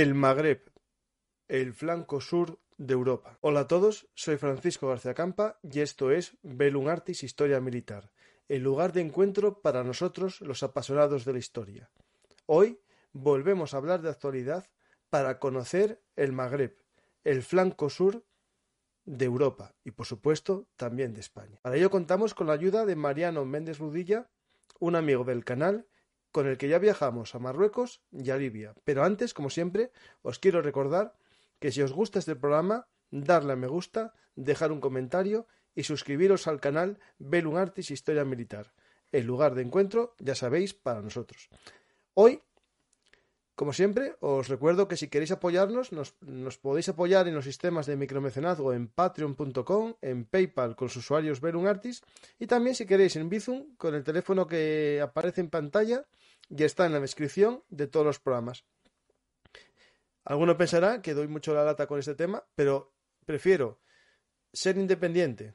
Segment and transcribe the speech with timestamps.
[0.00, 0.62] El Magreb,
[1.46, 3.36] el flanco sur de Europa.
[3.42, 8.10] Hola a todos, soy Francisco García Campa y esto es Belum Artis Historia Militar,
[8.48, 11.90] el lugar de encuentro para nosotros los apasionados de la historia.
[12.46, 12.80] Hoy
[13.12, 14.70] volvemos a hablar de actualidad
[15.10, 16.78] para conocer el Magreb,
[17.22, 18.24] el flanco sur
[19.04, 21.58] de Europa y por supuesto también de España.
[21.60, 24.30] Para ello contamos con la ayuda de Mariano Méndez Rudilla,
[24.78, 25.86] un amigo del canal
[26.32, 28.74] con el que ya viajamos a Marruecos y a Libia.
[28.84, 29.92] Pero antes, como siempre,
[30.22, 31.14] os quiero recordar
[31.58, 36.46] que si os gusta este programa, darle a me gusta, dejar un comentario y suscribiros
[36.46, 38.72] al canal Belun Artis Historia Militar,
[39.12, 41.48] el lugar de encuentro, ya sabéis, para nosotros.
[42.14, 42.42] Hoy,
[43.60, 47.94] como siempre, os recuerdo que si queréis apoyarnos, nos, podéis apoyar en los sistemas de
[47.94, 52.00] micromecenazgo en patreon.com, en PayPal con sus usuarios Belun Artis
[52.38, 56.06] y también si queréis en Bizum con el teléfono que aparece en pantalla
[56.48, 58.64] y está en la descripción de todos los programas.
[60.24, 62.94] Alguno pensará que doy mucho la lata con este tema, pero
[63.26, 63.82] prefiero
[64.54, 65.52] ser independiente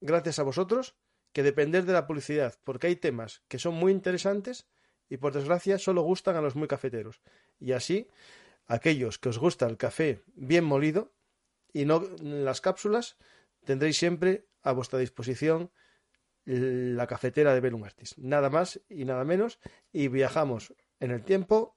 [0.00, 0.94] gracias a vosotros
[1.32, 4.68] que depender de la publicidad, porque hay temas que son muy interesantes
[5.08, 7.20] y por desgracia solo gustan a los muy cafeteros.
[7.58, 8.08] Y así,
[8.66, 11.12] aquellos que os gusta el café bien molido
[11.72, 13.16] y no las cápsulas,
[13.64, 15.70] tendréis siempre a vuestra disposición
[16.44, 18.16] la cafetera de Belum Artis.
[18.16, 19.58] Nada más y nada menos.
[19.92, 21.76] Y viajamos en el tiempo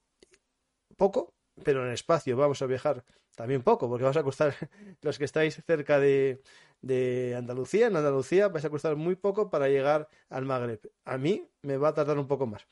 [0.95, 3.03] poco, pero en el espacio vamos a viajar
[3.35, 4.53] también poco, porque vamos a costar,
[5.01, 6.41] los que estáis cerca de,
[6.81, 10.91] de Andalucía, en Andalucía vais a costar muy poco para llegar al Magreb.
[11.05, 12.65] A mí me va a tardar un poco más.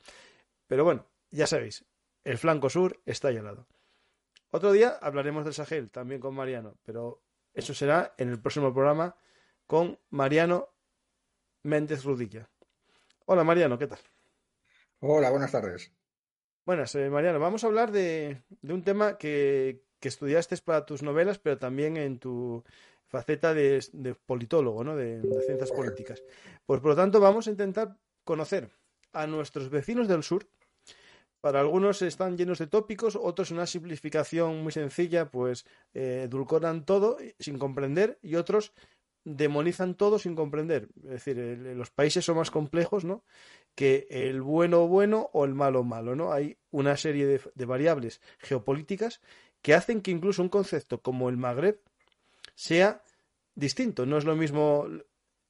[0.70, 1.84] Pero bueno, ya sabéis,
[2.22, 3.66] el flanco sur está ahí al lado.
[4.50, 9.16] Otro día hablaremos del Sahel, también con Mariano, pero eso será en el próximo programa
[9.66, 10.68] con Mariano
[11.64, 12.48] Méndez Rudilla.
[13.26, 13.98] Hola Mariano, ¿qué tal?
[15.00, 15.92] Hola, buenas tardes.
[16.64, 17.40] Buenas, eh, Mariano.
[17.40, 22.62] Vamos a hablar de, un tema que, estudiaste para tus novelas, pero también en tu
[23.08, 24.94] faceta de, politólogo, ¿no?
[24.94, 26.22] De, ciencias políticas.
[26.64, 28.70] Pues por lo tanto vamos a intentar conocer
[29.12, 30.46] a nuestros vecinos del sur.
[31.40, 35.64] Para algunos están llenos de tópicos, otros una simplificación muy sencilla, pues
[35.94, 36.28] eh,
[36.84, 38.72] todo sin comprender, y otros
[39.24, 40.88] demonizan todo sin comprender.
[41.04, 43.24] Es decir, los países son más complejos, ¿no?
[43.74, 46.32] Que el bueno bueno o el malo malo, ¿no?
[46.32, 49.20] Hay una serie de, variables geopolíticas
[49.62, 51.80] que hacen que incluso un concepto como el Magreb
[52.54, 53.02] sea
[53.54, 54.04] distinto.
[54.04, 54.86] No es lo mismo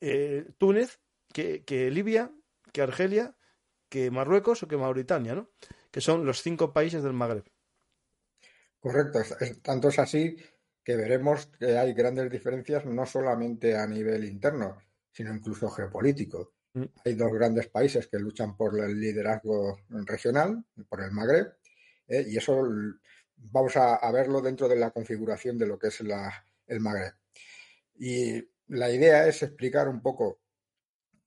[0.01, 1.01] eh, Túnez
[1.33, 2.31] que, que, Libia,
[2.72, 3.34] que Argelia,
[3.89, 5.49] que Marruecos o que Mauritania, ¿no?
[5.91, 7.45] Que son los cinco países del Magreb.
[8.78, 9.21] Correcto.
[9.62, 10.37] tanto es así
[10.83, 14.78] que veremos que hay grandes diferencias no solamente a nivel interno,
[15.12, 16.55] sino incluso geopolítico.
[16.73, 16.84] Mm.
[17.05, 21.53] Hay dos grandes países que luchan por el liderazgo regional, por el Magreb,
[22.09, 22.62] eh, y eso
[23.37, 27.15] vamos a, verlo dentro de la configuración de lo que es el Magreb.
[27.97, 30.41] Y la idea es explicar un poco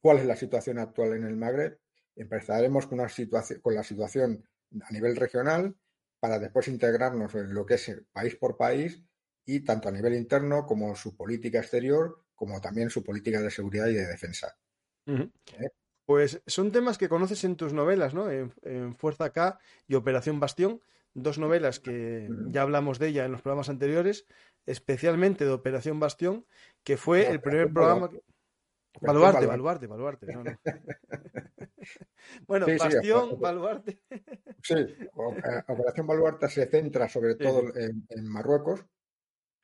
[0.01, 1.80] cuál es la situación actual en el Magreb.
[2.16, 4.44] Empezaremos con, una situación, con la situación
[4.81, 5.75] a nivel regional
[6.19, 9.03] para después integrarnos en lo que es país por país
[9.45, 13.88] y tanto a nivel interno como su política exterior, como también su política de seguridad
[13.88, 14.57] y de defensa.
[15.06, 15.30] ¿Eh?
[16.06, 18.30] Pues son temas que conoces en tus novelas, ¿no?
[18.30, 20.81] En, Fuerza K y Operación Bastión,
[21.13, 24.25] dos novelas que ya hablamos de ella en los programas anteriores,
[24.65, 26.45] especialmente de Operación Bastión,
[26.83, 28.09] que fue el primer programa...
[29.01, 30.28] Baluarte, baluarte, baluarte.
[32.48, 34.01] bueno, Bastión, baluarte.
[34.62, 34.75] sí,
[35.13, 38.86] Operación Baluarte se centra sobre todo en Marruecos,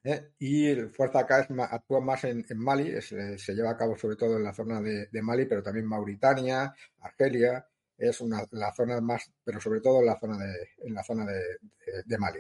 [0.03, 0.31] ¿eh?
[0.39, 4.37] Y el Fuerza K actúa más en, Mali, eh, se lleva a cabo sobre todo
[4.37, 7.65] en la zona de, Mali, pero también Mauritania, Argelia,
[7.97, 11.25] es una, la zona más, pero sobre todo en la zona de, en la zona
[11.25, 12.39] de, Mali.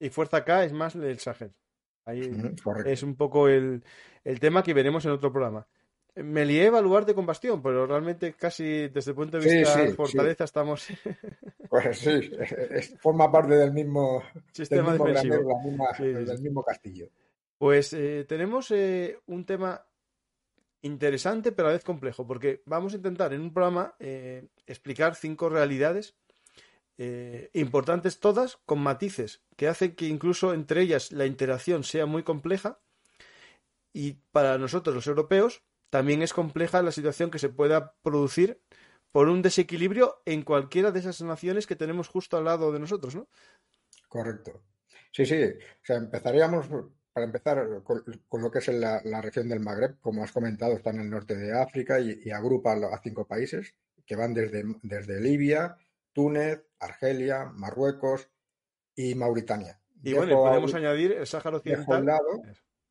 [0.00, 1.54] Y Fuerza K es más el Sahel.
[2.04, 2.22] Ahí
[2.86, 3.82] es un poco el,
[4.40, 5.66] tema que veremos en otro programa.
[6.22, 10.44] Me lié lugar de combustión, pero realmente casi desde el punto de vista de fortaleza
[10.44, 10.86] estamos.
[11.68, 12.30] Pues sí,
[12.98, 14.22] forma parte del mismo
[14.52, 17.10] sistema del mismo castillo.
[17.58, 19.84] Pues eh, tenemos eh, un tema
[20.82, 25.14] interesante, pero a la vez complejo, porque vamos a intentar en un programa eh, explicar
[25.14, 26.16] cinco realidades
[27.52, 32.80] importantes todas, con matices, que hacen que incluso entre ellas la interacción sea muy compleja.
[33.92, 38.60] Y para nosotros los europeos también es compleja la situación que se pueda producir
[39.12, 43.14] por un desequilibrio en cualquiera de esas naciones que tenemos justo al lado de nosotros,
[43.14, 43.28] ¿no?
[44.08, 44.62] Correcto.
[45.12, 45.42] Sí, sí.
[45.42, 46.68] O sea, empezaríamos,
[47.12, 48.02] para empezar, con,
[48.42, 49.98] lo que es la, región del Magreb.
[50.00, 53.74] Como has comentado, está en el norte de África y, agrupa a cinco países
[54.06, 55.76] que van desde, desde Libia,
[56.12, 58.30] Túnez, Argelia, Marruecos
[58.94, 59.80] y Mauritania.
[60.02, 62.20] Y bueno, podemos añadir el Sáhara Occidental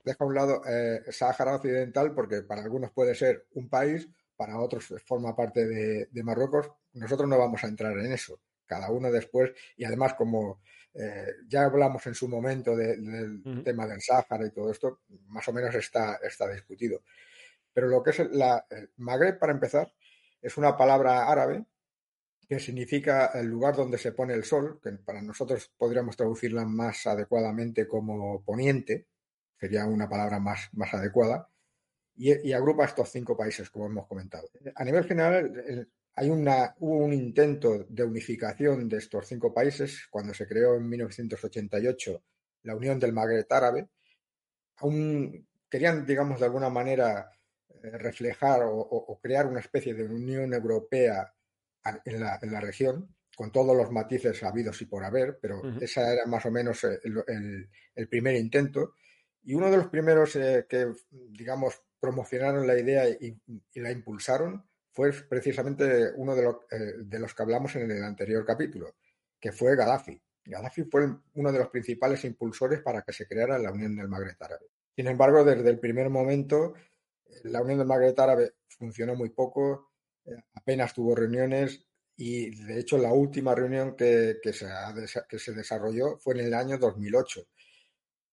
[0.08, 4.60] deja a un lado eh, Sáhara Occidental porque para algunos puede ser un país, para
[4.60, 6.72] otros forma parte de, Marruecos.
[6.94, 8.40] Nosotros no vamos a entrar en eso.
[8.66, 10.62] Cada uno después, y además como
[10.94, 15.54] eh, ya hablamos en su momento del tema del Sáhara y todo esto, más o
[15.54, 17.02] menos está, está discutido.
[17.74, 18.66] Pero lo que es la
[18.98, 19.94] Magreb, para empezar,
[20.42, 21.66] es una palabra árabe
[22.48, 27.06] que significa el lugar donde se pone el sol, que para nosotros podríamos traducirla más
[27.06, 29.08] adecuadamente como poniente,
[29.60, 31.50] sería una palabra más, más adecuada,
[32.18, 34.50] y, agrupa estos cinco países, como hemos comentado.
[34.76, 40.34] A nivel general, hay una, hubo un intento de unificación de estos cinco países cuando
[40.34, 42.24] se creó en 1988
[42.64, 43.90] la Unión del Magreb Árabe.
[44.78, 47.32] Aún querían, digamos, de alguna manera
[47.70, 51.32] eh, reflejar o, crear una especie de Unión Europea
[52.04, 56.12] en la, en la, región, con todos los matices habidos y por haber, pero esa
[56.12, 58.96] era más o menos el, el primer intento.
[59.48, 63.34] Y uno de los primeros eh, que, digamos, promocionaron la idea y,
[63.76, 64.62] la impulsaron
[64.92, 68.98] fue precisamente uno de, eh, de, los que hablamos en el anterior capítulo,
[69.40, 70.22] que fue Gaddafi.
[70.44, 74.36] Gaddafi fue uno de los principales impulsores para que se creara la Unión del Magreb
[74.38, 74.66] Árabe.
[74.94, 76.74] Sin embargo, desde el primer momento,
[77.46, 79.94] la Unión del Magreb Árabe funcionó muy poco,
[80.26, 84.68] eh, apenas tuvo reuniones y, de hecho, la última reunión que, que, se,
[85.30, 87.48] que se desarrolló fue en el año 2008.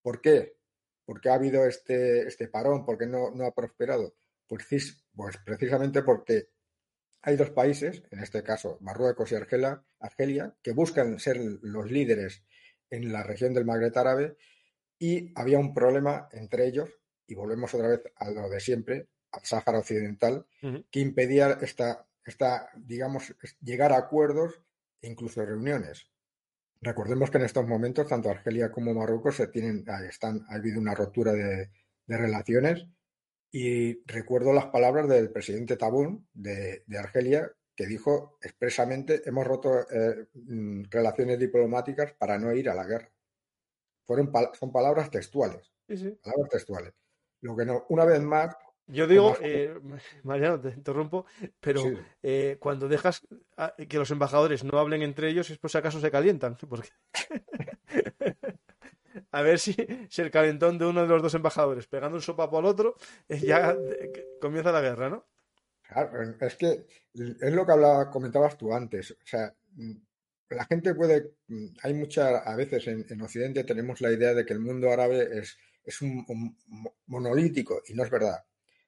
[0.02, 0.63] ¿Por qué?
[1.04, 2.84] ¿Por qué ha habido este, este parón?
[2.84, 4.14] ¿Por qué no, no ha prosperado?
[4.46, 4.66] Pues,
[5.14, 6.48] pues, precisamente porque
[7.22, 12.44] hay dos países, en este caso Marruecos y Argelia, Argelia, que buscan ser los líderes
[12.90, 14.36] en la región del Magreb árabe
[14.98, 16.90] y había un problema entre ellos,
[17.26, 20.46] y volvemos otra vez a lo de siempre, al Sáhara Occidental,
[20.90, 24.60] que impedía esta, esta, digamos, llegar a acuerdos
[25.00, 26.06] e incluso reuniones.
[26.84, 30.94] Recordemos que en estos momentos tanto Argelia como Marruecos se tienen, están, ha habido una
[30.94, 31.70] rotura de,
[32.06, 32.86] relaciones
[33.50, 40.28] y recuerdo las palabras del presidente Tabún de, Argelia que dijo expresamente hemos roto eh,
[40.34, 43.10] mm, relaciones diplomáticas para no ir a la guerra.
[44.04, 45.72] Fueron son palabras textuales.
[45.88, 46.92] Palabras textuales.
[47.40, 48.54] Lo que no, una vez más,
[48.86, 49.74] yo digo, eh,
[50.24, 51.26] Mariano, te interrumpo,
[51.60, 51.82] pero
[52.22, 53.26] eh, cuando dejas
[53.88, 56.56] que los embajadores no hablen entre ellos es por si acaso se calientan.
[56.68, 56.90] Porque...
[59.30, 59.74] a ver si,
[60.08, 62.96] si, el calentón de uno de los dos embajadores pegando un sopapo al otro,
[63.28, 63.76] eh, ya
[64.40, 65.26] comienza la guerra, ¿no?
[65.82, 69.12] Claro, es que es lo que hablaba, comentabas tú antes.
[69.12, 69.54] O sea,
[70.48, 71.34] la gente puede.
[71.82, 72.38] Hay mucha.
[72.38, 76.56] A veces en, Occidente tenemos la idea de que el mundo árabe es, es un
[77.06, 78.44] monolítico, y no es verdad.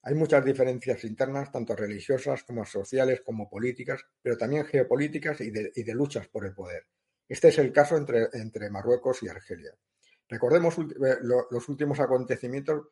[0.06, 5.94] Hay muchas diferencias internas, tanto religiosas como sociales, como políticas, pero también geopolíticas y de,
[5.94, 6.86] luchas por el poder.
[7.28, 9.74] Este es el caso entre, Marruecos y Argelia.
[10.28, 11.16] Recordemos eh,
[11.50, 12.86] los últimos acontecimientos,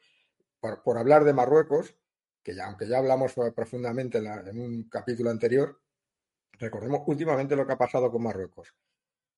[0.59, 1.97] por, hablar de Marruecos,
[2.43, 5.81] que aunque ya hablamos profundamente en, un capítulo anterior,
[6.55, 8.75] recordemos últimamente lo que ha pasado con Marruecos.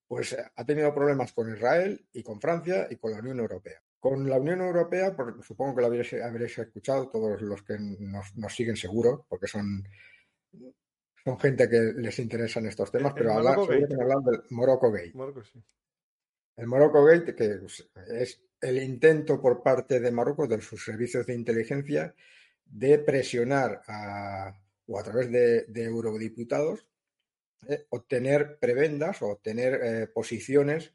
[0.09, 3.83] Pues eh, ha tenido problemas con Israel y con Francia y con la Unión Europea.
[3.99, 9.27] Con la Unión Europea, supongo que lo habréis, escuchado, todos los que nos, siguen seguro,
[9.29, 9.85] porque son,
[11.25, 15.13] son gente que les interesan estos temas, pero hablar, del Morocco Gate.
[16.57, 17.61] El Morocco Gate, que
[18.21, 22.15] es el intento por parte de Marruecos, de sus servicios de inteligencia,
[22.65, 26.87] de presionar a, o a través de, eurodiputados,
[27.69, 30.93] eh, obtener prebendas o obtener eh, posiciones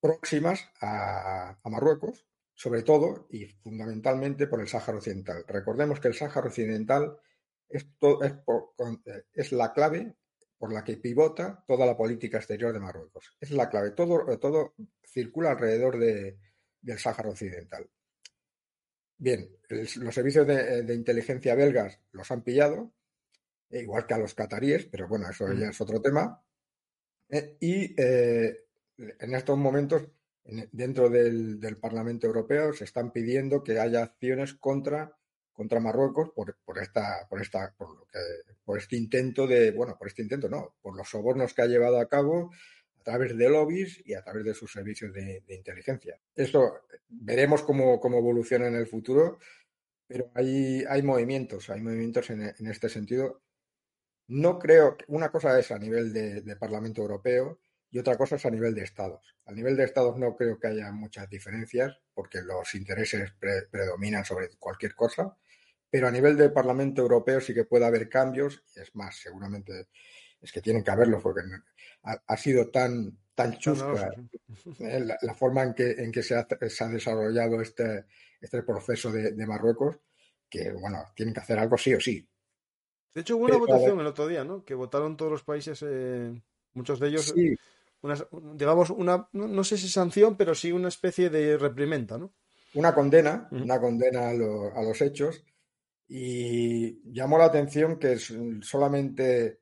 [0.00, 5.44] próximas a, Marruecos, sobre todo y fundamentalmente por el Sáhara Occidental.
[5.46, 7.18] Recordemos que el Sáhara Occidental
[7.68, 7.86] es,
[9.32, 10.16] es, la clave
[10.58, 13.36] por la que pivota toda la política exterior de Marruecos.
[13.40, 13.92] Es la clave.
[13.92, 16.38] Todo, todo circula alrededor de,
[16.80, 17.88] del Sáhara Occidental.
[19.16, 22.94] Bien, los servicios de, inteligencia belgas los han pillado,
[23.68, 25.58] eh, igual que a los cataríes, pero bueno, eso mm.
[25.58, 26.42] ya es otro tema.
[27.28, 27.94] Eh, y
[29.18, 30.08] en estos momentos,
[30.72, 35.16] dentro del, Parlamento Europeo, se están pidiendo que haya acciones contra,
[35.80, 36.56] Marruecos por,
[38.78, 42.08] este intento de, bueno, por este intento no, por los sobornos que ha llevado a
[42.08, 42.50] cabo
[43.00, 46.20] a través de lobbies y a través de sus servicios de, inteligencia.
[46.34, 49.38] Esto veremos cómo, evoluciona en el futuro,
[50.06, 53.42] pero hay, hay movimientos, hay movimientos en, este sentido.
[54.28, 57.58] No creo una cosa es a nivel de, Parlamento Europeo
[57.90, 59.34] y otra cosa es a nivel de estados.
[59.46, 63.32] A nivel de estados no creo que haya muchas diferencias porque los intereses
[63.70, 65.36] predominan sobre cualquier cosa,
[65.90, 69.88] pero a nivel de Parlamento Europeo sí que puede haber cambios y es más, seguramente
[70.40, 71.42] es que tienen que haberlo porque
[72.02, 74.10] ha, sido tan, tan chusca
[74.80, 78.06] eh, la, forma en que, en que se, ha, se ha desarrollado este,
[78.40, 79.96] este proceso de, Marruecos
[80.48, 82.26] que, bueno, tienen que hacer algo sí o sí.
[83.14, 84.64] De hecho, hubo una votación el otro día, ¿no?
[84.64, 86.40] Que votaron todos los países, eh,
[86.72, 87.34] muchos de ellos,
[88.54, 92.32] digamos, una, no, sé si sanción, pero sí una especie de reprimenda, ¿no?
[92.74, 95.44] Una condena, una condena a, a, los hechos.
[96.08, 99.60] Y llamó la atención que solamente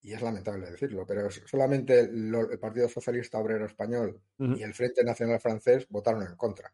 [0.00, 5.40] y es lamentable decirlo, pero solamente el Partido Socialista Obrero Español y el Frente Nacional
[5.40, 6.72] Francés votaron en contra.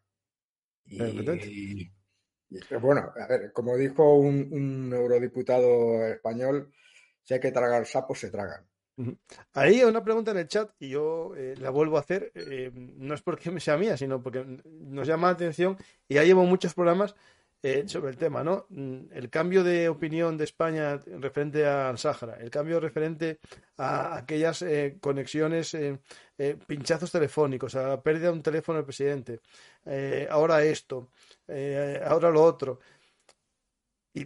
[0.85, 1.91] Y,
[2.79, 6.71] bueno, a ver, como dijo un, eurodiputado español,
[7.23, 8.65] si hay que tragar sapos, se tragan.
[9.53, 12.71] Ahí hay una pregunta en el chat y yo eh, la vuelvo a hacer, eh,
[12.73, 16.73] no es porque sea mía, sino porque nos llama la atención y ya llevo muchos
[16.73, 17.13] programas
[17.61, 18.67] eh, sobre el tema, ¿no?
[18.69, 23.39] Mm, el cambio de opinión de España referente al Sáhara, el cambio referente
[23.77, 24.63] a aquellas
[25.01, 25.75] conexiones,
[26.67, 29.41] pinchazos telefónicos, a la pérdida de un teléfono del presidente,
[30.29, 31.09] ahora esto,
[32.05, 32.79] ahora lo otro.
[34.13, 34.25] Y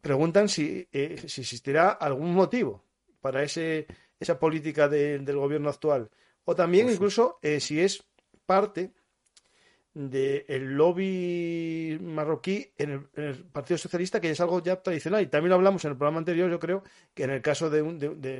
[0.00, 2.84] preguntan si, si existirá algún motivo
[3.22, 3.86] para ese,
[4.22, 6.10] esa política del gobierno actual.
[6.44, 8.04] O también incluso si es
[8.46, 8.92] parte
[9.94, 15.22] del lobby marroquí en el, Partido Socialista, que es algo ya tradicional.
[15.22, 16.82] Y también lo hablamos en el programa anterior, yo creo,
[17.14, 17.82] que en el caso de,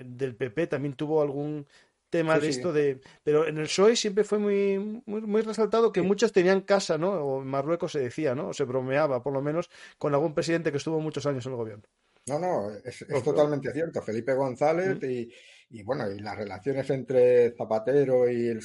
[0.04, 1.66] del PP también tuvo algún
[2.08, 6.30] tema de esto de pero en el PSOE siempre fue muy muy, resaltado que muchos
[6.30, 9.70] tenían casa no o en Marruecos se decía no o se bromeaba por lo menos
[9.96, 11.84] con algún presidente que estuvo muchos años en el gobierno.
[12.26, 14.02] No no es, totalmente cierto.
[14.02, 15.32] Felipe González y
[15.72, 18.60] y bueno, y las relaciones entre Zapatero y, el,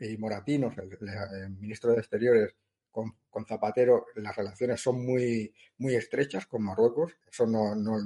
[0.00, 2.54] y Moratinos, el, ministro de Exteriores,
[2.90, 3.14] con,
[3.46, 7.12] Zapatero, las relaciones son muy, muy estrechas con Marruecos.
[7.30, 7.98] Eso no, no,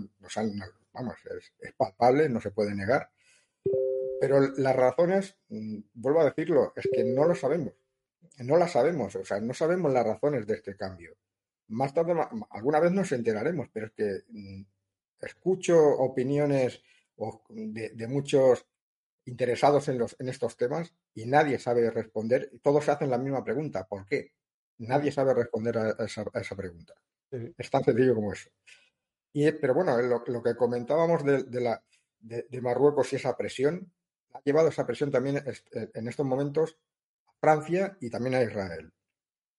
[0.93, 1.15] vamos,
[1.61, 3.09] es, palpable, no se puede negar.
[4.21, 7.73] Pero las razones, mm, vuelvo a decirlo, es que no lo sabemos.
[8.39, 11.17] No las sabemos, o sea, no sabemos las razones de este cambio.
[11.69, 12.15] Más tarde,
[12.51, 14.63] alguna vez nos enteraremos, pero es que mm,
[15.21, 16.83] escucho opiniones
[17.49, 18.67] de, muchos
[19.25, 22.51] interesados en, los, en estos temas y nadie sabe responder.
[22.63, 23.87] Todos se hacen la misma pregunta.
[23.87, 24.33] ¿Por qué?
[24.79, 26.95] Nadie sabe responder a esa, pregunta.
[27.31, 28.51] Es tan sencillo como eso.
[29.33, 31.83] Y, pero bueno, lo, que comentábamos de, la,
[32.19, 33.93] de, Marruecos y esa presión,
[34.33, 36.79] ha llevado esa presión también eh, en estos momentos
[37.27, 38.93] a Francia y también a Israel.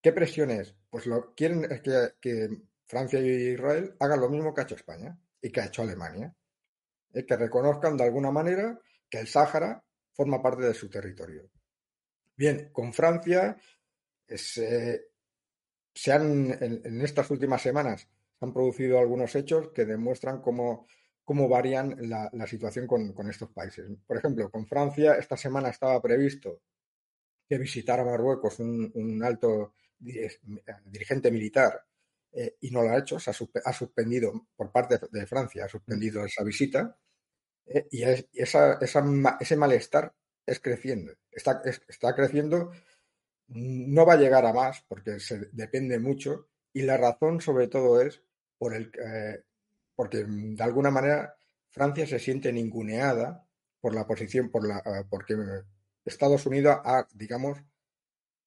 [0.02, 0.76] ¿Qué presión es?
[0.90, 2.50] Pues lo quieren es que, que
[2.88, 6.36] Francia y Israel hagan lo mismo que ha hecho España y que ha hecho Alemania
[7.14, 11.50] que reconozcan de alguna manera que el Sáhara forma parte de su territorio.
[12.36, 13.58] Bien, con Francia
[14.28, 20.88] se han, en, estas últimas semanas se han producido algunos hechos que demuestran cómo,
[21.24, 23.86] cómo varían la, situación con, estos países.
[24.08, 26.62] Por ejemplo, con Francia esta semana estaba previsto
[27.48, 31.86] que visitara Marruecos un, alto dirigente militar
[32.34, 36.24] eh, y no lo ha hecho, se ha, suspendido por parte de Francia, ha suspendido
[36.24, 36.98] esa visita
[37.66, 40.14] eh, y, esa, ese malestar
[40.46, 42.72] es creciendo, está, está creciendo,
[43.48, 48.02] no va a llegar a más porque se depende mucho y la razón sobre todo
[48.02, 48.24] es
[48.58, 49.44] por el, eh,
[49.96, 51.36] porque de alguna manera
[51.70, 53.46] Francia se siente ninguneada
[53.82, 55.36] por la posición, por la, porque
[56.06, 57.60] Estados Unidos ha, digamos,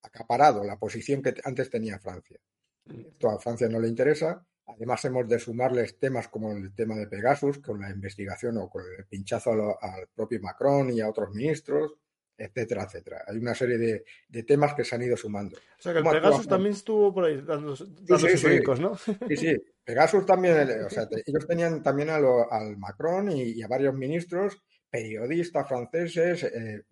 [0.03, 2.39] acaparado la posición que antes tenía Francia.
[2.87, 4.45] Esto a Francia no le interesa.
[4.67, 8.83] Además, hemos de sumarles temas como el tema de Pegasus, con la investigación o con
[8.99, 11.95] el pinchazo al propio Macron y a otros ministros,
[12.37, 13.25] etcétera, etcétera.
[13.27, 15.57] Hay una serie de, temas que se han ido sumando.
[15.57, 18.97] O sea, que el Pegasus también estuvo por ahí dando, sus sí, ¿no?
[18.97, 19.57] Sí, sí.
[19.85, 26.45] Pegasus también, o sea, ellos tenían también al Macron y, a varios ministros, periodistas franceses,
[26.45, 26.85] eh,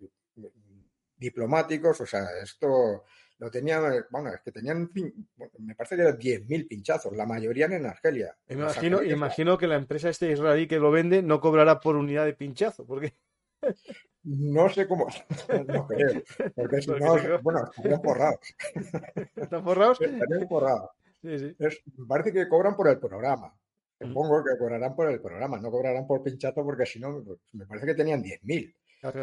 [1.17, 3.03] diplomáticos, o sea, esto
[3.43, 4.89] lo tenían, bueno, es que tenían,
[5.59, 8.33] me parece que eran 10.000 pinchazos, la mayoría en Argelia.
[8.47, 12.35] Imagino, imagino que la empresa este israelí que lo vende no cobrará por unidad de
[12.35, 13.13] pinchazo, porque...
[14.23, 15.07] No sé cómo,
[15.67, 16.23] no creo,
[16.55, 18.39] porque si no, bueno, estarían forrados.
[19.35, 19.99] ¿Están forrados?
[19.99, 20.91] Estarían forrados.
[21.21, 21.55] Sí, sí.
[22.07, 23.53] parece que cobran por el programa.
[23.99, 24.07] Mm.
[24.07, 27.87] Supongo que cobrarán por el programa, no cobrarán por pinchazo porque si no, me parece
[27.87, 28.73] que tenían 10.000.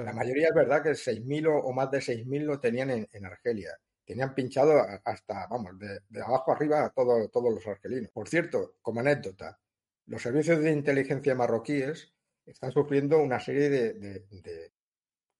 [0.04, 3.70] La mayoría es verdad que 6.000 o, más de 6.000 lo tenían en, Argelia.
[4.10, 4.72] Tenían pinchado
[5.04, 8.10] hasta, vamos, de, abajo arriba a todos los argelinos.
[8.10, 9.60] Por cierto, como anécdota,
[10.06, 12.12] los servicios de inteligencia marroquíes
[12.44, 14.72] están sufriendo una serie de,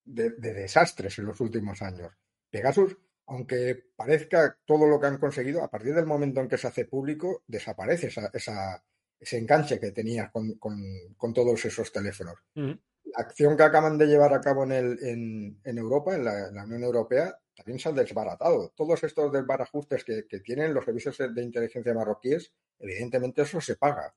[0.05, 2.13] de desastres en los últimos años.
[2.49, 2.97] Pegasus,
[3.27, 6.85] aunque parezca todo lo que han conseguido, a partir del momento en que se hace
[6.85, 8.85] público, desaparece esa,
[9.19, 12.35] ese enganche que tenías con, todos esos teléfonos.
[12.55, 16.85] La acción que acaban de llevar a cabo en, el, en, Europa, en la, Unión
[16.85, 18.73] Europea, también se han desbaratado.
[18.75, 24.15] Todos estos desbarajustes que, que tienen los servicios de inteligencia marroquíes, evidentemente eso se paga.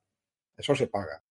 [0.56, 1.24] Eso se paga.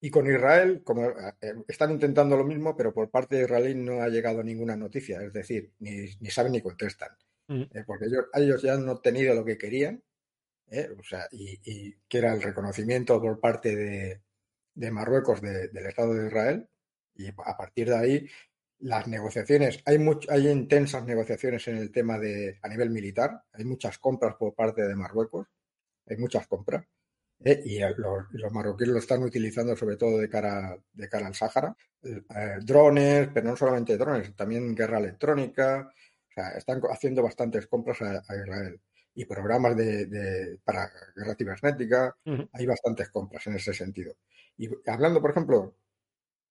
[0.00, 4.02] Y con Israel, como eh, están intentando lo mismo, pero por parte de Israel no
[4.02, 7.16] ha llegado ninguna noticia, es decir, ni, saben ni contestan.
[7.48, 10.02] Eh, porque ellos, ellos ya han obtenido lo que querían
[10.70, 10.90] ¿eh?
[10.98, 13.74] o sea, y, que era el reconocimiento por parte
[14.74, 16.68] de, Marruecos del Estado de Israel,
[17.14, 18.28] y a partir de ahí
[18.84, 19.98] las negociaciones, hay,
[20.28, 24.86] hay intensas negociaciones en el tema de a nivel militar, hay muchas compras por parte
[24.86, 25.46] de Marruecos,
[26.06, 26.84] hay muchas compras,
[27.42, 27.62] ¿eh?
[27.64, 32.20] y los, marroquíes lo están utilizando sobre todo de cara, de cara al Sáhara, eh,
[32.62, 35.90] drones, pero no solamente drones, también guerra electrónica,
[36.28, 38.78] o sea, están haciendo bastantes compras a Israel
[39.14, 42.16] y programas de, para guerra cibernética.
[42.52, 44.16] Hay bastantes compras en ese sentido.
[44.58, 45.76] Y hablando, por ejemplo,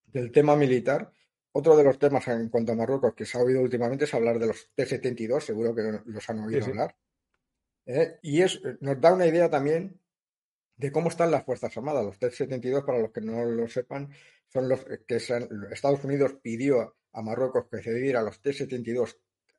[0.08, 1.12] del tema militar,
[1.54, 4.40] otro de los temas en cuanto a Marruecos que se ha oído últimamente es hablar
[4.40, 6.96] de los T-72, seguro que los han oído hablar.
[7.86, 8.20] ¿eh?
[8.24, 10.00] Y es, nos da una idea también
[10.76, 12.06] de cómo están las Fuerzas Armadas.
[12.06, 14.10] Los T-72, para los que no lo sepan,
[14.48, 19.18] son los que Estados Unidos pidió a Marruecos que cediera los T-72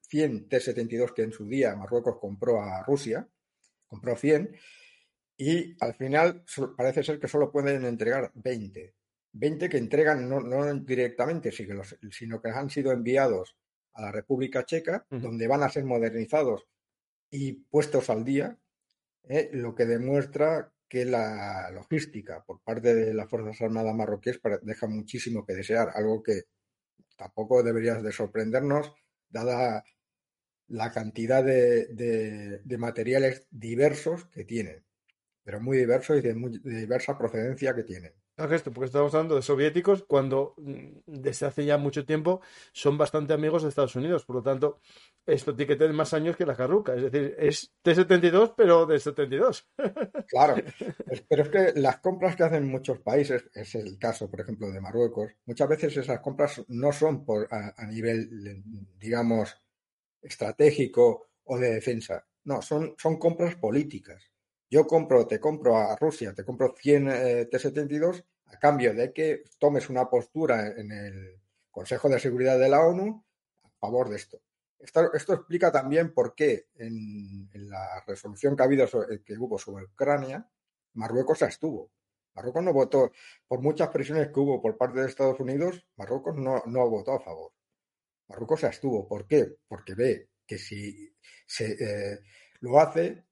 [0.09, 3.29] 100 T-72 que en su día Marruecos compró a Rusia,
[3.87, 4.57] compró 100,
[5.37, 6.45] y al final
[6.77, 8.95] parece ser que solo pueden entregar 20.
[9.35, 13.57] 20 que entregan no, directamente, sino que han sido enviados
[13.93, 16.67] a la República Checa, donde van a ser modernizados
[17.31, 18.59] y puestos al día,
[19.25, 19.51] ¿eh?
[19.53, 25.45] lo que demuestra que la logística por parte de las Fuerzas Armadas marroquíes deja muchísimo
[25.45, 26.43] que desear, algo que
[27.17, 28.93] tampoco debería de sorprendernos,
[29.29, 29.85] dada
[30.69, 34.85] la cantidad de, materiales diversos que tienen,
[35.43, 38.13] pero muy diversos y de, muy, diversa procedencia que tienen.
[38.37, 42.41] Esto, porque estamos hablando de soviéticos cuando mm, desde hace ya mucho tiempo
[42.73, 44.25] son bastante amigos de Estados Unidos.
[44.25, 44.81] Por lo tanto,
[45.25, 46.95] esto tiene que más años que la carruca.
[46.95, 49.69] Es decir, es T-72, pero de 72.
[50.27, 50.57] Claro,
[51.29, 54.81] pero es que las compras que hacen muchos países, es el caso, por ejemplo, de
[54.81, 58.63] Marruecos, muchas veces esas compras no son por, a nivel,
[58.99, 59.57] digamos,
[60.21, 62.27] estratégico o de defensa.
[62.45, 64.34] No, son, son compras políticas.
[64.75, 69.45] Yo compro, te compro a Rusia, te compro 100 eh, T-72 a cambio de que
[69.61, 73.25] tomes una postura en el Consejo de Seguridad de la ONU
[73.63, 74.41] a favor de esto.
[74.81, 78.89] Esto, explica también por qué en, la resolución que, ha habido
[79.25, 80.51] que hubo sobre Ucrania,
[80.95, 81.93] Marruecos se estuvo.
[82.35, 83.13] Marruecos no votó,
[83.47, 87.21] por muchas presiones que hubo por parte de Estados Unidos, Marruecos no, no votó a
[87.21, 87.53] favor.
[88.27, 89.07] Marruecos se abstuvo.
[89.07, 89.55] ¿Por qué?
[89.69, 91.15] Porque ve que si
[91.47, 92.19] se, eh,
[92.59, 93.25] lo hace,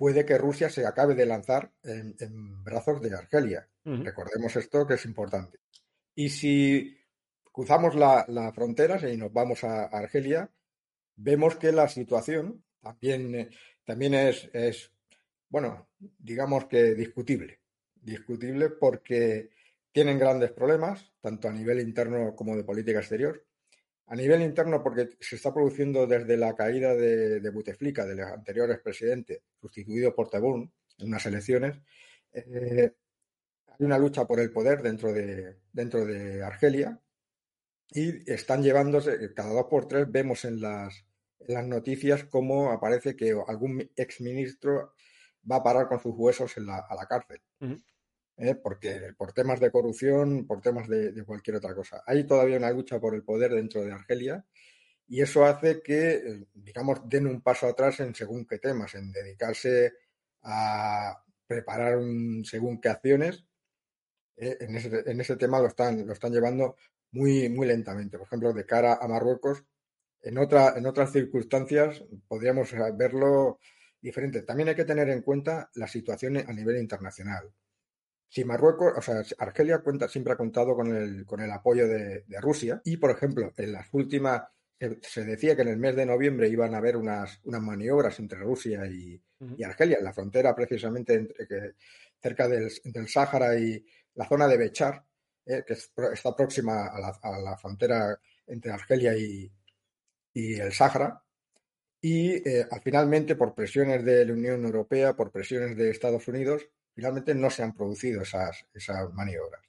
[0.00, 3.68] puede que Rusia se acabe de lanzar en, brazos de Argelia.
[3.84, 5.58] Recordemos esto que es importante.
[6.14, 6.96] Y si
[7.52, 10.50] cruzamos la, frontera y nos vamos a, Argelia,
[11.16, 13.50] vemos que la situación también,
[13.84, 14.90] también es, es,
[15.50, 17.60] bueno, digamos que discutible.
[17.94, 19.50] Discutible porque
[19.92, 23.44] tienen grandes problemas, tanto a nivel interno como de política exterior.
[24.10, 28.82] A nivel interno, porque se está produciendo desde la caída de, de Buteflika, del anterior
[28.82, 31.80] presidente, sustituido por Tebboune en unas elecciones,
[32.32, 32.92] eh,
[33.68, 37.00] hay una lucha por el poder dentro de, dentro de Argelia
[37.92, 41.04] y están llevándose, cada dos por tres vemos en las,
[41.46, 44.94] las noticias cómo aparece que algún exministro
[45.50, 47.40] va a parar con sus huesos a la cárcel.
[48.40, 48.54] ¿Eh?
[48.54, 52.02] porque por temas de corrupción, por temas de, cualquier otra cosa.
[52.06, 54.44] Hay todavía una lucha por el poder dentro de Argelia
[55.06, 59.12] y eso hace que, eh, digamos, den un paso atrás en según qué temas, en
[59.12, 59.92] dedicarse
[60.42, 63.44] a preparar un, según qué acciones.
[64.36, 64.56] ¿eh?
[64.60, 66.76] en, ese, tema lo están, lo están llevando
[67.12, 68.18] muy, muy lentamente.
[68.18, 69.64] Por ejemplo, de cara a Marruecos,
[70.22, 73.58] en, en otras circunstancias podríamos verlo
[74.00, 74.42] diferente.
[74.42, 77.52] También hay que tener en cuenta la situación a nivel internacional.
[78.30, 82.24] Si Marruecos, o sea, Argelia cuenta, siempre ha contado con el, con el apoyo de,
[82.40, 84.42] Rusia y, por ejemplo, en las últimas,
[85.02, 88.38] se decía que en el mes de noviembre iban a haber unas, unas maniobras entre
[88.38, 89.20] Rusia y,
[89.64, 91.72] Argelia, en la frontera precisamente entre, que,
[92.22, 95.04] cerca del, del Sáhara y la zona de Bechar,
[95.44, 98.16] eh, que está próxima a la, a la, frontera
[98.46, 99.50] entre Argelia y,
[100.34, 101.20] y el Sáhara.
[102.00, 106.62] Y eh, finalmente, por presiones de la Unión Europea, por presiones de Estados Unidos,
[107.00, 109.62] finalmente no se han producido esas, esas maniobras.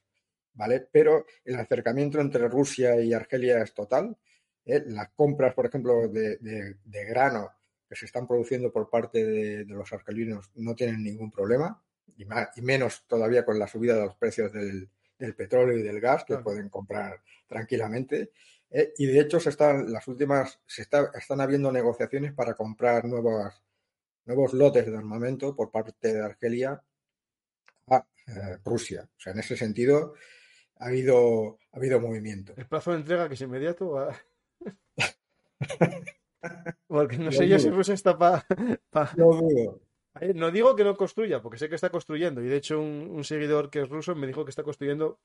[0.54, 0.86] ¿Vale?
[0.92, 4.18] Pero el acercamiento entre Rusia y Argelia es total.
[4.66, 4.84] ¿eh?
[4.88, 7.50] Las compras, por ejemplo, de, de, grano
[7.88, 11.82] que se están produciendo por parte de, los argelinos no tienen ningún problema,
[12.18, 16.02] y, y, menos todavía con la subida de los precios del, del petróleo y del
[16.02, 18.32] gas, que pueden comprar tranquilamente.
[18.72, 18.92] ¿eh?
[18.98, 23.64] y de hecho se están las últimas se está, están habiendo negociaciones para comprar nuevas,
[24.26, 26.84] nuevos lotes de armamento por parte de Argelia
[28.36, 29.08] eh, Rusia.
[29.18, 30.14] O sea, en ese sentido
[30.78, 32.54] ha habido ha habido movimiento.
[32.58, 34.10] El plazo de entrega que es inmediato.
[36.88, 38.46] Porque no sé yo si Rusia está para.
[40.36, 42.42] No digo que no construya, porque sé que está construyendo.
[42.42, 45.20] Y de hecho, un, seguidor que es ruso me dijo que está construyendo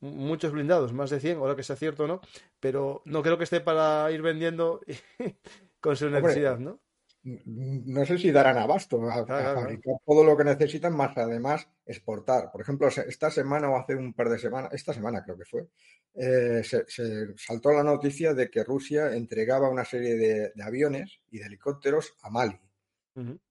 [0.00, 2.20] muchos blindados, más de 100, ahora que sea cierto o no.
[2.60, 4.80] Pero no creo que esté para ir vendiendo
[5.80, 6.80] con su necesidad, ¿no?
[7.46, 12.50] No sé si darán abasto a, fabricar todo lo que necesitan, más además exportar.
[12.50, 15.68] Por ejemplo, esta semana o hace un par de semanas, esta semana creo que fue,
[16.14, 16.84] eh, se,
[17.36, 22.30] saltó la noticia de que Rusia entregaba una serie de aviones y de helicópteros a
[22.30, 22.58] Mali.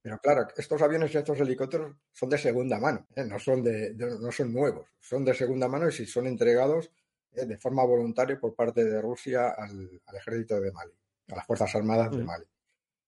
[0.02, 3.26] Pero claro, estos aviones y estos helicópteros son de segunda mano, ¿eh?
[3.26, 6.90] no, son de, no son nuevos, son de segunda mano y si son entregados
[7.34, 7.46] ¿eh?
[7.46, 10.94] de forma voluntaria por parte de Rusia al, ejército de Mali,
[11.32, 12.46] a las Fuerzas Armadas de Mali.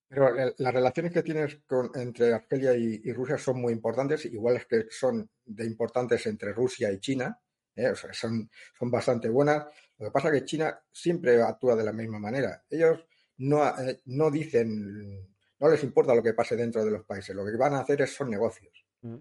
[0.09, 4.87] Pero las relaciones que tienes con, entre Argelia y, Rusia son muy importantes, iguales que
[4.89, 7.39] son de importantes entre Rusia y China,
[7.75, 7.93] ¿eh?
[8.11, 9.67] son, son bastante buenas.
[9.99, 12.63] Lo que pasa es que China siempre actúa de la misma manera.
[12.69, 13.05] Ellos
[13.37, 13.71] no,
[14.05, 17.73] no dicen no les importa lo que pase dentro de los países, lo que van
[17.73, 18.85] a hacer es, son negocios.
[19.01, 19.17] Mm.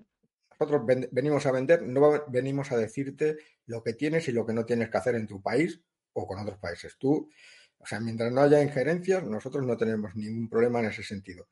[0.51, 4.64] Nosotros venimos a vender, no venimos a decirte lo que tienes y lo que no
[4.64, 5.81] tienes que hacer en tu país
[6.14, 6.96] o con otros países.
[6.98, 7.31] Tú,
[7.79, 11.49] o sea, mientras no haya injerencias, nosotros no tenemos ningún problema en ese sentido.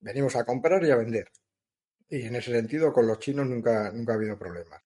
[0.00, 1.30] Venimos a comprar y a vender.
[2.08, 4.82] Y en ese sentido, con los chinos nunca, nunca ha habido problemas.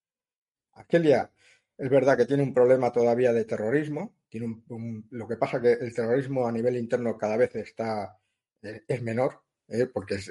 [0.72, 1.30] Argelia
[1.76, 4.14] es verdad que tiene un problema todavía de terrorismo.
[4.28, 4.62] Tiene
[5.10, 8.18] lo que pasa que el terrorismo a nivel interno cada vez está
[8.62, 9.86] es menor, ¿eh?
[9.86, 10.30] porque es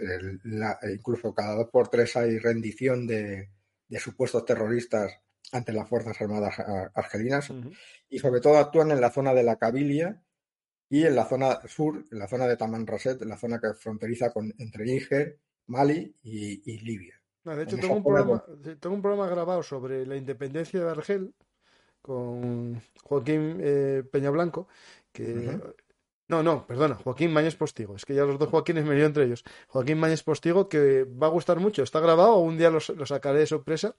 [0.93, 3.49] incluso cada dos por tres hay rendición de,
[3.99, 5.11] supuestos terroristas
[5.51, 6.55] ante las Fuerzas Armadas
[6.93, 7.51] argelinas
[8.09, 10.21] y sobre todo actúan en la zona de la Cabilia
[10.89, 14.31] y en la zona sur, en la zona de Tamanrasset, en la zona que fronteriza
[14.31, 17.15] con, entre Níger, Mali y, Libia.
[17.43, 18.43] de hecho, tengo un, programa,
[18.79, 21.33] tengo un, programa, grabado sobre la independencia de Argel
[22.01, 24.67] con Joaquín eh, Peñablanco,
[25.13, 25.59] que
[26.31, 27.97] no, no, perdona, Joaquín Mañez Postigo.
[27.97, 29.43] Es que ya los dos Joaquines me lío entre ellos.
[29.67, 31.83] Joaquín Mañez Postigo, que va a gustar mucho.
[31.83, 33.95] Está grabado, un día lo, sacaré de sorpresa,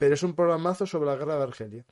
[0.00, 1.84] pero es un programazo sobre la guerra de Argelia.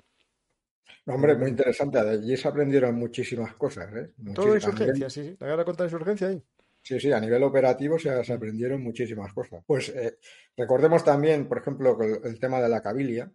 [1.04, 1.98] hombre, muy interesante.
[1.98, 3.94] Allí se aprendieron muchísimas cosas.
[3.94, 4.12] ¿eh?
[4.34, 5.36] Todo insurgencia, sí, sí.
[5.38, 6.42] La guerra contra la insurgencia ahí.
[6.82, 9.62] Sí, sí, a nivel operativo se, aprendieron muchísimas cosas.
[9.66, 10.16] Pues eh,
[10.56, 13.30] recordemos también, por ejemplo, el, tema de la cabilia,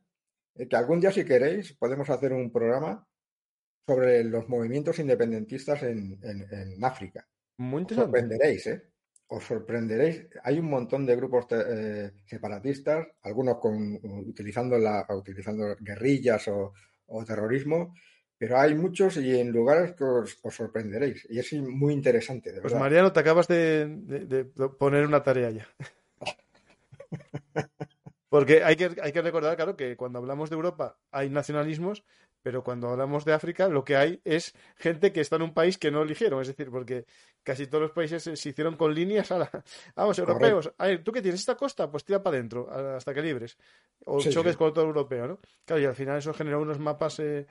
[0.55, 3.07] eh, que algún día, si queréis, podemos hacer un programa
[3.85, 7.27] sobre los movimientos independentistas en, en, África.
[7.57, 8.92] Muy Os sorprenderéis, ¿eh?
[9.27, 10.27] Os sorprenderéis.
[10.43, 16.73] Hay un montón de grupos eh, separatistas, algunos con, utilizando, la, utilizando guerrillas o,
[17.25, 17.93] terrorismo,
[18.37, 21.27] pero hay muchos y en lugares que os, sorprenderéis.
[21.29, 22.51] Y es muy interesante.
[22.51, 25.67] De pues Mariano, te acabas de, de poner una tarea ya.
[28.33, 32.03] Porque hay que, hay que recordar, claro, que cuando hablamos de Europa hay nacionalismos,
[32.41, 35.77] pero cuando hablamos de África lo que hay es gente que está en un país
[35.77, 36.41] que no eligieron.
[36.41, 37.05] Es decir, porque
[37.43, 39.63] casi todos los países se hicieron con líneas a la...
[39.95, 40.73] Vamos, europeos.
[41.03, 41.41] ¿Tú qué tienes?
[41.41, 41.91] ¿Esta costa?
[41.91, 43.55] Pues tira para adentro hasta que libres.
[44.03, 45.39] O choques con todo europeo, ¿no?
[45.63, 47.45] Claro, y al final eso generó unos mapas eh,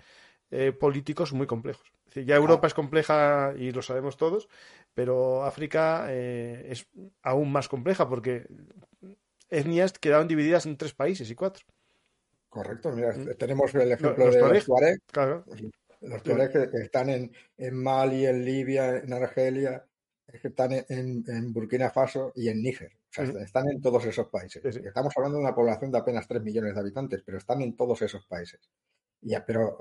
[0.51, 1.93] eh, políticos muy complejos.
[2.07, 4.49] Es decir, ya Europa es compleja y lo sabemos todos,
[4.95, 6.89] pero África eh, es
[7.23, 8.49] aún más compleja porque
[9.53, 11.65] etnias quedaron divididas en tres países y cuatro.
[12.49, 13.37] Correcto, mira, mm.
[13.39, 15.01] tenemos el ejemplo de los Tuareg.
[16.01, 17.31] Los Tuareg que, están en,
[17.73, 19.87] Mali, en Libia, en Argelia,
[20.27, 22.93] que están en, Burkina Faso y en Níger.
[22.93, 24.65] O sea, están en todos esos países.
[24.65, 28.03] Estamos hablando de una población de apenas 3 millones de habitantes, pero están en todos
[28.03, 28.71] esos países.
[29.25, 29.79] Ya, pero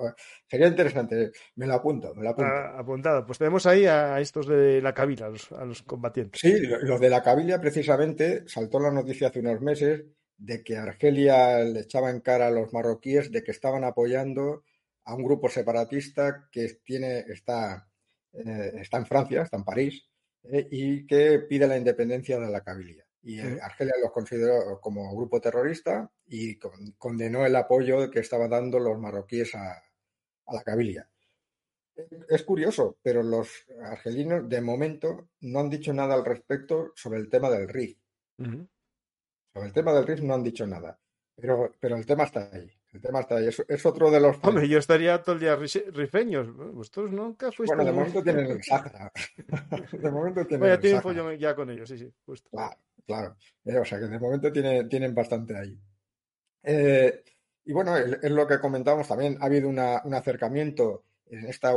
[0.48, 2.52] sería interesante, me lo apunto, me lo apunto.
[2.52, 6.40] Ah, apuntado, pues tenemos ahí a estos de la Cabilia, a los, combatientes.
[6.40, 10.06] Sí, los de la Cabilia precisamente saltó la noticia hace unos meses
[10.38, 14.64] de que Argelia le echaba en cara a los marroquíes de que estaban apoyando
[15.06, 17.88] a un grupo separatista que tiene, está,
[18.34, 20.08] eh, está en Francia, está en París,
[20.44, 25.40] eh, y que pide la independencia de la Cabilia y Argelia los consideró como grupo
[25.40, 26.58] terrorista y
[26.98, 29.84] condenó el apoyo que estaban dando los marroquíes a,
[30.52, 31.08] la Cabilia.
[32.30, 37.30] Es curioso, pero los argelinos de momento no han dicho nada al respecto sobre el
[37.30, 37.98] tema del RIF.
[38.38, 41.00] Sobre el tema del RIF no han dicho nada,
[41.36, 42.81] pero, pero el tema está ahí.
[42.94, 43.48] El tema está ahí.
[43.48, 44.38] Es, otro de los.
[44.44, 46.54] Hombre, yo estaría todo el día rifeños.
[46.74, 47.76] Vosotros nunca fuiste.
[47.76, 49.12] Bueno, de momento tienen el Sahara.
[49.92, 50.60] de momento tienen.
[50.60, 52.14] Bueno, tienen ya con ellos, sí, sí.
[52.26, 52.50] Justo.
[52.50, 52.76] Claro,
[53.06, 53.38] claro.
[53.64, 55.80] Eh, o sea que de momento tiene, tienen bastante ahí.
[56.64, 57.24] Eh,
[57.64, 59.38] y bueno, es lo que comentamos también.
[59.40, 61.74] Ha habido un acercamiento en esta.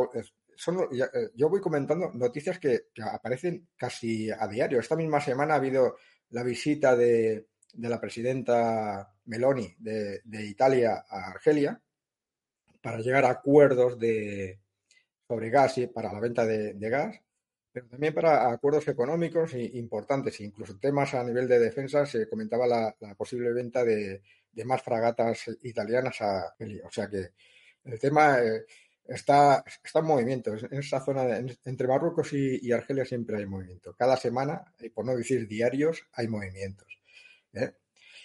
[0.57, 4.81] Son, eh, yo voy comentando noticias que, que aparecen casi a diario.
[4.81, 5.97] Esta misma semana ha habido
[6.31, 11.81] la visita de, de la presidenta Meloni de, Italia a Argelia
[12.83, 14.61] para llegar a acuerdos de,
[15.27, 17.19] sobre gas y para la venta de, gas,
[17.73, 22.05] pero también para acuerdos económicos importantes, incluso temas a nivel de defensa.
[22.07, 24.23] Se comentaba la, posible venta de,
[24.65, 26.83] más fragatas italianas a Argelia.
[26.87, 27.31] O sea que
[27.85, 28.65] el tema eh,
[29.07, 30.55] está, está en movimiento.
[30.55, 33.95] En esa zona, entre Marruecos y, Argelia siempre hay movimiento.
[33.95, 37.01] Cada semana, por no decir diarios, hay movimientos.
[37.55, 37.73] ¿eh?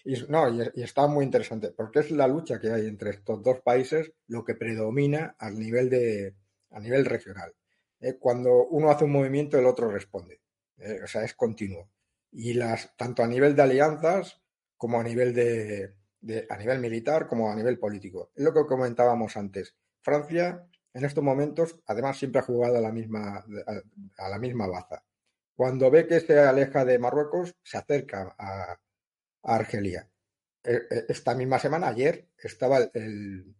[0.03, 3.61] Y, no, y, está muy interesante, porque es la lucha que hay entre estos dos
[3.61, 6.35] países lo que predomina a nivel, de,
[6.71, 7.53] a nivel regional.
[7.99, 8.17] ¿eh?
[8.19, 10.41] Cuando uno hace un movimiento, el otro responde.
[10.77, 10.99] ¿eh?
[11.03, 11.89] O sea, es continuo.
[12.31, 14.41] Y las, tanto a nivel de alianzas
[14.77, 15.95] como a nivel de,
[16.49, 18.31] a nivel militar como a nivel político.
[18.35, 19.75] Es lo que comentábamos antes.
[20.01, 23.43] Francia, en estos momentos, además siempre ha jugado a la misma,
[24.17, 25.03] a la misma baza.
[25.55, 28.79] Cuando ve que se aleja de Marruecos, se acerca a,
[29.43, 30.09] Argelia.
[30.63, 33.55] E, e, esta misma semana, ayer, estaba el,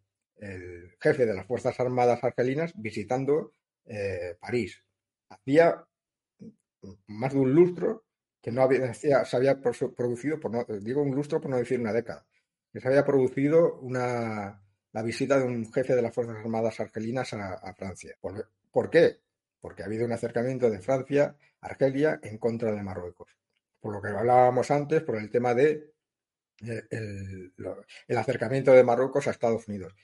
[1.01, 4.81] jefe de las Fuerzas Armadas argelinas visitando eh, París.
[5.27, 5.85] Hacía
[7.07, 8.05] más de un lustro
[8.41, 11.91] que no había, se había producido, por no, digo un lustro por no decir una
[11.91, 12.25] década,
[12.71, 14.63] que se había producido una,
[14.93, 18.15] la visita de un jefe de las Fuerzas Armadas argelinas a, Francia.
[18.21, 19.19] ¿Por, ¿Por, qué?
[19.59, 23.39] Porque ha habido un acercamiento de Francia Argelia en contra de Marruecos
[23.79, 25.93] por lo que hablábamos antes, por el tema de
[26.65, 26.83] eh,
[28.07, 29.95] el, acercamiento de Marruecos a Estados Unidos.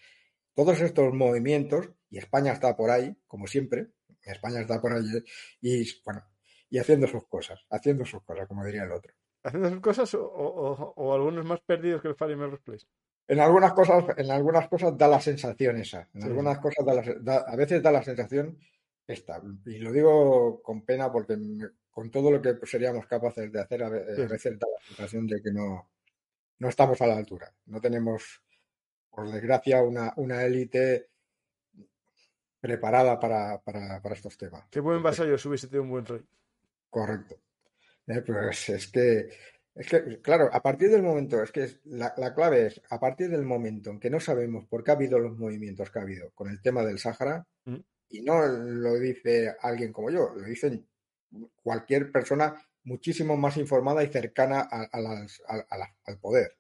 [0.54, 3.88] Todos estos movimientos, y España está por ahí, como siempre,
[4.22, 5.04] España está por ahí,
[5.62, 6.24] y bueno,
[6.70, 9.14] y haciendo sus cosas, haciendo sus cosas, como diría el otro.
[9.44, 12.88] ¿Haciendo sus cosas o, algunos más perdidos que el Fire Melrose Place?
[13.28, 16.08] En algunas cosas, en algunas cosas da la sensación esa.
[16.14, 18.58] En algunas cosas a veces da la sensación
[19.08, 19.42] esta.
[19.66, 21.38] Y lo digo con pena porque
[21.96, 25.50] con todo lo que seríamos capaces de hacer, a veces da la sensación de que
[25.50, 25.90] no,
[26.60, 27.56] no estamos a la altura.
[27.68, 28.44] No tenemos,
[29.10, 31.08] por desgracia, una, una élite
[32.60, 34.66] preparada para, para, para, estos temas.
[34.70, 36.22] Qué buen vasallo si hubiese tenido un buen rey.
[36.90, 37.40] Correcto.
[38.08, 39.30] Eh, pues es que,
[39.74, 43.30] es que, claro, a partir del momento, es que la, la, clave es, a partir
[43.30, 46.32] del momento en que no sabemos por qué ha habido los movimientos que ha habido
[46.32, 47.78] con el tema del Sáhara, mm.
[48.10, 50.86] y no lo dice alguien como yo, lo dicen
[51.62, 54.90] cualquier persona muchísimo más informada y cercana a,
[56.06, 56.56] al poder.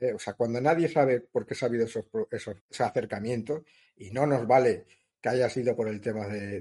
[0.00, 3.64] Eh, o sea, cuando nadie sabe por qué se ha habido esos, ese acercamiento
[3.96, 4.86] y no nos vale
[5.20, 6.60] que haya sido por el tema de,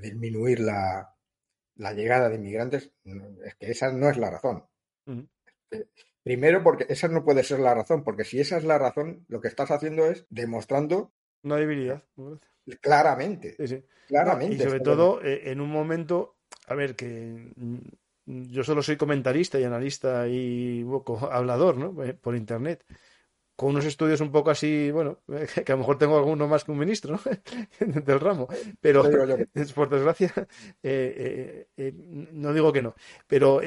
[0.00, 1.14] disminuir la,
[1.94, 2.90] llegada de inmigrantes,
[3.44, 4.64] es que esa no es la razón.
[5.70, 5.86] Eh,
[6.22, 9.40] primero, porque esa no puede ser la razón, porque si esa es la razón, lo
[9.40, 11.12] que estás haciendo es demostrando
[11.44, 12.02] una debilidad.
[12.80, 13.56] Claramente.
[14.08, 14.56] Claramente.
[14.56, 16.35] y sobre todo eh, en un momento
[16.66, 17.78] a ver, que mm,
[18.26, 22.02] yo solo soy comentarista y analista y poco hablador, ¿no?
[22.02, 22.84] Eh, por internet.
[23.54, 25.20] Con unos estudios un poco así, bueno,
[25.64, 27.18] que a lo mejor tengo alguno más que un ministro
[27.80, 28.48] del ramo,
[28.80, 29.04] pero
[29.74, 30.32] por desgracia,
[30.82, 31.92] eh, eh,
[32.32, 32.94] no digo que no.
[33.26, 33.60] Pero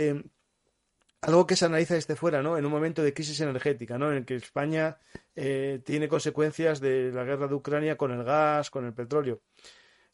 [1.21, 2.57] algo que se analiza desde fuera, ¿no?
[2.57, 4.12] En un momento de crisis energética, ¿no?
[4.12, 4.97] En el que España
[5.33, 9.41] tiene consecuencias de la guerra de Ucrania con el gas, con el petróleo.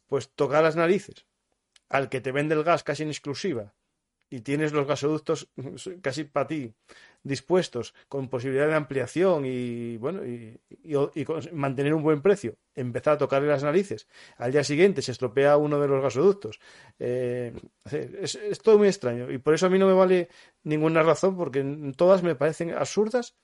[0.08, 1.26] Pues toca las narices
[1.90, 3.74] al que te vende el gas casi en exclusiva
[4.30, 5.50] y tienes los gasoductos
[6.02, 6.74] casi para ti
[7.24, 10.60] dispuestos con posibilidad de ampliación y bueno y,
[11.54, 15.80] mantener un buen precio empezar a tocarle las narices al día siguiente se estropea uno
[15.80, 16.60] de los gasoductos.
[17.00, 17.54] Eh,
[17.92, 20.30] es, es, todo muy extraño y por eso a mí no me vale
[20.64, 21.64] ninguna razón porque
[21.96, 23.36] todas me parecen absurdas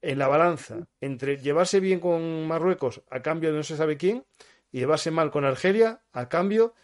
[0.00, 4.24] en la balanza entre llevarse bien con Marruecos a cambio de no se sabe quién
[4.72, 6.74] y llevarse mal con Argelia a cambio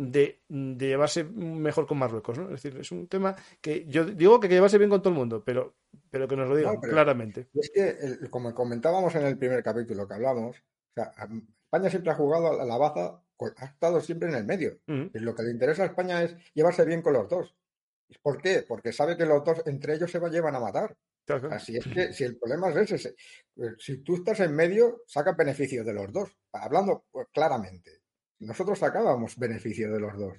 [0.00, 2.44] de, llevarse mejor con Marruecos, ¿no?
[2.44, 5.18] Es decir, es un tema que yo digo que, que llevarse bien con todo el
[5.18, 5.74] mundo, pero,
[6.10, 7.48] pero que nos lo digan claramente.
[7.54, 10.56] Es que, como comentábamos en el primer capítulo que hablamos,
[10.96, 13.22] España siempre ha jugado a la baza,
[13.56, 14.80] ha estado siempre en el medio.
[14.86, 17.54] y lo que le interesa a España es llevarse bien con los dos.
[18.22, 18.64] ¿Por qué?
[18.66, 20.96] Porque sabe que los dos entre ellos se llevan a matar.
[21.50, 23.14] Así es que si el problema es ese,
[23.56, 26.36] eh, si tú estás en medio, saca beneficio de los dos.
[26.52, 27.99] Hablando pues, claramente,
[28.40, 30.36] nosotros sacábamos beneficio de los dos.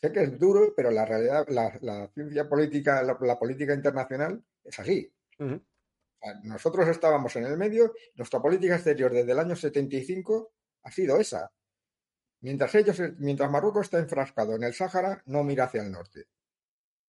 [0.00, 5.10] Sé que es duro, pero la realidad, la, ciencia política, la, política internacional es así.
[6.42, 11.50] nosotros estábamos en el medio, nuestra política exterior desde el año 75 ha sido esa.
[12.40, 16.26] Mientras ellos, mientras Marruecos está enfrascado en el Sáhara, no mira hacia el norte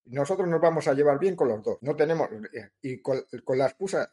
[0.09, 1.77] nosotros nos vamos a llevar bien con los dos.
[1.81, 2.29] No tenemos,
[2.81, 3.23] y con,
[3.57, 4.11] la excusa,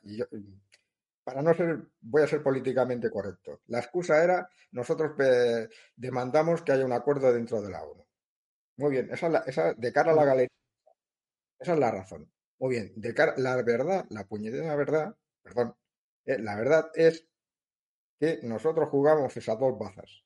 [1.25, 5.13] para no ser, voy a ser políticamente correcto, la excusa era, nosotros
[5.97, 8.07] demandamos que haya un acuerdo dentro de la ONU.
[8.77, 10.49] Muy bien, esa, esa de cara a la galería,
[11.59, 12.31] esa es la razón.
[12.59, 15.75] Muy bien, de cara, la verdad, la puñetera verdad, perdón,
[16.27, 17.27] eh, la verdad es
[18.19, 20.25] que nosotros jugamos esas dos bazas.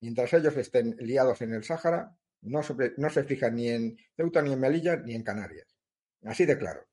[0.00, 4.42] Mientras ellos estén liados en el Sáhara, no se, no se fija ni en Ceuta,
[4.42, 5.76] ni en Melilla, ni en Canarias.
[6.24, 6.86] Así de claro.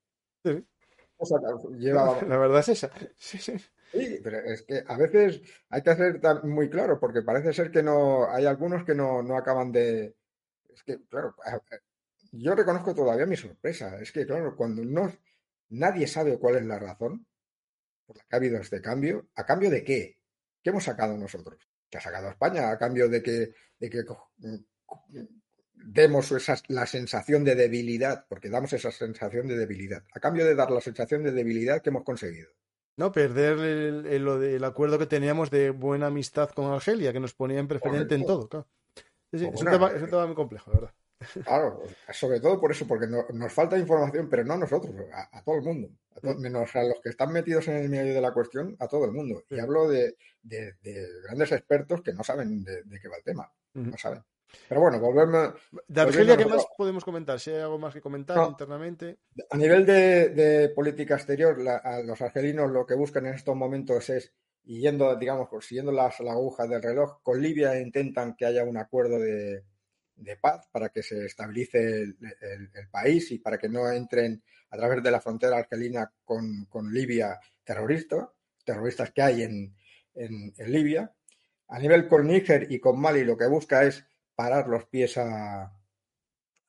[2.27, 2.91] La verdad es esa.
[3.17, 7.83] Sí, pero es que a veces hay que hacer muy claro, porque parece ser que
[7.83, 10.15] no hay algunos que no, no acaban de.
[10.69, 11.35] Es que, claro,
[12.31, 13.99] yo reconozco todavía mi sorpresa.
[13.99, 15.11] Es que, claro, cuando no,
[15.69, 17.25] nadie sabe cuál es la razón
[18.05, 20.17] por la que ha habido este cambio, ¿a cambio de qué?
[20.63, 21.67] ¿Qué hemos sacado nosotros?
[21.89, 22.69] ¿Qué ha sacado España?
[22.69, 24.03] ¿A cambio de que, de que
[25.83, 30.03] demos esa, la sensación de debilidad, porque damos esa sensación de debilidad.
[30.13, 32.49] A cambio de dar la sensación de debilidad que hemos conseguido.
[32.97, 37.59] No, perder el, el, acuerdo que teníamos de buena amistad con Argelia, que nos ponía
[37.59, 38.49] en preferente en todo.
[38.49, 38.67] Claro.
[39.31, 40.93] es, un tema, muy complejo, verdad.
[41.45, 45.55] Claro, sobre todo por eso, porque nos falta información, pero no a nosotros, a, todo
[45.55, 45.89] el mundo,
[46.39, 49.11] menos a los que están metidos en el medio de la cuestión, a todo el
[49.11, 49.43] mundo.
[49.49, 50.75] Y hablo de, de,
[51.23, 54.23] grandes expertos que no saben de, qué va el tema, no saben.
[54.67, 55.53] Pero bueno, volvemos.
[55.87, 57.39] De Argelia, ¿qué más podemos comentar?
[57.39, 59.19] Si hay algo más que comentar internamente.
[59.49, 61.57] A nivel de, política exterior,
[62.05, 64.33] los argelinos lo que buscan en estos momentos es,
[64.63, 69.19] yendo, digamos, siguiendo las, la aguja del reloj, con Libia intentan que haya un acuerdo
[69.19, 69.63] de,
[70.41, 72.17] paz para que se estabilice el,
[72.91, 78.27] país y para que no entren a través de la frontera argelina con, Libia terroristas,
[78.63, 79.75] terroristas que hay en,
[80.13, 81.13] en Libia.
[81.71, 84.03] A nivel con Níger y con Mali, lo que busca es
[84.39, 85.69] parar los pies a,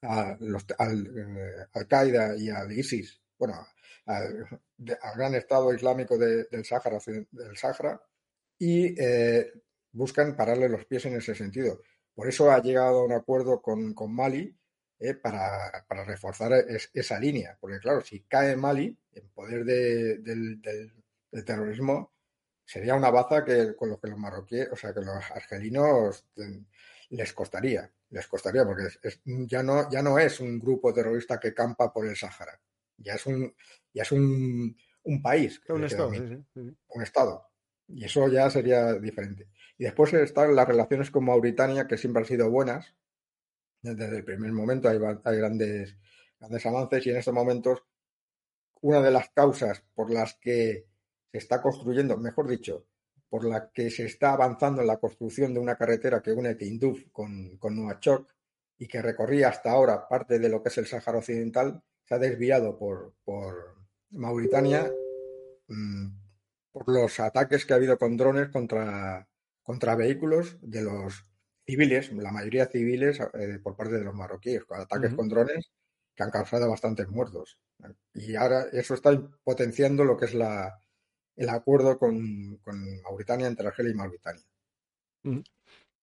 [0.02, 3.64] al, eh, Al-Qaeda y al ISIS, bueno,
[4.06, 4.44] al,
[4.76, 8.02] gran Estado Islámico del Sáhara, del Sáhara,
[8.59, 9.52] y eh,
[9.92, 11.80] buscan pararle los pies en ese sentido.
[12.12, 14.52] Por eso ha llegado a un acuerdo con, Mali
[14.98, 15.70] eh, para,
[16.04, 16.52] reforzar
[16.92, 20.61] esa línea, porque claro, si cae Mali en poder del,
[21.46, 22.14] terrorismo,
[22.64, 26.26] sería una baza que con lo que los marroquíes, o sea, que los argelinos
[27.11, 28.85] les costaría, les costaría, porque
[29.25, 32.61] ya, no, ya no es un grupo terrorista que campa por el Sáhara,
[32.96, 33.55] ya es un,
[33.92, 35.61] ya es un, un país.
[35.68, 37.46] Un estado, Un estado.
[37.88, 39.49] Y eso ya sería diferente.
[39.77, 42.94] Y después están las relaciones con Mauritania, que siempre han sido buenas.
[43.83, 45.96] Desde el primer momento hay, hay grandes,
[46.38, 47.83] grandes avances y en estos momentos
[48.83, 50.87] una de las causas por las que
[51.33, 52.87] se está construyendo, mejor dicho,
[53.31, 57.05] por la que se está avanzando en la construcción de una carretera que une Tinduf
[57.12, 58.29] con, con Nuachok
[58.77, 62.19] y que recorría hasta ahora parte de lo que es el Sáhara Occidental, se ha
[62.19, 63.77] desviado por, por
[64.11, 64.90] Mauritania
[65.69, 66.09] mm,
[66.73, 69.29] por los ataques que ha habido con drones contra,
[69.62, 71.25] contra vehículos de los
[71.66, 75.71] civiles, la mayoría civiles eh, por parte de los marroquíes, con ataques con drones
[76.14, 77.59] que han causado bastantes muertos.
[78.12, 79.11] Y ahora eso está
[79.45, 80.81] potenciando lo que es la,
[81.40, 84.43] el acuerdo con, con Mauritania entre Argelia y Mauritania.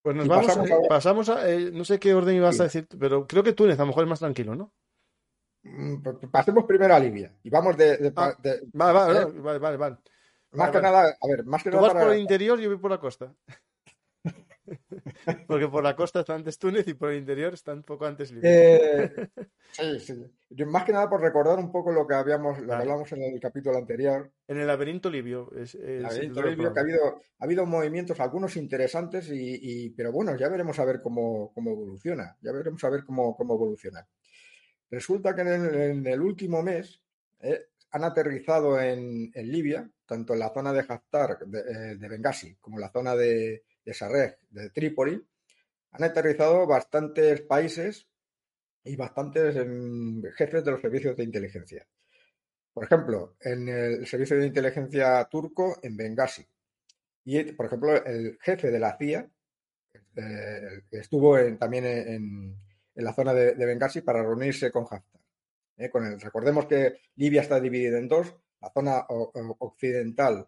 [0.02, 2.88] Pues nos vamos, pasamos a, pasamos a eh, no sé qué orden ibas a decir,
[2.98, 4.72] pero creo que Túnez a lo mejor es más tranquilo, ¿no?
[5.62, 8.12] Mm, pues pasemos primero a Libia y vamos de.
[8.16, 8.36] Ah,
[8.72, 9.96] vale, vale, vale, vale,
[10.52, 11.92] Más que nada, a ver, más que Tú nada.
[11.92, 13.32] vas por el interior y yo voy por la costa.
[15.46, 18.32] Porque por la costa está antes Túnez y por el interior está un poco antes
[18.32, 18.50] Libia.
[18.50, 19.30] Eh,
[19.72, 20.64] sí, sí.
[20.64, 23.76] Más que nada por recordar un poco lo que habíamos, lo hablamos en el capítulo
[23.76, 24.30] anterior.
[24.46, 25.50] En el laberinto libio.
[25.54, 30.36] Es, el laberinto libio que ha habido, ha habido movimientos, algunos interesantes, y, pero bueno,
[30.36, 32.36] ya veremos a ver cómo, cómo evoluciona.
[32.40, 34.06] Ya veremos a ver cómo, cómo evoluciona.
[34.90, 37.02] Resulta que en el, último mes
[37.40, 42.78] eh, han aterrizado en, Libia, tanto en la zona de Haftar, de, de Benghazi, como
[42.78, 45.18] en la zona de, de Sarrej, de Trípoli,
[45.92, 48.06] han aterrizado bastantes países
[48.84, 51.86] y bastantes em, jefes de los servicios de inteligencia.
[52.74, 56.46] Por ejemplo, en el servicio de inteligencia turco en Benghazi.
[57.24, 59.30] Y, por ejemplo, el jefe de la CIA
[60.16, 62.56] eh, estuvo también en,
[62.94, 65.22] la zona de, Benghazi para reunirse con Haftar.
[65.78, 68.34] Eh, recordemos que Libia está dividida en dos.
[68.60, 70.46] La zona occidental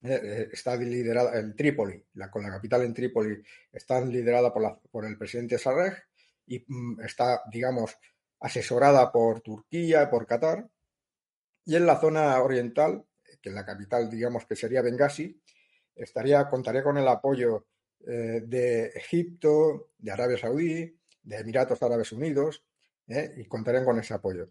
[0.00, 3.42] está liderada en Trípoli, la, con la capital en Trípoli,
[3.72, 5.94] está liderada por, por el presidente Sarrej
[6.46, 7.96] y mm, está, digamos,
[8.40, 10.68] asesorada por Turquía por Qatar.
[11.64, 13.04] Y en la zona oriental,
[13.42, 15.40] que es la capital, digamos, que sería Benghazi,
[15.94, 17.66] estaría, contaría con el apoyo
[18.06, 22.64] eh, de Egipto, de Arabia Saudí, de Emiratos Árabes Unidos,
[23.06, 24.48] eh, y contarían con ese apoyo.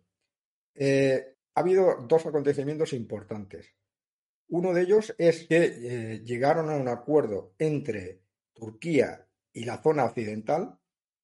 [0.76, 3.74] Eh, ha habido dos acontecimientos importantes.
[4.50, 8.22] Uno de ellos es que llegaron a un acuerdo entre
[8.54, 10.80] Turquía y la zona occidental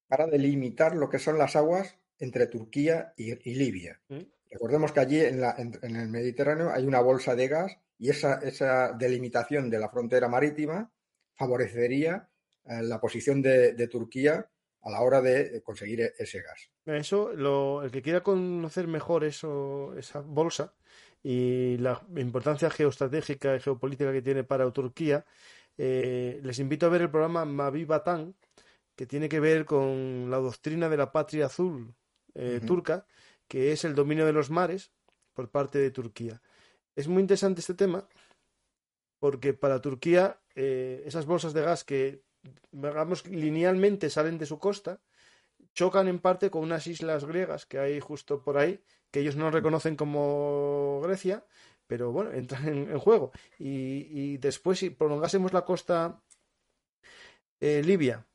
[0.08, 4.00] para delimitar lo que son las aguas entre Turquía y, Libia.
[4.08, 4.20] Mm.
[4.50, 5.42] Recordemos que allí en,
[5.82, 10.92] el Mediterráneo hay una bolsa de gas y esa, delimitación de la frontera marítima
[11.34, 12.28] favorecería
[12.64, 14.48] eh, la posición de, Turquía
[14.82, 16.70] a la hora de conseguir e, ese gas.
[16.86, 17.32] Eso,
[17.82, 20.74] el que quiera conocer mejor eso, esa bolsa
[21.24, 25.24] y la importancia geoestratégica y geopolítica que tiene para Turquía,
[25.78, 28.36] eh, les invito a ver el programa Mavi Batán,
[28.94, 31.94] que tiene que ver con la doctrina de la patria azul
[32.34, 33.06] eh, turca,
[33.48, 34.92] que es el dominio de los mares
[35.32, 36.42] por parte de Turquía.
[36.94, 38.06] Es muy interesante este tema
[39.18, 42.22] porque para Turquía eh, esas bolsas de gas que,
[42.70, 45.00] digamos, linealmente salen de su costa,
[45.72, 48.84] chocan en parte con unas islas griegas que hay justo por ahí,
[49.14, 51.44] que ellos no reconocen como Grecia,
[51.86, 53.30] pero bueno, entran en, juego.
[53.60, 56.20] Y, después, si prolongásemos la costa
[57.60, 58.26] eh, libia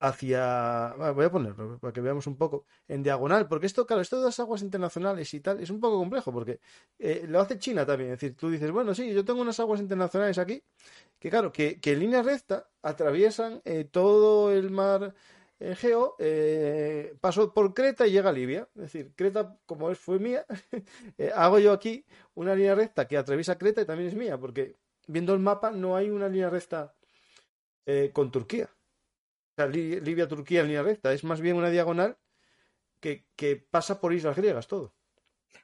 [0.00, 0.94] hacia.
[1.14, 2.66] Voy a ponerlo para que veamos un poco.
[2.88, 5.96] En diagonal, porque esto, claro, esto de las aguas internacionales y tal es un poco
[5.96, 6.58] complejo, porque
[6.98, 8.10] eh, lo hace China también.
[8.10, 10.60] Es decir, tú dices, bueno, sí, yo tengo unas aguas internacionales aquí,
[11.20, 15.14] que claro, que, en línea recta atraviesan eh, todo el mar
[15.72, 18.68] Egeo, eh, pasó por Creta y llega a Libia.
[18.74, 20.46] Es decir, Creta, como es, fue mía,
[21.34, 22.04] hago yo aquí
[22.34, 25.96] una línea recta que atraviesa Creta y también es mía, porque viendo el mapa no
[25.96, 26.94] hay una línea recta
[28.14, 28.70] con Turquía
[29.56, 32.16] sea, Libia-Turquía en línea recta, es más bien una diagonal
[33.00, 34.94] que, pasa por islas griegas todo.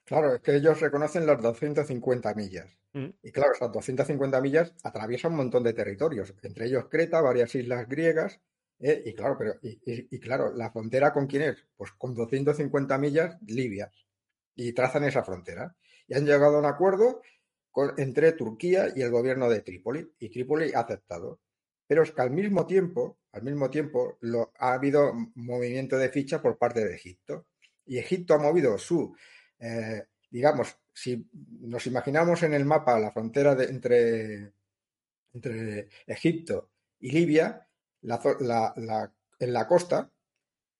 [0.04, 2.78] Claro, es que ellos reconocen las 250 millas.
[2.92, 3.08] Mm.
[3.22, 7.88] Y claro, esas 250 millas atraviesan un montón de territorios, entre ellos Creta, varias islas
[7.88, 8.40] griegas.
[8.80, 11.64] Eh, y claro, pero y, claro, la frontera con quién es?
[11.76, 13.92] Pues con 250 millas Libia.
[14.54, 15.76] Y trazan esa frontera.
[16.08, 17.20] Y han llegado a un acuerdo
[17.98, 20.14] entre Turquía y el gobierno de Trípoli.
[20.18, 21.40] Y Trípoli ha aceptado.
[21.86, 24.18] Pero es que al mismo tiempo, al mismo tiempo,
[24.58, 27.46] ha habido movimiento de ficha por parte de Egipto.
[27.86, 29.14] Y Egipto ha movido su,
[29.58, 34.52] eh, digamos, si nos imaginamos en el mapa la frontera de, entre,
[35.32, 36.70] entre Egipto
[37.00, 37.66] y Libia,
[38.02, 40.10] en la costa,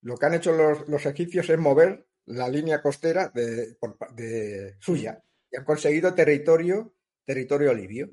[0.03, 5.65] lo que han hecho los, egipcios es mover la línea costera de, suya y han
[5.65, 6.95] conseguido territorio,
[7.25, 8.11] territorio libio.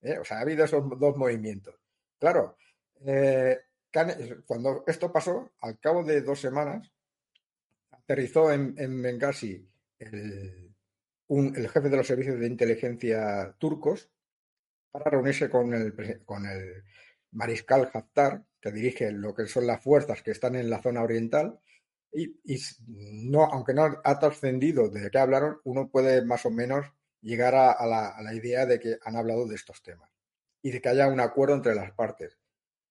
[0.00, 0.18] ¿eh?
[0.18, 1.74] O sea, ha habido esos dos movimientos.
[2.18, 2.56] Claro,
[3.04, 3.58] eh,
[4.46, 6.90] cuando esto pasó, al cabo de dos semanas,
[7.90, 9.68] aterrizó en, en Benghazi
[9.98, 10.74] el,
[11.28, 14.10] jefe de los servicios de inteligencia turcos
[14.90, 16.84] para reunirse con el, con el
[17.32, 21.60] mariscal Haftar, que dirige lo que son las fuerzas que están en la zona oriental,
[22.12, 22.38] y,
[22.86, 26.86] no, aunque no ha trascendido de qué hablaron, uno puede más o menos
[27.20, 30.10] llegar a, la, idea de que han hablado de estos temas
[30.62, 32.38] y de que haya un acuerdo entre las partes.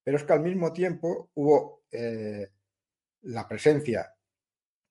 [0.03, 2.49] Pero es que al mismo tiempo hubo eh,
[3.21, 4.13] la presencia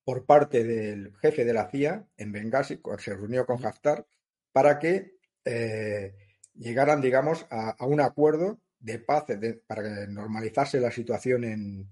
[0.04, 4.06] por parte del jefe de la CIA en Benghazi, se reunió con Haftar,
[4.52, 6.14] para que eh,
[6.54, 9.24] llegaran, digamos, a, un acuerdo de paz
[9.66, 11.90] para que normalizase la situación en,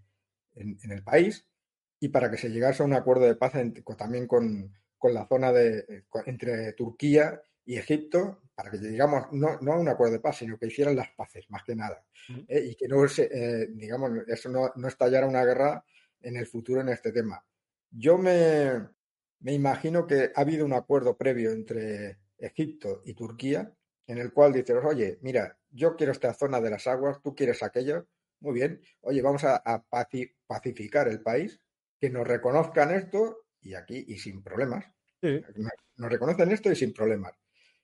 [0.54, 1.46] el país
[1.98, 3.54] y para que se llegase a un acuerdo de paz
[3.96, 4.72] también con,
[5.02, 10.14] la zona de, entre Turquía y Egipto para que digamos no, no a un acuerdo
[10.14, 12.04] de paz, sino que hicieran las paces, más que nada.
[12.48, 12.68] ¿eh?
[12.70, 15.84] y que no se, eh, digamos, eso no, no, estallara una guerra
[16.20, 17.44] en el futuro en este tema.
[17.90, 18.88] Yo me,
[19.40, 23.72] me imagino que ha habido un acuerdo previo entre Egipto y Turquía
[24.06, 27.62] en el cual dices, oye, mira, yo quiero esta zona de las aguas, tú quieres
[27.62, 28.06] aquello,
[28.40, 29.84] muy bien, oye, vamos a,
[30.46, 31.60] pacificar el país,
[31.98, 34.86] que nos reconozcan esto y aquí y sin problemas.
[35.22, 37.32] Nos, reconocen esto y sin problemas.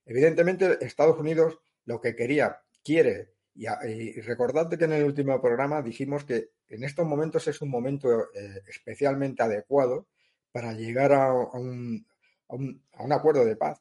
[0.04, 6.24] Evidentemente, Estados Unidos lo que quería, quiere, y, recordad que en el último programa dijimos
[6.24, 10.06] que en estos momentos es un momento eh, especialmente adecuado
[10.52, 12.06] para llegar a un,
[12.48, 13.80] a un acuerdo de paz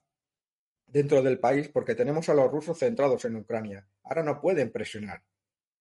[0.92, 3.88] dentro del país porque tenemos a los rusos centrados en Ucrania.
[4.04, 5.24] Ahora no pueden presionar.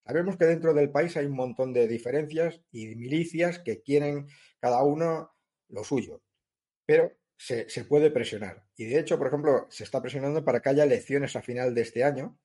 [0.04, 4.26] Sabemos que dentro del país hay un montón de diferencias y milicias que quieren
[4.58, 5.32] cada uno
[5.68, 6.22] lo suyo,
[6.86, 8.64] pero se, puede presionar.
[8.76, 11.82] Y de hecho, por ejemplo, se está presionando para que haya elecciones a final de
[11.82, 12.38] este año,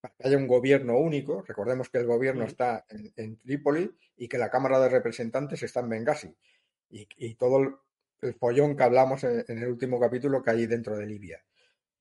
[0.00, 1.42] para que haya un gobierno único.
[1.42, 5.88] Recordemos que el gobierno está en, Trípoli y que la Cámara de Representantes está en
[5.88, 6.36] Benghazi.
[6.90, 7.74] Y, todo el,
[8.22, 11.44] el, follón que hablamos en el último capítulo que hay dentro de Libia.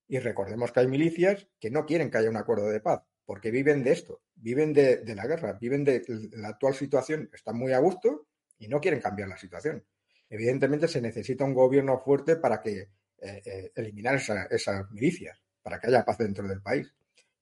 [0.08, 3.52] Y recordemos que hay milicias que no quieren que haya un acuerdo de paz, porque
[3.52, 7.80] viven de esto, viven de, la guerra, viven de la actual situación, están muy a
[7.80, 8.28] gusto
[8.60, 9.84] y no quieren cambiar la situación.
[10.30, 15.88] Evidentemente se necesita un gobierno fuerte para que eh, eh, eliminar esas milicias, para que
[15.88, 16.94] haya paz dentro del país.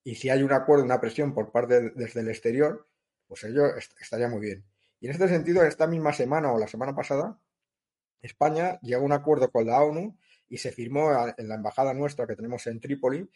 [0.04, 2.88] Y si hay un acuerdo, una presión por parte desde el exterior,
[3.28, 4.64] pues ello estaría muy bien.
[5.00, 7.40] Y en este sentido, esta misma semana o la semana pasada,
[8.22, 10.18] España llegó a un acuerdo con la ONU
[10.52, 13.28] y se firmó en la embajada nuestra que tenemos en Trípoli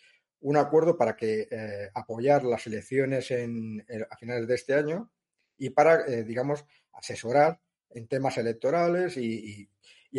[0.41, 5.09] un acuerdo para que eh, apoyar las elecciones en, a finales de este año
[5.57, 7.61] y para, eh, digamos, asesorar
[7.91, 9.69] en temas electorales y,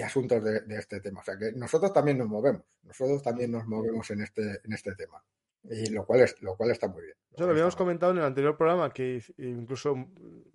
[0.03, 1.21] asuntos de, este tema.
[1.21, 4.95] O sea que nosotros también nos movemos, nosotros también nos movemos en este, en este
[4.95, 5.23] tema.
[5.65, 7.17] Y lo cual, es, lo cual está muy bien.
[7.37, 9.97] Lo, lo habíamos comentado en el anterior programa, que incluso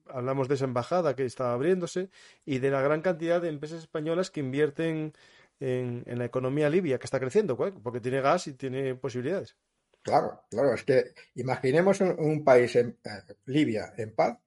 [0.07, 2.09] hablamos de esa embajada que estaba abriéndose
[2.45, 5.13] y de la gran cantidad de empresas españolas que invierten
[5.62, 9.55] en, la economía libia, que está creciendo, porque tiene gas y tiene posibilidades.
[10.01, 14.39] Claro, claro, es que imaginemos un, país, en, eh, Libia, en paz,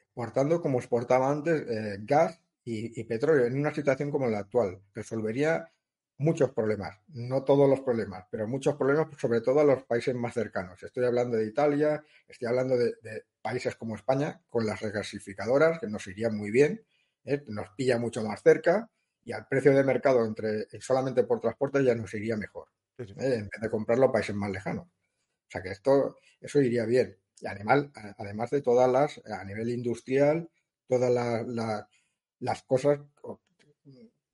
[0.00, 4.82] exportando como exportaba antes eh, gas y, petróleo, en una situación como la actual.
[4.92, 5.72] Resolvería
[6.18, 10.34] muchos problemas, no todos los problemas, pero muchos problemas, sobre todo a los países más
[10.34, 10.82] cercanos.
[10.82, 12.92] Estoy hablando de Italia, estoy hablando de,
[13.40, 16.84] países como España, con las regasificadoras, que nos irían muy bien,
[17.24, 17.42] ¿eh?
[17.46, 18.90] nos pilla mucho más cerca,
[19.28, 23.04] y al precio de mercado entre eh, solamente por transporte ya nos iría mejor, ¿eh?
[23.18, 24.86] en vez de comprarlo a países más lejanos.
[24.86, 27.14] O sea que esto, eso iría bien.
[27.38, 30.48] Y animal, además de todas las, a nivel industrial,
[30.86, 33.00] todas las, cosas,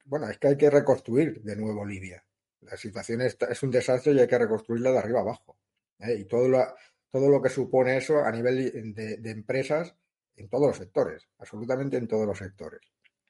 [0.04, 2.24] bueno, es que hay que reconstruir de nuevo Libia.
[2.60, 5.58] La situación es, es un desastre y hay que reconstruirla de arriba abajo.
[5.98, 6.14] ¿eh?
[6.20, 6.64] Y todo lo,
[7.10, 9.96] todo lo que supone eso a nivel de, de empresas
[10.36, 12.80] en todos los sectores, absolutamente en todos los sectores.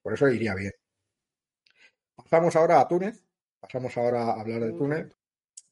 [0.03, 0.73] Por eso iría bien.
[2.15, 3.25] Pasamos ahora a Túnez,
[3.61, 5.12] pasamos ahora a hablar de Túnez,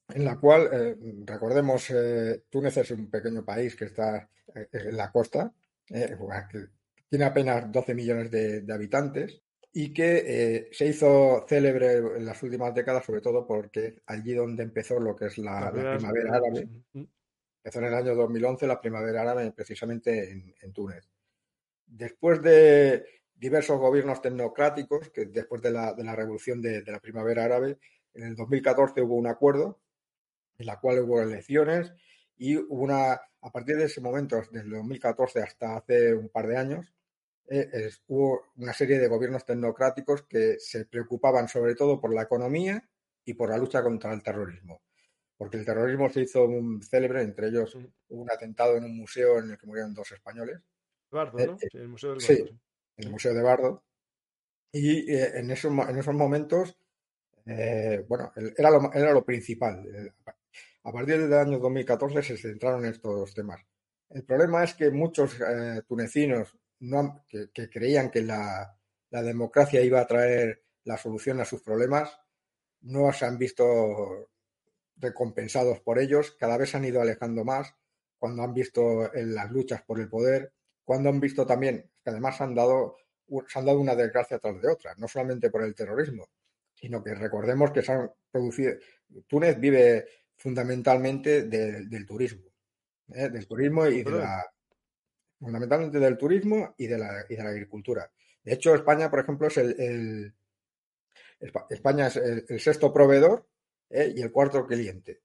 [0.09, 4.97] en la cual, eh, recordemos, eh, Túnez es un pequeño país que está eh, en
[4.97, 5.53] la costa,
[5.87, 6.67] que
[7.09, 9.41] tiene apenas 12 millones de, habitantes
[9.73, 14.99] y que se hizo célebre en las últimas décadas, sobre todo porque allí donde empezó
[15.01, 20.31] lo que es la, primavera árabe, empezó en el año 2011 la primavera árabe precisamente
[20.31, 21.09] en Túnez.
[21.87, 23.05] Después de,
[23.43, 27.77] diversos gobiernos tecnocráticos que después de la, de la revolución de, la primavera árabe,
[28.15, 29.81] en el 2014 hubo un acuerdo
[30.59, 31.93] en la cual hubo elecciones
[32.37, 36.47] y hubo una, a partir de ese momento, desde el 2014 hasta hace un par
[36.47, 36.95] de años,
[37.51, 42.89] eh, hubo una serie de gobiernos tecnocráticos que se preocupaban sobre todo por la economía
[43.25, 44.83] y por la lucha contra el terrorismo.
[45.37, 49.41] Porque el terrorismo se hizo un célebre, entre ellos hubo un atentado en un museo
[49.41, 50.61] en el que murieron dos españoles.
[51.11, 51.57] Bardo, ¿no?
[51.61, 52.45] Eh, el Museo del Sí,
[52.97, 53.85] en el Museo de Bardo.
[54.73, 56.77] Y eh, en, esos, en esos momentos,
[57.47, 60.15] eh, bueno, era lo, era lo principal.
[60.85, 63.61] A partir del año 2014 se centraron en estos temas.
[64.11, 68.77] El problema es que muchos eh, tunecinos no, que, creían que la,
[69.11, 72.19] la, democracia iba a traer la solución a sus problemas
[72.83, 74.31] no se han visto
[74.97, 77.75] recompensados por ellos, cada vez se han ido alejando más
[78.19, 80.53] cuando han visto en las luchas por el poder,
[80.85, 82.97] cuando han visto también que además han dado,
[83.49, 86.29] se han dado una desgracia tras de otra, no solamente por el terrorismo,
[86.75, 88.75] sino que recordemos que se han producido.
[89.27, 92.51] Túnez vive fundamentalmente del turismo,
[93.15, 93.29] ¿eh?
[93.29, 94.45] del turismo y de la.
[95.39, 98.11] fundamentalmente del turismo y de la, y de la agricultura.
[98.43, 100.35] De hecho, España, por ejemplo, es el,
[101.71, 103.47] España es el, sexto proveedor
[103.91, 104.13] ¿eh?
[104.17, 105.21] y el cuarto cliente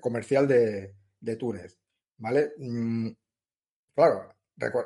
[0.00, 1.78] comercial de, de, Túnez.
[2.16, 2.52] ¿Vale?
[2.56, 3.08] Mm,
[3.94, 4.34] claro,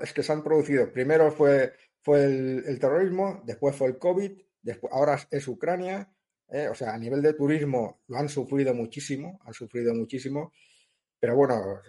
[0.01, 4.93] es que se han producido, primero fue, fue el, terrorismo, después fue el COVID, después,
[4.93, 6.12] ahora es Ucrania,
[6.49, 10.53] eh, o sea, a nivel de turismo lo han sufrido muchísimo, han sufrido muchísimo,
[11.18, 11.81] pero bueno,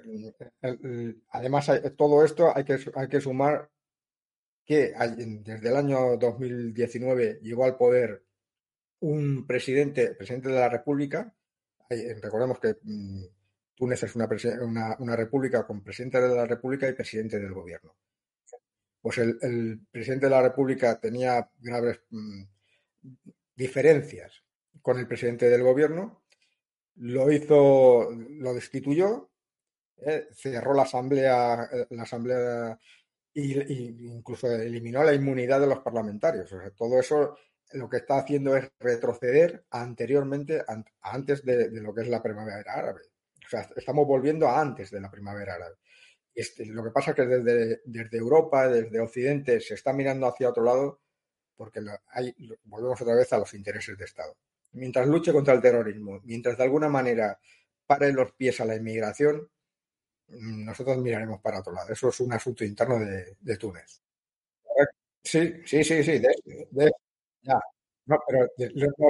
[1.29, 3.69] además todo esto hay que, hay que sumar
[4.65, 4.93] que
[5.43, 8.23] desde el año 2019 llegó al poder
[9.01, 11.33] un presidente, presidente de la República.
[12.21, 13.23] recordemos que mm,
[13.75, 17.95] Túnez es una, una, república con presidente de la República y presidente del gobierno.
[19.01, 22.43] Pues el, presidente de la República tenía graves mm,
[23.55, 24.43] diferencias
[24.81, 26.23] con el presidente del gobierno,
[26.95, 29.29] lo hizo, lo destituyó,
[29.97, 32.79] eh, cerró la asamblea, eh, la asamblea
[33.33, 36.51] y, incluso eliminó la inmunidad de los parlamentarios.
[36.51, 37.37] O sea, todo eso
[37.73, 40.63] lo que está haciendo es retroceder anteriormente,
[41.01, 43.01] antes de, lo que es la primavera árabe.
[43.45, 45.75] O sea, estamos volviendo a antes de la primavera árabe.
[46.33, 50.49] Este, lo que pasa es que desde, desde, Europa, desde Occidente, se está mirando hacia
[50.49, 50.99] otro lado
[51.55, 51.79] porque
[52.09, 52.35] hay,
[52.65, 54.35] volvemos otra vez a los intereses de Estado.
[54.73, 57.39] Mientras luche contra el terrorismo, mientras de alguna manera
[57.87, 59.49] pare los pies a la inmigración,
[60.27, 61.93] nosotros miraremos para otro lado.
[61.93, 64.01] Eso es un asunto interno de, Túnez.
[65.23, 66.21] Sí, sí, sí, sí.
[67.41, 67.59] ya.
[68.07, 69.07] No, pero no,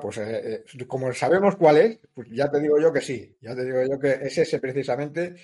[0.00, 3.36] pues eh, eh, como sabemos cuál es, pues ya te digo yo que sí.
[3.40, 5.36] Ya te digo yo que es ese precisamente.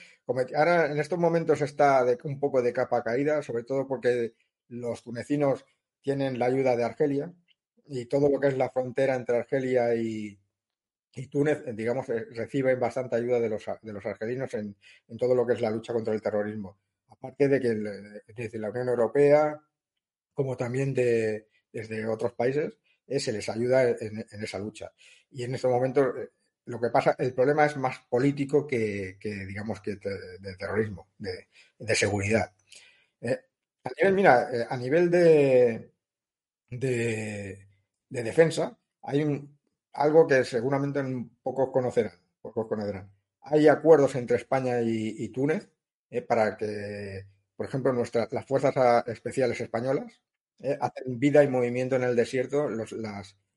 [0.57, 4.35] Ahora en estos momentos está de, un poco de capa caída, sobre todo porque
[4.69, 5.65] los tunecinos
[6.03, 7.33] tienen la ayuda de Argelia
[7.87, 10.39] y todo lo que es la frontera entre Argelia y,
[11.17, 14.77] y Túnez, eh, digamos, eh, recibe bastante ayuda de los, de los argelinos en,
[15.19, 16.79] todo lo que es la lucha contra el terrorismo.
[17.09, 17.69] Aparte de que
[18.35, 19.61] desde la Unión Europea,
[20.33, 24.93] como también de, desde otros países, eh, se les ayuda en, esa lucha.
[25.31, 26.07] Y en estos momentos,
[26.67, 32.53] lo que pasa, el problema es más político que, digamos, que de, terrorismo, de, seguridad.
[33.23, 35.95] a nivel, mira, a nivel de,
[36.71, 37.67] de,
[38.09, 39.59] defensa, hay un,
[39.93, 41.03] algo que seguramente
[41.43, 43.11] pocos conocerán, pocos conocerán.
[43.43, 45.69] Hay acuerdos entre España y, Túnez
[46.11, 47.27] eh, para que,
[47.57, 50.23] por ejemplo, nuestras las fuerzas especiales españolas
[50.61, 52.93] eh, hacen vida y movimiento en el desierto, las,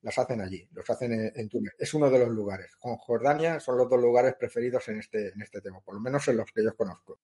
[0.02, 1.74] las hacen allí, los hacen en, Túnez.
[1.78, 2.76] Es uno de los lugares.
[2.78, 6.28] Con Jordania son los dos lugares preferidos en este, en este tema, por lo menos
[6.28, 7.20] en los que yo conozco.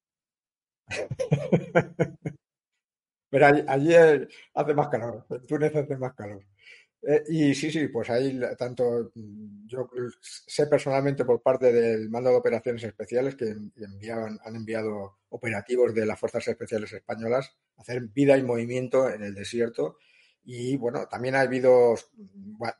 [3.29, 3.95] Pero allí,
[4.53, 6.43] hace más calor, en Túnez hace más calor.
[7.05, 9.89] Eh, y sí, sí, pues ahí tanto mm, yo
[10.21, 16.05] sé personalmente por parte del mando de operaciones especiales que enviaban, han enviado operativos de
[16.05, 19.97] las fuerzas especiales españolas a hacer vida y movimiento en el desierto.
[20.45, 21.95] Y bueno, también ha habido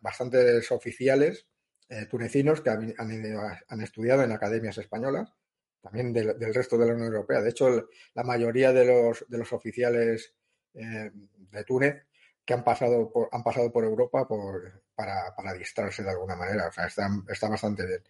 [0.02, 1.48] bastantes oficiales
[1.90, 5.34] eh, tunecinos que han, han, estudiado en academias españolas,
[5.82, 7.42] también del, resto de la Unión Europea.
[7.42, 10.34] De hecho, la mayoría de los, de los oficiales
[10.74, 12.06] eh, de Túnez
[12.46, 16.68] que han pasado por, han pasado por Europa por, para, para distraerse de alguna manera.
[16.68, 18.02] O sea, está, bastante bien.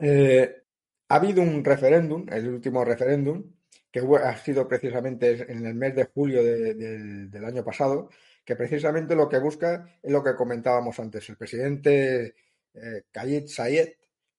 [0.00, 0.62] Eh,
[1.08, 3.44] ha habido un referéndum, el último referéndum,
[3.90, 8.08] que ha sido precisamente en el mes de julio del año pasado,
[8.44, 11.28] que precisamente lo que busca es lo que comentábamos antes.
[11.28, 12.34] El presidente
[12.74, 13.90] eh, Kayed Sayed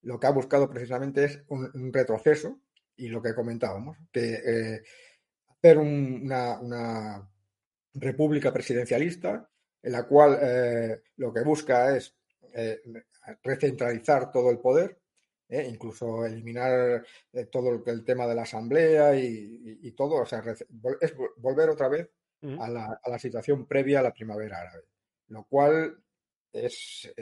[0.04, 2.60] lo que ha buscado precisamente es un, retroceso
[2.98, 4.84] y lo que comentábamos, que eh,
[5.48, 7.30] hacer una
[7.94, 9.50] república presidencialista,
[9.82, 12.16] en la cual eh, lo que busca es
[12.54, 12.82] eh,
[13.44, 15.00] recentralizar todo el poder,
[15.50, 17.06] eh, incluso eliminar
[17.52, 20.44] todo el, tema de la asamblea y, todo, o sea,
[21.02, 22.10] es volver otra vez
[22.60, 24.86] a, la, situación previa a la primavera árabe,
[25.28, 26.02] lo cual
[26.52, 27.14] es,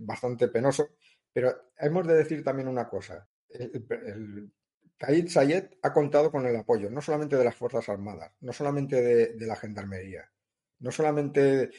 [0.00, 0.88] bastante penoso,
[1.32, 3.28] pero hemos de decir también una cosa.
[3.48, 4.50] El,
[5.04, 9.02] Kaid Sayed ha contado con el apoyo no solamente de las Fuerzas Armadas, no solamente
[9.02, 10.30] de, la Gendarmería,
[10.78, 11.70] no solamente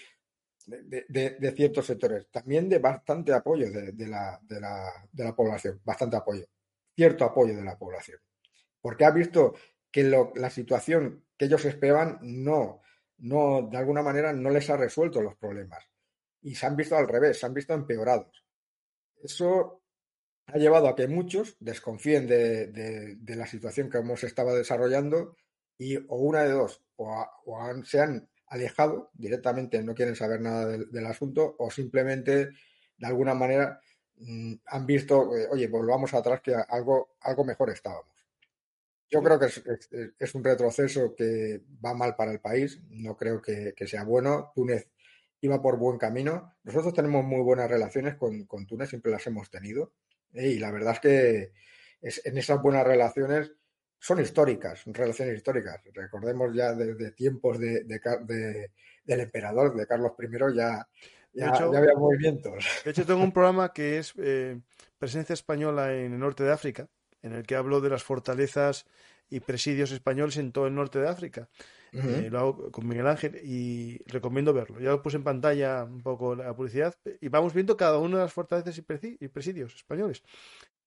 [0.68, 6.46] de, ciertos sectores, también de bastante apoyo de, la, la, población, bastante apoyo,
[6.96, 8.20] cierto apoyo de la población,
[8.80, 9.56] porque ha visto
[9.90, 12.82] que la situación que ellos esperaban no,
[13.18, 15.84] no, de alguna manera no les ha resuelto los problemas
[16.44, 18.46] y se han visto al revés, se han visto empeorados.
[19.24, 19.85] Eso
[20.48, 25.36] ha llevado a que muchos desconfíen de, la situación que hemos estado desarrollando
[25.78, 27.28] y o una de dos, o,
[27.84, 32.52] se han alejado directamente, no quieren saber nada del, asunto, o simplemente
[32.98, 33.82] de alguna manera
[34.18, 38.16] mm, han visto, oye, volvamos atrás que algo, algo mejor estábamos.
[39.10, 39.48] Yo creo que
[40.20, 44.52] es, un retroceso que va mal para el país, no creo que, sea bueno.
[44.56, 44.90] Túnez
[45.42, 46.54] iba por buen camino.
[46.64, 49.94] Nosotros tenemos muy buenas relaciones con, con Túnez, siempre las hemos tenido.
[50.36, 51.52] Y la verdad es que
[52.02, 53.52] en esas buenas relaciones
[53.98, 55.82] son históricas, son relaciones históricas.
[55.94, 57.84] Recordemos ya desde tiempos de,
[59.04, 60.88] del emperador, de Carlos I, ya,
[61.34, 62.66] ya, había movimientos.
[62.84, 64.60] De hecho, tengo un programa que es eh,
[64.98, 66.88] Presencia Española en el norte de África,
[67.22, 68.86] en el que hablo de las fortalezas
[69.30, 71.50] y presidios españoles en todo el norte de África.
[71.94, 74.80] Eh, lo hago con Miguel Ángel y recomiendo verlo.
[74.82, 78.24] Ya lo puse en pantalla un poco la publicidad y vamos viendo cada una de
[78.24, 80.22] las fortalezas y presidios españoles.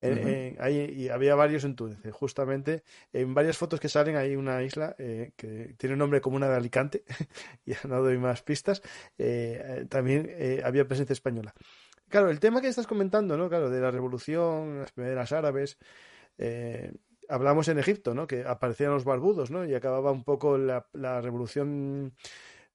[0.02, 2.04] y había varios en Túnez.
[2.04, 2.82] Eh, justamente
[3.12, 6.48] en varias fotos que salen hay una isla eh, que tiene un nombre como una
[6.48, 7.04] de Alicante,
[7.64, 8.82] ya no doy más pistas.
[9.88, 10.30] también
[10.62, 11.54] había presencia española.
[12.08, 13.48] Claro, el tema que estás comentando, ¿no?
[13.48, 15.78] Claro, de la revolución, las primeras árabes,
[17.28, 18.26] hablamos en Egipto, ¿no?
[18.26, 19.64] Que aparecían los barbudos, ¿no?
[19.64, 20.84] Y acababa un poco la,
[21.20, 22.14] revolución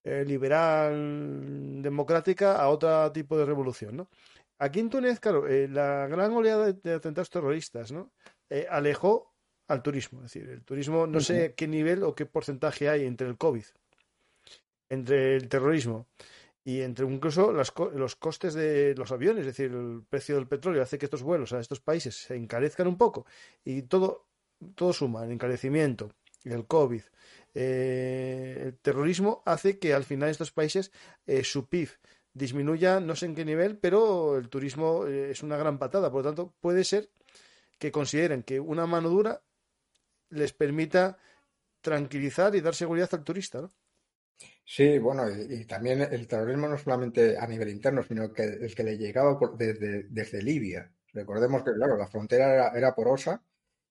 [0.03, 4.09] eh, liberal democrática a otro tipo de revolución, ¿no?
[4.59, 8.13] Aquí en Túnez, claro, eh, la gran oleada de, atentados terroristas, ¿no?
[8.49, 9.35] Eh, alejó
[9.67, 10.19] al turismo.
[10.19, 13.63] Es decir, el turismo, no sé qué nivel o qué porcentaje hay entre el COVID,
[14.89, 16.07] entre el terrorismo
[16.63, 20.97] y entre incluso los costes de los aviones, es decir, el precio del petróleo hace
[20.97, 23.25] que estos vuelos a estos países se encarezcan un poco
[23.65, 24.27] y todo
[24.75, 26.11] todo suma, el encarecimiento,
[26.43, 27.01] el COVID,
[27.55, 30.91] eh, el terrorismo hace que al final estos países
[31.27, 31.89] eh, su PIB
[32.33, 36.11] disminuya, no sé en qué nivel, pero el turismo eh, es una gran patada.
[36.11, 37.09] Por lo tanto, puede ser
[37.77, 39.41] que consideren que una mano dura
[40.29, 41.17] les permita
[41.81, 43.69] tranquilizar y dar seguridad al turista, ¿no?
[44.65, 48.83] Sí, bueno, y, también el terrorismo no solamente a nivel interno, sino que el que
[48.83, 50.89] le llegaba desde, desde Libia.
[51.13, 53.43] Recordemos que, claro, la frontera era porosa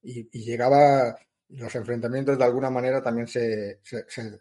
[0.02, 1.16] y, llegaba,
[1.48, 4.40] los enfrentamientos de alguna manera también se, se,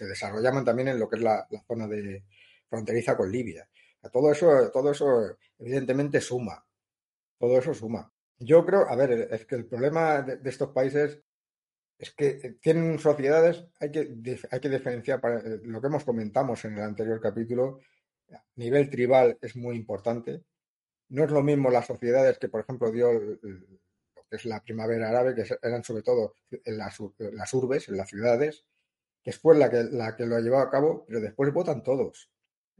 [0.00, 2.24] desarrollaban también en lo que es la, zona de
[2.68, 3.68] fronteriza con Libia.
[4.12, 6.64] Todo eso, todo eso evidentemente suma,
[7.38, 8.10] todo eso suma.
[8.38, 11.20] Yo creo, a ver, es que el problema de, estos países
[11.98, 16.74] es que tienen sociedades, hay que, hay que diferenciar, eh, lo que hemos comentado en
[16.74, 17.80] el anterior capítulo,
[18.32, 20.44] a nivel tribal es muy importante.
[21.08, 23.10] No es lo mismo las sociedades que, por ejemplo, dio
[24.30, 28.64] es la primavera árabe, que eran sobre todo en las, urbes, en las ciudades,
[29.22, 32.30] que fue la que, la que lo ha llevado a cabo, pero después votan todos.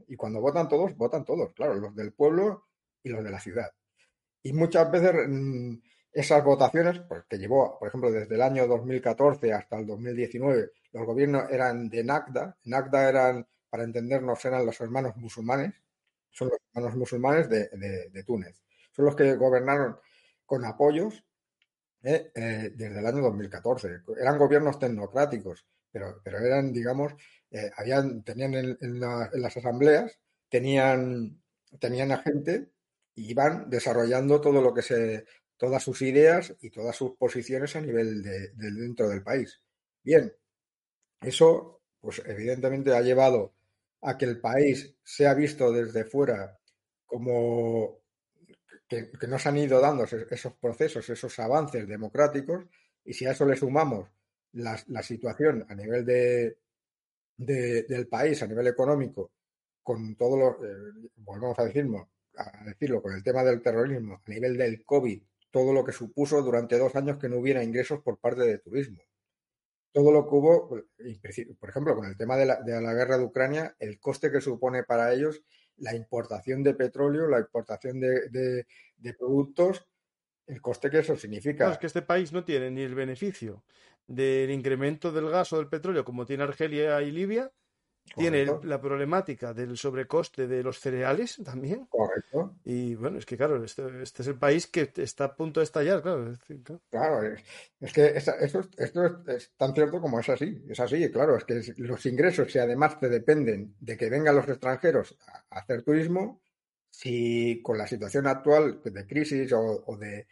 [0.07, 2.67] Y cuando votan todos, votan todos, claro, los del pueblo
[3.03, 3.71] y los de la ciudad.
[4.43, 5.75] Y muchas veces mm,
[6.13, 11.05] esas votaciones, pues, que llevó, por ejemplo, desde el año 2014 hasta el 2019, los
[11.05, 12.57] gobiernos eran de NACDA.
[12.65, 15.73] NACDA eran, para entendernos, eran los hermanos musulmanes,
[16.31, 17.69] son los hermanos musulmanes de,
[18.09, 18.61] de Túnez.
[18.91, 19.97] Son los que gobernaron
[20.45, 21.23] con apoyos
[22.03, 22.31] ¿eh?
[22.33, 24.01] Eh, desde el año 2014.
[24.19, 27.13] Eran gobiernos tecnocráticos, pero, pero eran, digamos,
[27.51, 30.19] eh, habían, tenían en, las asambleas,
[30.49, 31.41] tenían,
[31.79, 32.69] tenían a gente
[33.15, 35.25] y iban desarrollando todo lo que se,
[35.57, 39.61] todas sus ideas y todas sus posiciones a nivel de, dentro del país.
[40.03, 40.33] Bien,
[41.21, 43.53] eso, pues evidentemente ha llevado
[44.01, 46.57] a que el país sea visto desde fuera
[47.05, 47.98] como
[48.89, 52.65] que, nos han ido dando esos procesos, esos avances democráticos,
[53.05, 54.09] y si a eso le sumamos
[54.53, 56.57] la, situación a nivel de,
[57.37, 59.31] del país, a nivel económico,
[59.83, 64.29] con todo lo, eh, volvemos a decirlo, a decirlo, con el tema del terrorismo, a
[64.29, 65.21] nivel del COVID,
[65.51, 69.01] todo lo que supuso durante dos años que no hubiera ingresos por parte del turismo.
[69.91, 70.69] Todo lo que hubo,
[71.59, 74.41] por ejemplo, con el tema de la, de la guerra de Ucrania, el coste que
[74.41, 75.43] supone para ellos
[75.79, 78.65] la importación de petróleo, la importación de,
[79.17, 79.87] productos,
[80.47, 81.71] el coste que eso significa.
[81.71, 83.63] es que este país no tiene ni el beneficio
[84.07, 87.51] del incremento del gas o del petróleo como tiene Argelia y Libia,
[88.15, 91.85] tiene la problemática del sobrecoste de los cereales también.
[91.85, 92.55] Correcto.
[92.65, 95.65] Y bueno, es que claro, este, este es el país que está a punto de
[95.65, 96.33] estallar, claro.
[96.89, 97.35] claro.
[97.79, 98.33] es, que esto,
[98.77, 100.63] es, tan cierto como es así.
[100.69, 104.47] Es así, claro, es que los ingresos, si además te dependen de que vengan los
[104.47, 106.41] extranjeros a, hacer turismo,
[106.89, 110.27] si con la situación actual de crisis o, de.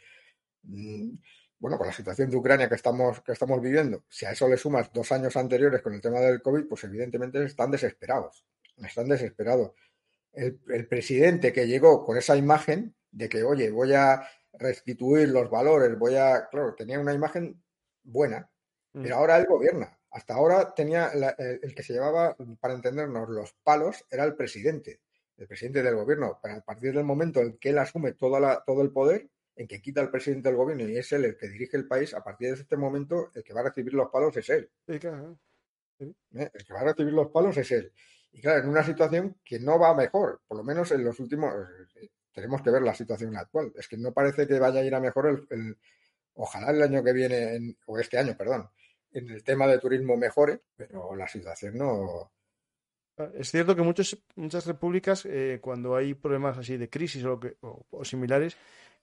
[0.63, 1.15] Mm,
[1.60, 4.58] bueno, con la situación de Ucrania que estamos, que estamos viviendo, si a eso le
[4.58, 8.45] sumas dos años anteriores con el tema del COVID, pues evidentemente están desesperados.
[8.78, 9.72] Están desesperados.
[10.34, 14.22] El, presidente que llegó con esa imagen de que, oye, voy a
[14.53, 16.47] restituir los valores, voy a.
[16.47, 17.64] Claro, tenía una imagen
[18.03, 18.47] buena,
[18.93, 19.01] mm.
[19.01, 19.97] pero ahora él gobierna.
[20.12, 25.01] Hasta ahora tenía el, que se llevaba, para entendernos, los palos era el presidente,
[25.38, 26.39] el presidente del gobierno.
[26.41, 29.28] Pero a partir del momento en que él asume toda la, todo el poder,
[29.58, 32.14] en que quita al presidente del gobierno y es él el que dirige el país,
[32.14, 34.70] a partir de este momento el que va a recibir los palos es él.
[34.88, 35.39] Sí, claro.
[35.99, 36.14] ¿Eh?
[36.32, 37.91] El que va a recibir los palos es él.
[38.32, 41.51] Y claro, en una situación que no va mejor, por lo menos en los últimos,
[41.95, 43.74] eh, tenemos que ver la situación actual.
[43.76, 45.78] Es que no parece que vaya a ir a mejor el,
[46.36, 48.70] ojalá el año que viene, o este año, perdón,
[49.12, 52.32] en el tema de turismo mejore, pero la situación no,
[53.34, 57.39] es cierto que muchos, muchas repúblicas, eh, cuando hay problemas así de crisis o,
[57.89, 58.55] o, similares,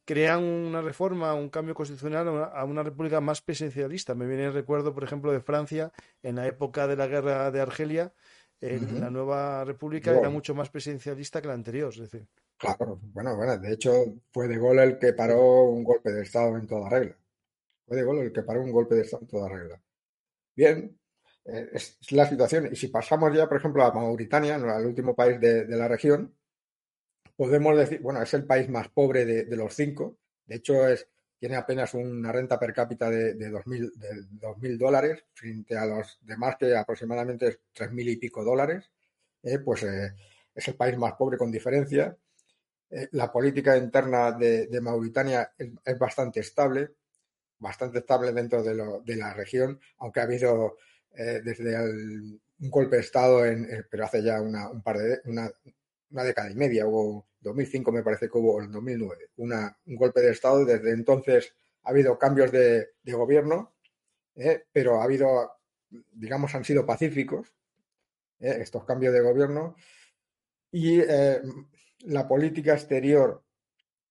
[0.05, 4.15] crean una reforma, un cambio constitucional a una, república más presidencialista.
[4.15, 5.93] Me viene el recuerdo, por ejemplo, de Francia
[6.23, 8.13] en la época de la guerra de Argelia.
[8.61, 11.93] La nueva república era mucho más presidencialista que la anterior.
[11.93, 12.27] Es decir.
[12.57, 13.93] Claro, bueno, bueno, de hecho
[14.33, 17.17] fue De Gaulle el que paró un golpe de Estado en toda regla.
[17.87, 19.83] Fue De Gaulle el que paró un golpe de Estado en toda regla.
[20.57, 20.97] Bien,
[21.45, 22.69] eh, es, la situación.
[22.73, 26.35] Y si pasamos ya, por ejemplo, a Mauritania, al último país de, la región,
[27.37, 30.19] podemos decir, bueno, es el país más pobre de, los cinco.
[30.47, 31.09] De hecho, es,
[31.39, 36.77] tiene apenas una renta per cápita de, de 2.000 dólares frente a los demás que
[36.77, 38.91] aproximadamente es 3.000 y pico dólares.
[39.43, 40.15] Eh, pues eh,
[40.55, 42.17] es el país más pobre con diferencia.
[43.13, 46.91] la política interna de, Mauritania es, bastante estable,
[47.59, 50.77] bastante estable dentro de la región, aunque ha habido
[51.17, 55.51] eh, desde un golpe de Estado, en, pero hace ya una, un par de, una,
[56.15, 60.21] una década y media, hubo 2005 me parece que hubo, en 2009, una, un golpe
[60.21, 60.65] de Estado.
[60.65, 63.75] Desde entonces ha habido cambios de, gobierno,
[64.37, 65.51] eh, pero ha habido,
[65.91, 67.53] digamos, han sido pacíficos
[68.39, 69.77] eh, estos cambios de gobierno
[70.71, 71.03] y
[72.07, 73.45] la política exterior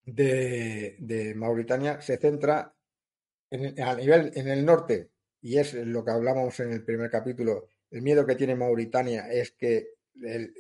[0.06, 2.74] de, Mauritania se centra
[3.49, 7.68] en, a nivel en el norte y es lo que hablamos en el primer capítulo,
[7.91, 9.89] el miedo que tiene Mauritania es que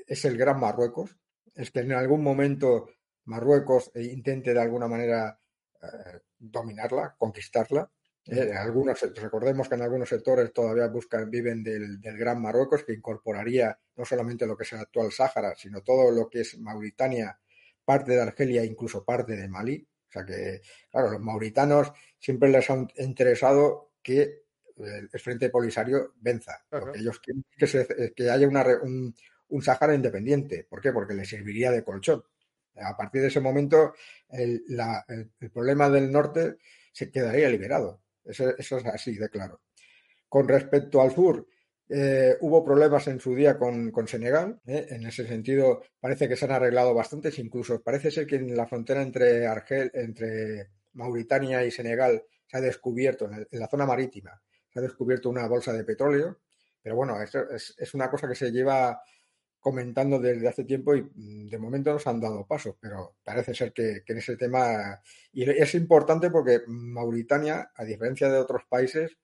[0.07, 1.17] es el gran Marruecos,
[1.55, 2.89] es que en algún momento
[3.25, 5.39] Marruecos intente de alguna manera
[5.81, 7.89] eh, dominarla, conquistarla.
[8.25, 13.77] Eh, algunos, recordemos que en algunos sectores todavía buscan, viven del, Gran Marruecos, que incorporaría
[13.95, 17.37] no solamente lo que es el actual Sáhara, sino todo lo que es Mauritania,
[17.83, 19.85] parte de Argelia, incluso parte de Malí.
[20.07, 24.43] O sea que, claro, los mauritanos siempre les ha interesado que
[24.77, 26.63] el Frente Polisario venza.
[26.69, 27.43] Porque ellos quieren
[28.15, 29.13] que, haya un,
[29.53, 30.65] un Sahara independiente.
[30.69, 30.91] ¿Por qué?
[30.91, 32.23] Porque les serviría de colchón.
[32.75, 33.93] A partir de ese momento,
[34.29, 34.63] el,
[35.53, 36.57] problema del norte
[36.91, 38.01] se quedaría liberado.
[38.23, 39.61] Eso, es así de claro.
[40.27, 41.47] Con respecto al sur,
[41.89, 44.59] eh, hubo problemas en su día con, Senegal.
[44.65, 44.87] ¿eh?
[44.89, 47.37] En ese sentido, parece que se han arreglado bastantes.
[47.39, 52.61] Incluso parece ser que en la frontera entre Argel, entre Mauritania y Senegal se ha
[52.61, 54.41] descubierto en la zona marítima
[54.73, 56.39] se ha descubierto una bolsa de petróleo,
[56.81, 59.01] pero bueno, es, una cosa que se lleva
[59.63, 63.71] comentando desde hace tiempo y mm, de momento nos han dado pasos, pero parece ser
[63.71, 65.01] que, en ese tema...
[65.31, 69.17] Y es importante porque Mauritania, a diferencia de otros países,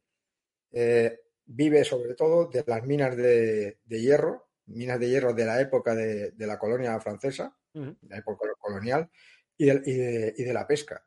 [0.71, 5.93] eh, vive sobre todo de las minas de, hierro, minas de hierro de la época
[5.93, 9.09] de, la colonia francesa, la época colonial,
[9.57, 11.03] y de la pesca.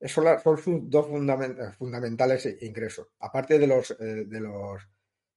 [0.00, 1.06] Esos son sus dos
[1.76, 4.80] fundamentales ingresos, aparte de los, eh, de los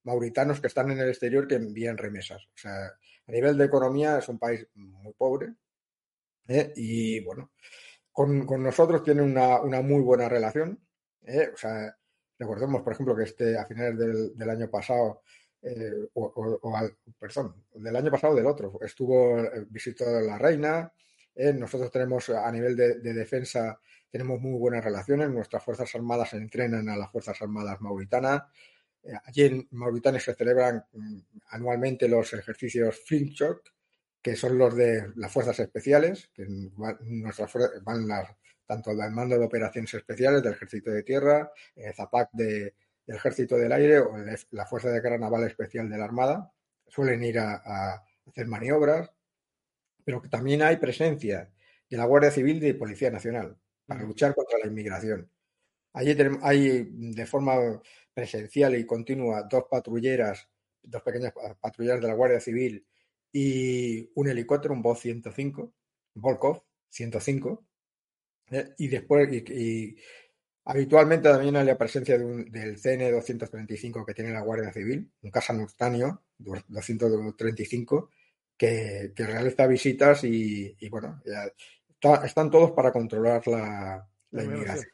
[0.03, 2.45] mauritanos que están en el exterior que envían remesas.
[2.45, 2.93] O sea,
[3.27, 5.53] a nivel de economía es un país muy pobre
[6.47, 6.73] ¿eh?
[6.75, 7.51] y bueno,
[8.11, 10.79] con, nosotros tiene una, muy buena relación.
[11.23, 11.49] ¿eh?
[11.53, 11.95] O sea,
[12.37, 13.97] recordemos, por ejemplo, que este a finales
[14.35, 15.21] del, año pasado,
[16.13, 19.37] o, al, perdón, del año pasado del otro, estuvo,
[19.69, 20.91] visitó la reina.
[21.35, 23.79] nosotros tenemos a nivel de defensa
[24.13, 28.43] tenemos muy buenas relaciones, nuestras Fuerzas Armadas entrenan a las Fuerzas Armadas mauritanas.
[29.25, 33.73] Allí en Mauritania se celebran mm, anualmente los ejercicios Flintshot,
[34.21, 37.51] que son los de las Fuerzas Especiales, que nuestras
[37.83, 38.07] van
[38.65, 42.73] tanto del Mando de Operaciones Especiales del Ejército de Tierra, el eh, ZAPAC del
[43.07, 44.15] Ejército del Aire o
[44.51, 46.53] la Fuerza de Guerra Naval Especial de la Armada.
[46.87, 49.11] Suelen ir a, hacer maniobras,
[50.05, 51.51] pero también hay presencia
[51.89, 55.29] de la Guardia Civil y de Policía Nacional para luchar contra la inmigración.
[55.93, 57.81] Allí hay de forma
[58.13, 60.47] presencial y continua dos patrulleras,
[60.81, 62.85] dos pequeñas patrulleras de la Guardia Civil
[63.31, 65.73] y un helicóptero, un Vol 105,
[66.15, 67.65] Volkov 105.
[68.51, 68.73] ¿eh?
[68.77, 69.95] Y después, y,
[70.65, 75.53] habitualmente también hay la presencia del CN 235 que tiene la Guardia Civil, un casa
[75.53, 78.09] Nurtanio 235,
[78.57, 81.21] que, que realiza visitas y, y bueno,
[82.23, 84.91] están todos para controlar la, inmigración.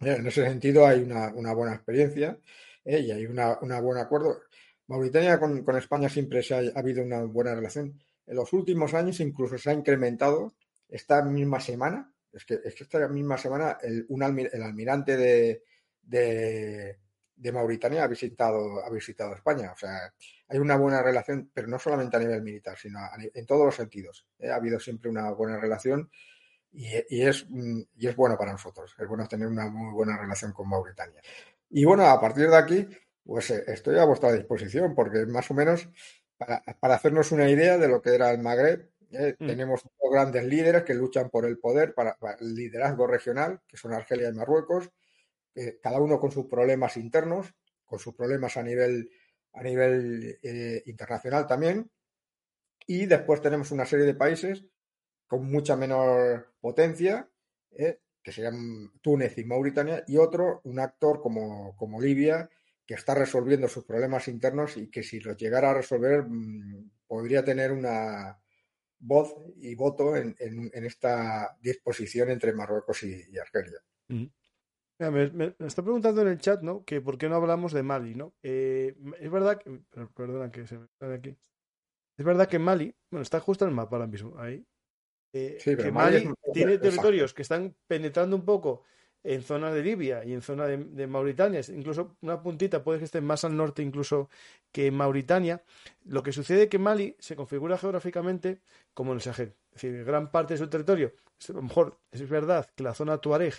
[0.00, 2.38] En ese sentido hay una, buena experiencia
[2.84, 3.36] eh, y hay un
[3.82, 4.42] buen acuerdo.
[4.86, 8.00] Mauritania con, España siempre se ha, habido una buena relación.
[8.26, 10.54] En los últimos años incluso se ha incrementado
[10.88, 12.12] esta misma semana.
[12.32, 15.62] Es que, es que esta misma semana el, el almirante de,
[17.36, 19.72] de Mauritania ha visitado, ha visitado España.
[19.72, 20.12] O sea,
[20.48, 24.26] hay una buena relación, pero no solamente a nivel militar, sino en todos los sentidos.
[24.38, 24.50] ¿eh?
[24.50, 26.10] Ha habido siempre una buena relación
[26.74, 28.94] y, es, mm, y es bueno para nosotros.
[28.98, 31.20] Es bueno tener una muy buena relación con Mauritania.
[31.70, 32.88] Y bueno, a partir de aquí,
[33.24, 35.88] pues eh, estoy a vuestra disposición, porque más o menos
[36.36, 36.62] para,
[36.94, 39.36] hacernos una idea de lo que era el Magreb, ¿eh?
[39.38, 39.46] Mm.
[39.46, 43.92] Tenemos dos grandes líderes que luchan por el poder, para, el liderazgo regional, que son
[43.92, 44.90] Argelia y Marruecos,
[45.80, 47.54] cada uno con sus problemas internos,
[47.84, 49.08] con sus problemas a nivel,
[49.52, 51.88] a nivel eh, internacional también.
[52.88, 54.64] Y después tenemos una serie de países
[55.26, 57.28] con mucha menor potencia,
[57.72, 58.00] ¿eh?
[58.22, 62.48] que serían Túnez y Mauritania, y otro, un actor como, como Libia,
[62.86, 67.44] que está resolviendo sus problemas internos y que si los llegara a resolver mm, podría
[67.44, 68.38] tener una
[68.98, 70.34] voz y voto en,
[70.72, 73.80] esta disposición entre Marruecos y, Argelia.
[74.08, 76.84] me, está preguntando en el chat, ¿no?
[76.84, 78.34] Que por qué no hablamos de Mali, ¿no?
[78.42, 79.80] Eh, es verdad que,
[80.14, 81.36] perdona que se me sale aquí.
[82.16, 84.64] Es verdad que Mali, bueno, está justo en el mapa ahora mismo, ahí.
[85.36, 88.84] Eh, que Mali, tiene territorios que están penetrando un poco
[89.24, 93.20] en zona de Libia y en zona de, Mauritania, incluso una puntita puede que esté
[93.20, 94.28] más al norte incluso
[94.70, 95.64] que Mauritania,
[96.04, 98.60] lo que sucede es que Mali se configura geográficamente
[98.92, 99.54] como el Sahel.
[99.74, 101.12] Es decir, gran parte de su territorio,
[101.48, 103.54] a lo mejor es verdad que la zona Tuareg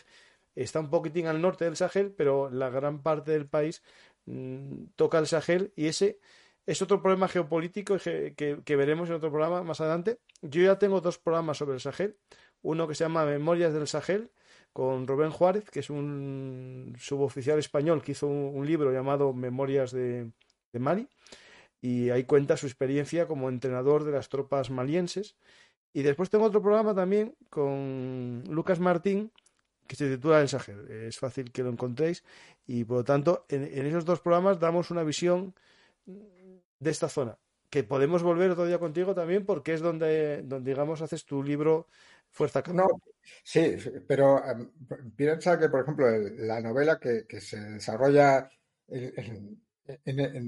[0.56, 3.82] está un poquitín al norte del Sahel, pero la gran parte del país
[4.28, 6.20] mm, toca el Sahel y ese
[6.66, 10.20] es otro problema geopolítico que, veremos en otro programa más adelante.
[10.41, 12.18] Yo ya tengo dos programas sobre el Sahel,
[12.61, 14.32] uno que se llama Memorias del Sahel,
[14.74, 20.32] con Rubén Juárez, que es un suboficial español que hizo un, libro llamado Memorias de,
[20.74, 21.07] Mali,
[21.82, 25.36] y ahí cuenta su experiencia como entrenador de las tropas malienses.
[25.93, 29.32] Y después tengo otro programa también con Lucas Martín,
[29.88, 30.89] que se titula El Sahel.
[30.89, 32.24] Es fácil que lo encontréis.
[32.68, 35.53] Y por lo tanto, en, esos dos programas damos una visión
[36.86, 37.38] de esta zona.
[37.70, 41.88] Que podemos volver otro día contigo también, porque es donde, donde digamos, haces tu libro
[42.30, 42.88] Fuerza No,
[43.44, 43.78] sí,
[44.08, 44.70] pero em,
[45.16, 46.06] piensa que, por ejemplo,
[46.38, 48.50] la novela que, se desarrolla
[48.88, 49.60] en,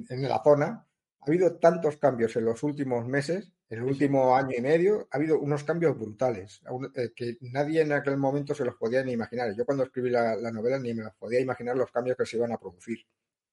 [0.10, 0.86] la zona,
[1.20, 5.18] ha habido tantos cambios en los últimos meses, en el último año y medio, ha
[5.18, 6.62] habido unos cambios brutales
[6.96, 9.54] eh, que nadie en aquel momento se los podía ni imaginar.
[9.56, 12.52] Yo cuando escribí la, novela ni me los podía imaginar los cambios que se iban
[12.52, 13.00] a producir.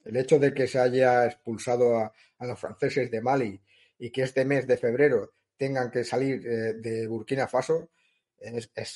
[0.05, 3.59] El hecho de que se haya expulsado a, los franceses de Mali
[3.99, 7.91] y que este mes de febrero tengan que salir eh, de Burkina Faso,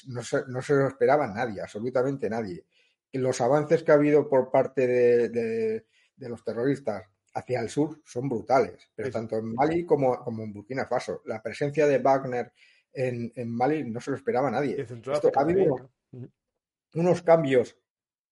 [0.07, 2.67] no, se, no, se, lo esperaba nadie, absolutamente nadie.
[3.13, 5.87] Los avances que ha habido por parte de,
[6.17, 10.87] los terroristas hacia el sur son brutales, pero tanto en Mali como, como, en Burkina
[10.87, 11.23] Faso.
[11.25, 12.53] La presencia de Wagner
[12.93, 14.87] en, Mali no se lo esperaba nadie.
[15.35, 15.91] ha habido
[16.95, 17.79] unos cambios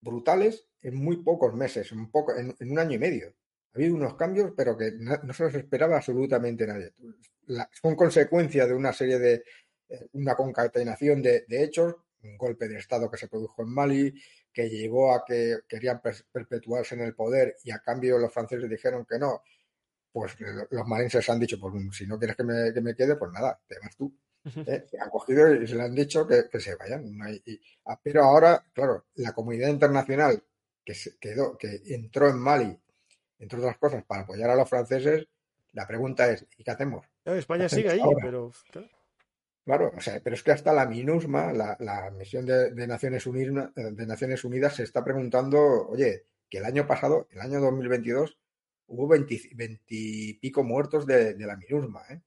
[0.00, 3.34] brutales en muy pocos meses, en, poco, en, un año y medio.
[3.74, 6.92] Ha habido unos cambios, pero que no, se los esperaba absolutamente nadie.
[7.82, 9.44] son consecuencia de una serie de,
[10.12, 14.14] una concatenación de, hechos, un golpe de Estado que se produjo en Mali,
[14.52, 19.04] que llevó a que querían perpetuarse en el poder y a cambio los franceses dijeron
[19.04, 19.42] que no,
[20.12, 20.36] pues
[20.70, 23.96] los malenses han dicho, pues si no quieres que me, quede, pues nada, te vas
[23.96, 24.16] tú.
[24.44, 24.86] ¿eh?
[25.00, 27.18] Han cogido y se le han dicho que, se vayan.
[27.84, 30.40] Ah, pero ahora, claro, la comunidad internacional
[30.86, 32.78] que se quedó, que entró en Mali,
[33.40, 35.26] entre otras cosas, para apoyar a los franceses,
[35.72, 37.04] la pregunta es, ¿y qué hacemos?
[37.24, 38.52] España sigue ahí, pero...
[39.64, 44.06] Claro, o sea, pero es que hasta la MINUSMA, la, misión de, Naciones Unidas, de
[44.06, 48.38] Naciones Unidas, se está preguntando, oye, que el año pasado, el año 2022,
[48.86, 49.40] hubo 20,
[49.88, 52.22] y pico muertos de, la MINUSMA, ¿eh?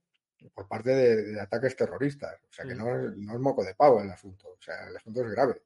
[0.53, 2.35] por parte de, ataques terroristas.
[2.49, 4.49] O sea, que no, es moco de pavo el asunto.
[4.49, 5.61] O sea, el asunto es grave.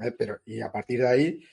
[0.00, 0.12] ¿eh?
[0.12, 1.44] Pero, y a partir de ahí,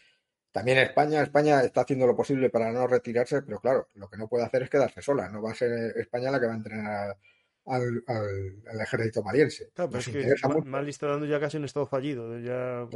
[0.51, 4.27] también España, España está haciendo lo posible para no retirarse, pero claro, lo que no
[4.27, 5.29] puede hacer es quedarse sola.
[5.29, 7.17] No va a ser España la que va a entrenar
[7.65, 9.69] al, al, ejército maliense.
[9.73, 12.37] Claro, pero es que Mali está dando ya casi un estado fallido.
[12.39, 12.87] Ya,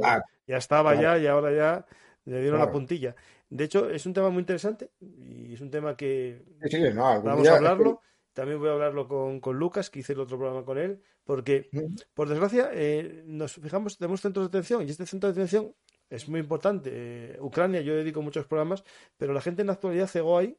[0.46, 1.86] ya estaba ya y ahora ya
[2.26, 3.16] le dieron la puntilla.
[3.48, 8.02] De hecho, es un tema muy interesante y es un tema que vamos a hablarlo.
[8.34, 11.70] También voy a hablarlo con, con, Lucas, que hice el otro programa con él, porque,
[12.12, 15.74] por desgracia, eh, nos fijamos, tenemos centros de atención y este centro de atención
[16.10, 16.90] es muy importante.
[16.92, 18.84] Eh, Ucrania, yo dedico muchos programas,
[19.16, 20.56] pero la gente en la actualidad cegó ahí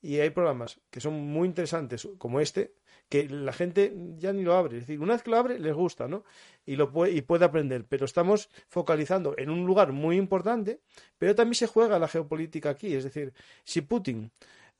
[0.00, 2.74] y hay programas que son muy interesantes, como este,
[3.08, 4.76] que la gente ya ni lo abre.
[4.76, 6.24] Es decir, una vez que lo abre, les gusta, ¿no?
[6.66, 7.86] Y, lo puede, y puede aprender.
[7.88, 10.80] Pero estamos focalizando en un lugar muy importante,
[11.16, 12.94] pero también se juega la geopolítica aquí.
[12.94, 13.32] Es decir,
[13.64, 14.30] si Putin,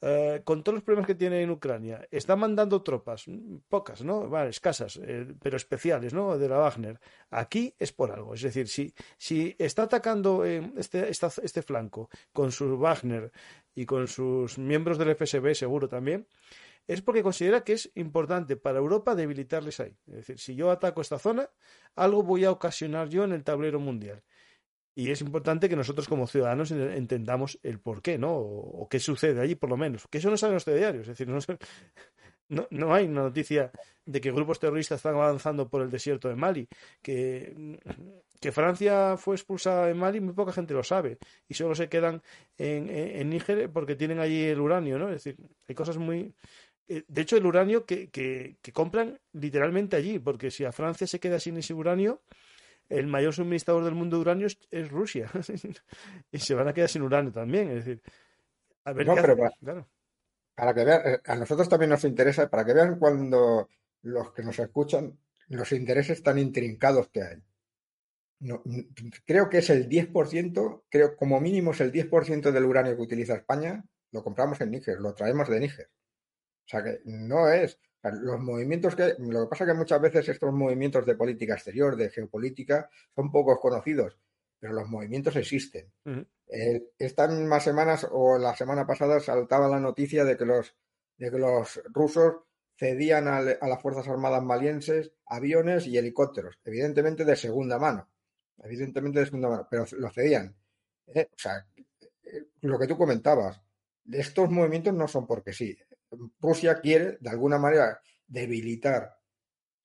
[0.01, 3.25] eh, con todos los problemas que tiene en Ucrania, está mandando tropas,
[3.69, 4.29] pocas, ¿no?
[4.29, 6.37] Vale, escasas, eh, pero especiales, ¿no?
[6.37, 7.01] De la Wagner.
[7.31, 8.35] Aquí es por algo.
[8.35, 13.33] Es decir, si, si está atacando este, este flanco con su Wagner
[13.75, 16.27] y con sus miembros del FSB, seguro también,
[16.87, 19.97] es porque considera que es importante para Europa debilitarles ahí.
[20.07, 21.49] Es decir, si yo ataco esta zona,
[21.95, 24.23] algo voy a ocasionar yo en el tablero mundial.
[24.95, 28.33] Y es importante que nosotros como ciudadanos entendamos el por qué, ¿no?
[28.33, 30.07] O, o qué sucede allí, por lo menos.
[30.09, 31.09] Que eso no sale en los diarios.
[31.09, 31.39] Es decir, no,
[32.49, 33.73] no, no, hay una noticia
[34.05, 36.69] de que grupos terroristas están avanzando por el desierto de Mali,
[37.03, 37.79] que,
[38.41, 41.19] que Francia fue expulsada de Mali, muy poca gente lo sabe,
[41.49, 42.23] y solo se quedan
[42.59, 45.09] en, en, Níger porque tienen allí el uranio, ¿no?
[45.09, 45.37] Es decir,
[45.69, 46.35] hay cosas muy...
[46.87, 51.07] Eh, de hecho, el uranio que, que, que compran literalmente allí, porque si a Francia
[51.07, 52.21] se queda sin ese uranio,
[52.89, 55.30] el mayor suministrador del mundo de uranio es, Rusia.
[56.30, 57.70] y se van a quedar sin uranio también.
[57.70, 58.03] Es decir,
[58.85, 59.37] a ver no, pero
[60.55, 63.68] para, que vean, eh, a nosotros también nos interesa, para que vean cuando
[64.03, 65.18] los que nos escuchan,
[65.49, 67.43] los intereses tan intrincados que hay.
[68.41, 68.62] No,
[69.24, 73.35] creo que es el 10%, creo como mínimo es el 10% del uranio que utiliza
[73.35, 75.91] España, lo compramos en Níger, lo traemos de Níger.
[76.66, 77.78] O sea que no es,
[78.13, 81.97] los movimientos que, lo que pasa es que muchas veces estos movimientos de política exterior,
[81.97, 84.19] de geopolítica, son pocos conocidos,
[84.59, 85.91] pero los movimientos existen.
[86.49, 90.75] Eh, estas mismas semanas o la semana pasada saltaba la noticia de que los,
[91.17, 92.35] de que los rusos
[92.77, 98.09] cedían a, las Fuerzas Armadas malienses aviones y helicópteros, evidentemente de segunda mano,
[98.63, 100.55] evidentemente de segunda mano, pero lo cedían.
[101.07, 101.29] ¿eh?
[101.31, 103.61] O sea, eh, lo que tú comentabas,
[104.13, 105.77] estos movimientos no son porque sí.
[106.41, 109.19] Rusia quiere, de alguna manera, debilitar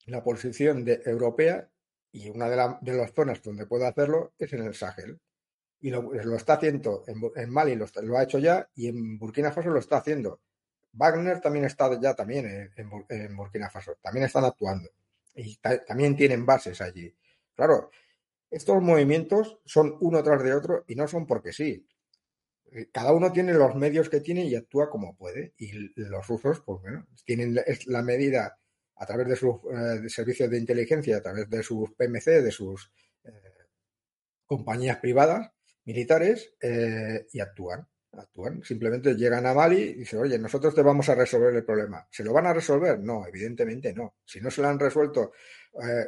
[0.06, 1.68] la posición de, europea
[2.12, 5.20] y una de, las zonas donde puede hacerlo es en el Sahel.
[5.80, 7.86] Y lo, está haciendo en, Mali, lo,
[8.18, 10.40] ha hecho ya, y en Burkina Faso lo está haciendo.
[10.92, 14.90] Wagner también está ya también en, Burkina Faso, también están actuando.
[15.34, 17.14] Y también tienen bases allí.
[17.54, 17.90] Claro,
[18.50, 21.86] estos movimientos son uno tras de otro y no son porque sí.
[22.72, 25.54] Eh, cada uno tiene los medios que tiene y actúa como puede.
[25.58, 28.58] Y los rusos, pues bueno, tienen la medida
[28.96, 32.92] a través de sus eh, servicios de inteligencia, a través de sus PMC, de sus
[33.24, 33.30] eh,
[34.46, 35.50] compañías privadas,
[35.84, 36.54] militares,
[37.32, 37.86] y actúan.
[38.12, 38.62] Actúan.
[38.62, 42.06] Simplemente llegan a Mali y dicen, oye, nosotros te vamos a resolver el problema.
[42.10, 42.98] ¿Se lo van a resolver?
[42.98, 44.16] No, evidentemente no.
[44.24, 45.32] Si no se lo han resuelto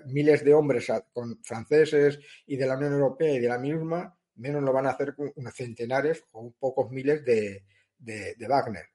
[0.07, 4.63] miles de hombres con franceses y de la Unión Europea y de la misma, menos
[4.63, 7.65] lo van a hacer unos centenares o pocos miles de,
[7.99, 8.87] de, Wagner.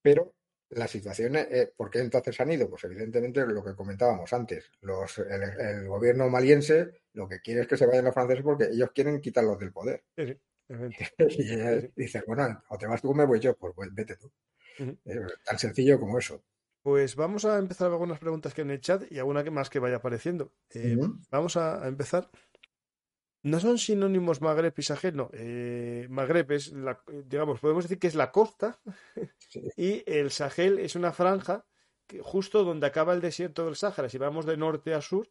[0.00, 0.34] Pero
[0.70, 2.68] la situación, eh, ¿por qué entonces han ido?
[2.68, 7.76] Pues evidentemente lo que comentábamos antes, los, el, gobierno maliense lo que quiere es que
[7.76, 10.02] se vayan los franceses porque ellos quieren quitarlos del poder.
[10.16, 10.36] Sí,
[11.18, 14.32] y dices, bueno, o te vas tú o me voy yo, pues, pues vete tú.
[15.44, 16.42] tan sencillo como eso.
[16.82, 19.96] Pues vamos a empezar algunas preguntas que en el chat y alguna más que vaya
[19.96, 20.52] apareciendo.
[20.70, 20.98] Eh,
[21.30, 22.28] vamos a empezar
[23.42, 25.30] no son sinónimos Magreb y Sahel, no.
[25.32, 28.80] Eh, Magreb es, la, digamos, podemos decir que es la costa
[29.76, 31.64] y el Sahel es una franja
[32.06, 34.08] que justo donde acaba el desierto del Sáhara.
[34.08, 35.28] Si vamos de norte a sur,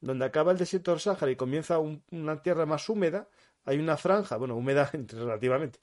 [0.00, 3.28] donde acaba el desierto del Sáhara y comienza una tierra más húmeda,
[3.64, 5.78] hay una franja, bueno, húmeda relativamente,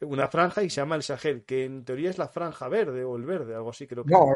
[0.00, 3.16] una franja y se llama el Sahel, que en teoría es la franja verde o
[3.16, 4.12] el verde, algo así creo que.
[4.12, 4.26] No,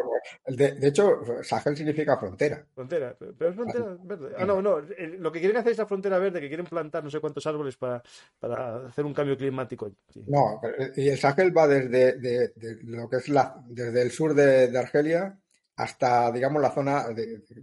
[0.46, 2.64] de, hecho, Sahel significa frontera.
[2.74, 4.34] Frontera, pero es frontera verde.
[4.38, 7.10] Ah, no, no, lo que quieren hacer es la frontera verde, que quieren plantar no
[7.10, 8.02] sé cuántos árboles para,
[8.38, 9.90] para hacer un cambio climático.
[10.26, 10.60] No,
[10.96, 12.52] y el Sahel va desde de,
[12.84, 15.38] lo que es la, desde el sur de, Argelia
[15.76, 17.06] hasta, digamos, la zona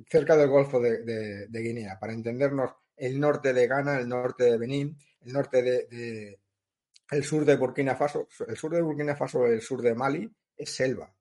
[0.08, 4.98] cerca del Golfo de Guinea, para entendernos el norte de Ghana, el norte de Benín,
[5.26, 6.40] el norte de,
[7.12, 10.70] el sur de Burkina Faso, el sur de Burkina Faso, el sur de Mali, es
[10.70, 11.14] selva.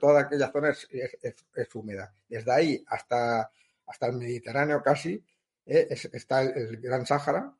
[0.00, 2.14] toda aquella zona es, húmeda.
[2.28, 3.50] Desde ahí hasta,
[3.86, 5.22] hasta el Mediterráneo casi
[5.64, 7.54] eh, está el, Gran Sáhara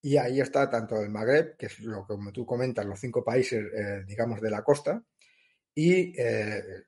[0.00, 3.24] y ahí está tanto el Magreb, que es lo que como tú comentas, los cinco
[3.24, 5.02] países, eh, digamos, de la costa,
[5.74, 6.84] y, eh,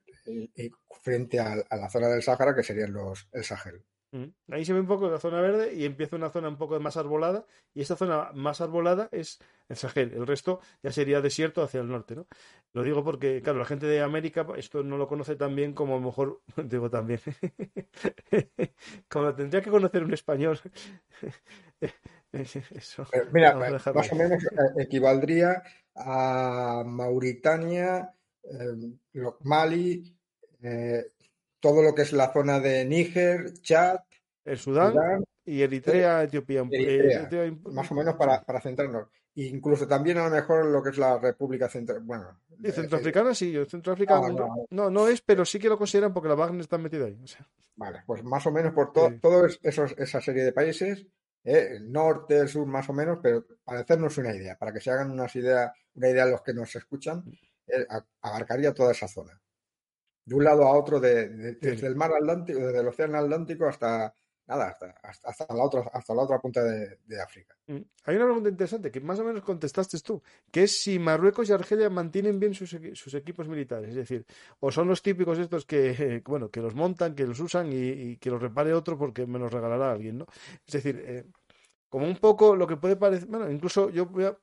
[1.01, 3.83] frente a, a, la zona del Sáhara, que serían los, el Sahel.
[4.13, 4.25] Mm.
[4.51, 6.97] Ahí se ve un poco la zona verde y empieza una zona un poco más
[6.97, 9.39] arbolada y esta zona más arbolada es
[9.69, 10.11] el Sahel.
[10.13, 12.27] El resto ya sería desierto hacia el norte, ¿no?
[12.73, 15.95] Lo digo porque, claro, la gente de América esto no lo conoce tan bien como
[15.95, 17.21] a lo mejor, digo también,
[19.09, 20.59] como tendría que conocer un español.
[23.31, 24.47] mira, más o menos eh,
[24.77, 25.63] equivaldría
[25.95, 28.13] a Mauritania,
[28.43, 30.17] eh, Mali,
[30.61, 31.11] eh,
[31.61, 33.99] todo lo que es la zona de Níger, Chad,
[34.43, 39.07] el Sudán, y Eritrea, Etiopía, eh, Más o menos para, para centrarnos.
[39.35, 42.01] incluso también a lo mejor lo que es la República Central.
[42.01, 42.41] Bueno.
[42.59, 44.21] Y Centroafricana sí, Centroafrica
[44.69, 47.17] no, no, es, pero sí que lo consideran porque la Wagner está metida ahí.
[47.75, 51.07] Vale, pues más o menos por todo, esa serie de países,
[51.43, 54.79] eh, el norte, el sur, más o menos, pero para hacernos una idea, para que
[54.79, 57.23] se hagan unas idea, una idea los que nos escuchan,
[57.67, 57.85] eh,
[58.21, 59.41] abarcaría toda esa zona
[60.31, 64.13] de un lado a otro, de, desde el mar Atlántico, desde el océano Atlántico hasta,
[64.47, 64.95] nada, hasta,
[65.27, 67.53] hasta, la, otra, hasta la otra punta de, África.
[67.67, 67.81] Mm.
[68.05, 71.51] Hay una pregunta interesante que más o menos contestaste tú, que es si Marruecos y
[71.51, 72.73] Argelia mantienen bien sus,
[73.13, 73.89] equipos militares.
[73.89, 74.25] Es decir,
[74.61, 78.29] o son los típicos estos que, bueno, que los montan, que los usan y, que
[78.29, 80.27] los repare otro porque me los regalará alguien, ¿no?
[80.65, 81.25] Es decir, eh,
[81.89, 84.37] como un poco lo que puede parecer, bueno, incluso yo voy a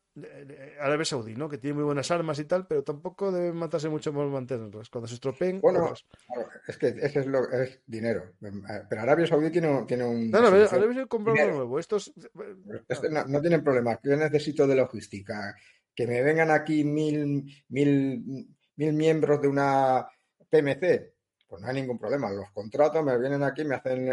[0.81, 1.49] Arabia Saudí, ¿no?
[1.49, 4.91] Que tiene muy buenas armas y tal, pero tampoco deben matarse mucho por mantenerlas.
[4.91, 5.61] Cuando se estropeen.
[5.61, 5.93] Bueno,
[6.67, 8.33] es que ese es, lo, es dinero.
[8.89, 10.31] Pero Arabia Saudí tiene, tiene un.
[10.31, 11.79] No, no, Arabia Saudí nuevo.
[11.79, 12.13] Estos.
[12.89, 13.99] Este no, no, tienen problema.
[14.03, 15.55] Yo necesito de logística.
[15.95, 18.47] Que me vengan aquí mil, mil,
[18.77, 20.07] mil miembros de una
[20.49, 21.19] PMC
[21.49, 22.31] pues no hay ningún problema.
[22.31, 24.07] Los contratos me vienen aquí, me hacen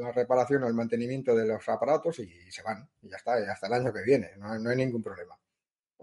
[0.00, 2.88] la reparación o el mantenimiento de los aparatos y se van.
[3.00, 4.32] Y ya está, hasta el año que viene.
[4.36, 5.38] No, hay ningún problema.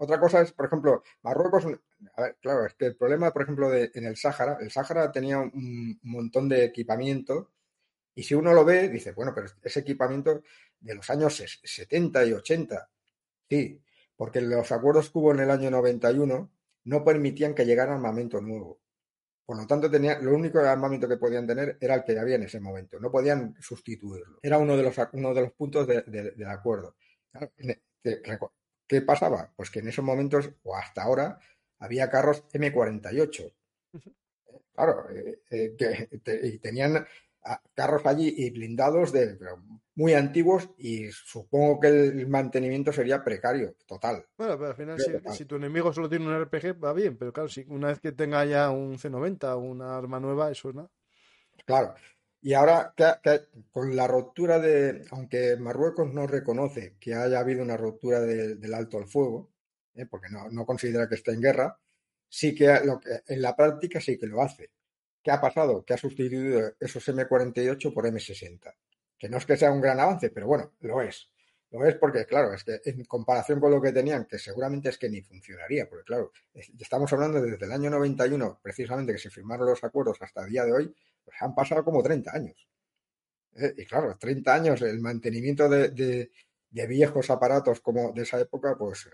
[0.02, 1.66] Otra cosa es, por ejemplo, Marruecos.
[2.14, 5.12] A ver, claro, es que el problema, por ejemplo, de, en el Sáhara, el Sáhara
[5.12, 7.50] tenía un montón de equipamiento
[8.14, 10.42] y si uno lo ve, dice, bueno, pero ese equipamiento
[10.80, 12.90] de los años 70 y 80.
[13.46, 13.82] Sí,
[14.16, 16.50] porque los acuerdos que hubo en el año 91
[16.84, 18.80] no permitían que llegara armamento nuevo.
[19.44, 22.44] Por lo tanto, tenía, lo único armamento que podían tener era el que había en
[22.44, 22.98] ese momento.
[22.98, 24.38] No podían sustituirlo.
[24.40, 26.96] Era uno de los, uno de los puntos del acuerdo.
[28.90, 29.52] ¿Qué pasaba?
[29.54, 31.38] Pues que en esos momentos, o hasta ahora,
[31.78, 33.52] había carros M48.
[34.74, 36.08] Claro, eh, eh,
[36.42, 37.06] y tenían
[37.72, 39.38] carros allí y blindados de
[39.94, 44.26] muy antiguos y supongo que el mantenimiento sería precario, total.
[44.36, 44.98] Bueno, pero al final
[45.34, 48.10] si, tu enemigo solo tiene un RPG va bien, pero claro, si una vez que
[48.10, 50.90] tenga ya un C90 o una arma nueva, eso no.
[51.64, 51.94] Claro.
[52.42, 52.94] Y ahora,
[53.70, 58.96] con la ruptura de, aunque Marruecos no reconoce que haya habido una ruptura del alto
[58.96, 59.50] al fuego,
[59.94, 60.06] ¿eh?
[60.06, 61.78] porque no, no, considera que esté en guerra,
[62.28, 64.70] sí que, lo que en la práctica sí que lo hace.
[65.22, 65.84] ¿Qué ha pasado?
[65.84, 68.74] Que ha sustituido esos M48 por M60.
[69.18, 71.28] Que no es que sea un gran avance, pero bueno, lo es.
[71.70, 74.98] Lo es porque, claro, es que en comparación con lo que tenían, que seguramente es
[74.98, 79.68] que ni funcionaría, porque claro, estamos hablando desde el año 91, precisamente que se firmaron
[79.68, 80.94] los acuerdos hasta el día de hoy,
[81.24, 82.68] pues han pasado como 30 años.
[83.56, 83.74] ¿Eh?
[83.78, 86.30] Y claro, 30 años, el mantenimiento de,
[86.70, 89.06] viejos aparatos como de esa época, pues...
[89.06, 89.10] Eh.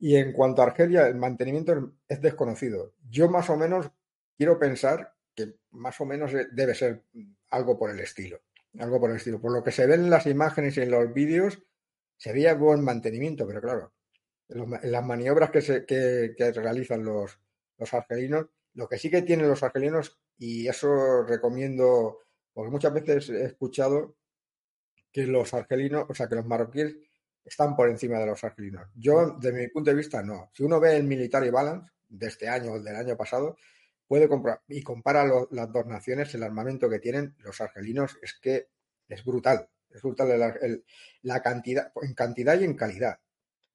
[0.00, 2.94] Y en cuanto a Argelia, el mantenimiento es desconocido.
[3.08, 3.90] Yo más o menos
[4.36, 7.04] quiero pensar que más o menos eh, debe ser
[7.50, 8.40] algo por el estilo.
[8.78, 9.40] Algo por el estilo.
[9.40, 11.60] Por lo que se ven en las imágenes y en los vídeos,
[12.16, 13.92] se veía buen mantenimiento, pero claro,
[14.48, 17.38] en las maniobras que, se, realizan los,
[17.76, 22.20] los argelinos, lo que sí que tienen los argelinos, y eso recomiendo,
[22.52, 24.16] porque muchas veces he escuchado
[25.12, 26.96] que los argelinos, o sea, que los marroquíes
[27.44, 28.88] están por encima de los argelinos.
[28.94, 30.50] Yo, desde mi punto de vista, no.
[30.54, 33.56] Si uno ve el Military Balance de este año o del año pasado,
[34.06, 38.68] puede comprar y compara las dos naciones, el armamento que tienen los argelinos es que
[39.08, 40.54] es brutal, es brutal
[41.22, 43.18] la cantidad, en cantidad y en calidad.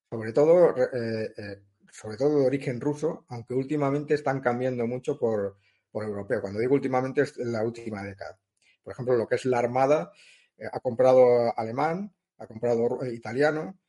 [0.09, 1.61] Sobre todo, eh, eh,
[1.91, 5.57] sobre todo de origen ruso, aunque últimamente están cambiando mucho por,
[5.93, 6.41] por europeo.
[6.41, 8.37] Cuando digo últimamente es la última década.
[8.83, 10.11] Por ejemplo, lo que es la Armada
[10.57, 13.79] eh, ha comprado alemán, ha comprado italiano,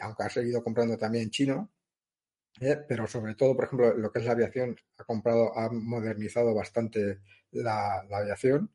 [0.00, 1.74] aunque ha seguido comprando también chino,
[2.60, 6.54] eh, pero sobre todo, por ejemplo, lo que es la aviación, ha comprado, ha modernizado
[6.54, 7.20] bastante
[7.50, 8.70] la, aviación.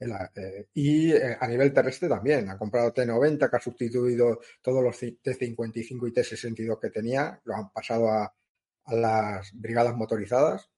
[0.00, 5.00] Eh, y eh, a nivel terrestre también, ha comprado T90, que ha sustituido todos los
[5.00, 8.34] T55 y T62 que tenía, lo han pasado a,
[8.88, 10.68] las brigadas motorizadas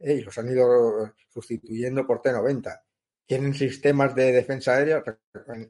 [0.00, 2.80] y los han ido sustituyendo por T90.
[3.26, 5.04] Tienen sistemas de defensa aérea.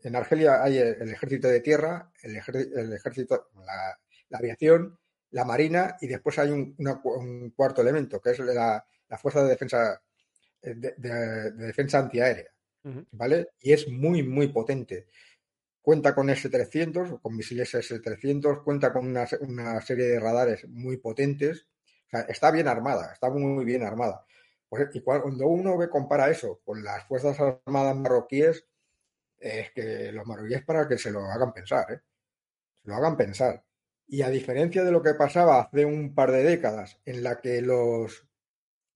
[0.02, 3.50] En, Argelia hay el, ejército de tierra, el, ejército,
[4.30, 4.98] la aviación
[5.30, 8.84] la Marina y después hay un, cuarto elemento, que es la,
[9.20, 10.00] Fuerza de Defensa,
[10.62, 12.50] eh, de, defensa Antiaérea.
[13.12, 13.48] ¿Vale?
[13.60, 15.06] Y es muy, muy potente.
[15.82, 21.66] Cuenta con S-300, con misiles S-300, cuenta con una, serie de radares muy potentes.
[22.28, 24.24] Está bien armada, está muy, bien armada.
[24.68, 28.64] Pues, y cuando uno ve, compara eso con las Fuerzas Armadas marroquíes,
[29.38, 32.00] es que los marroquíes para que se lo hagan pensar, ¿eh?
[32.82, 33.64] Se lo hagan pensar.
[34.06, 37.62] Y a diferencia de lo que pasaba hace un par de décadas, en la que
[37.62, 38.26] los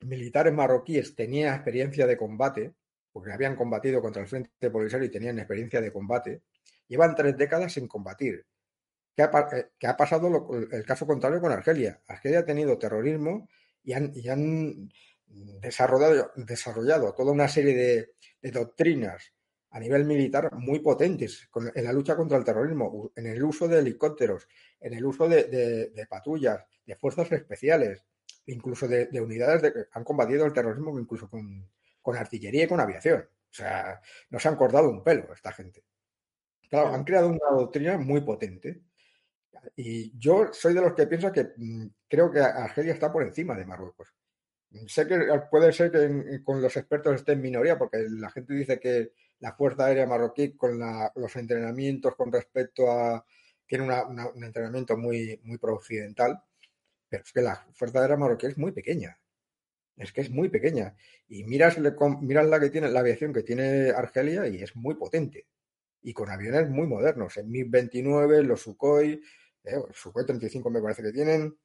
[0.00, 2.74] militares marroquíes tenían experiencia de combate,
[3.12, 6.42] porque habían combatido contra el Frente Polisario y tenían experiencia de combate,
[6.88, 8.44] llevan tres décadas sin combatir.
[9.16, 12.02] ¿Qué ha, eh, pasado el caso contrario con Argelia?
[12.08, 13.48] Argelia ha tenido terrorismo
[13.82, 14.90] y han,
[15.26, 17.74] desarrollado, desarrollado, toda una serie
[18.40, 19.34] de doctrinas
[19.74, 23.80] a nivel militar muy potentes en la lucha contra el terrorismo, en el uso de
[23.80, 24.46] helicópteros,
[24.78, 28.04] en el uso de, patrullas, de fuerzas especiales,
[28.46, 31.68] incluso de, unidades que han combatido el terrorismo incluso con,
[32.16, 33.22] artillería y con aviación.
[33.22, 34.00] O sea,
[34.30, 35.82] no se han cortado un pelo esta gente.
[36.70, 38.80] Claro, han creado una doctrina muy potente.
[39.76, 43.56] Y yo soy de los que piensa que mm, creo que Argelia está por encima
[43.56, 44.14] de Marruecos.
[44.88, 45.18] Sé que
[45.50, 49.52] puede ser que con los expertos esté en minoría, porque la gente dice que la
[49.54, 50.78] Fuerza Aérea Marroquí, con
[51.14, 53.24] los entrenamientos con respecto a.
[53.66, 56.42] tiene un entrenamiento muy, muy pro-occidental,
[57.08, 59.18] pero es que la Fuerza Aérea Marroquí es muy pequeña.
[59.96, 60.96] Es que es muy pequeña.
[61.28, 61.78] Y miras,
[62.20, 65.46] miras la que tiene, la aviación que tiene Argelia y es muy potente.
[66.02, 67.36] Y con aviones muy modernos.
[67.36, 69.20] En MiG-29, los Sukhoi,
[69.64, 71.56] eh, Sukhoi 35 me parece que tienen.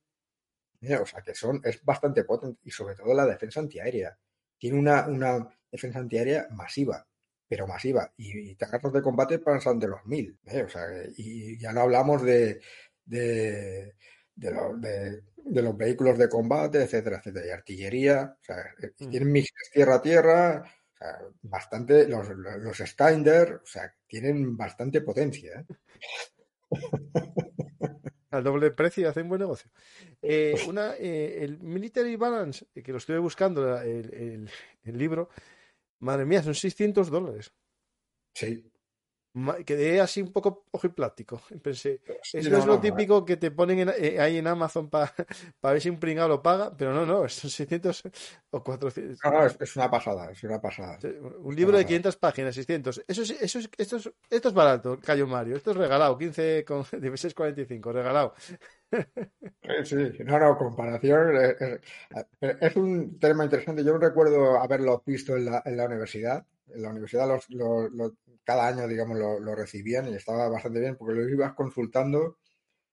[1.02, 2.60] o sea que son, es bastante potente.
[2.64, 4.18] Y sobre todo la defensa antiaérea.
[4.58, 7.06] Tiene una, una defensa antiaérea masiva
[7.50, 8.14] pero masiva.
[8.16, 10.38] Y, carros de combate pasan de los mil.
[10.46, 10.64] ¿eh?
[10.64, 10.86] O sea,
[11.18, 12.62] y ya no hablamos de,
[13.04, 13.96] de,
[14.36, 19.10] de, de, los vehículos de combate, etcétera, etcétera, y artillería, o sea, eh, mm.
[19.10, 20.64] tienen misiles tierra-tierra,
[21.42, 25.60] bastante, los, los Skynder, o sea, tienen bastante potencia.
[25.60, 25.66] ¿eh?
[28.32, 29.72] Al doble precio hacen buen negocio.
[30.22, 34.50] Eh, una, el Military Balance, que lo estuve buscando, el, el,
[34.84, 35.30] el libro,
[36.00, 37.52] madre mía, son 600 dólares.
[38.34, 38.69] Sí,
[39.66, 41.42] quedé así un poco ojiplático.
[41.64, 42.02] Pensé,
[42.34, 45.14] eso es lo típico que te ponen eh, ahí en Amazon para
[45.62, 48.04] ver si un pringado lo paga, pero no, no, son 600
[48.52, 49.20] o 400.
[49.24, 50.98] No, no, es, una pasada, es una pasada.
[51.40, 53.04] Un libro de 500 páginas, 600.
[53.08, 55.56] Eso es, eso es, esto, es, esto es barato, Cayo Mario.
[55.56, 58.34] Esto es regalado, 15 con 16,45, regalado.
[59.84, 59.96] Sí,
[60.26, 61.36] no, no, comparación.
[61.38, 61.82] Es, eh,
[62.42, 63.84] eh, es, un tema interesante.
[63.84, 66.46] Yo recuerdo haberlo visto en la, en la universidad.
[66.74, 68.14] En la universidad los, los,
[68.44, 72.38] cada año, digamos, lo, recibían y estaba bastante bien porque lo ibas consultando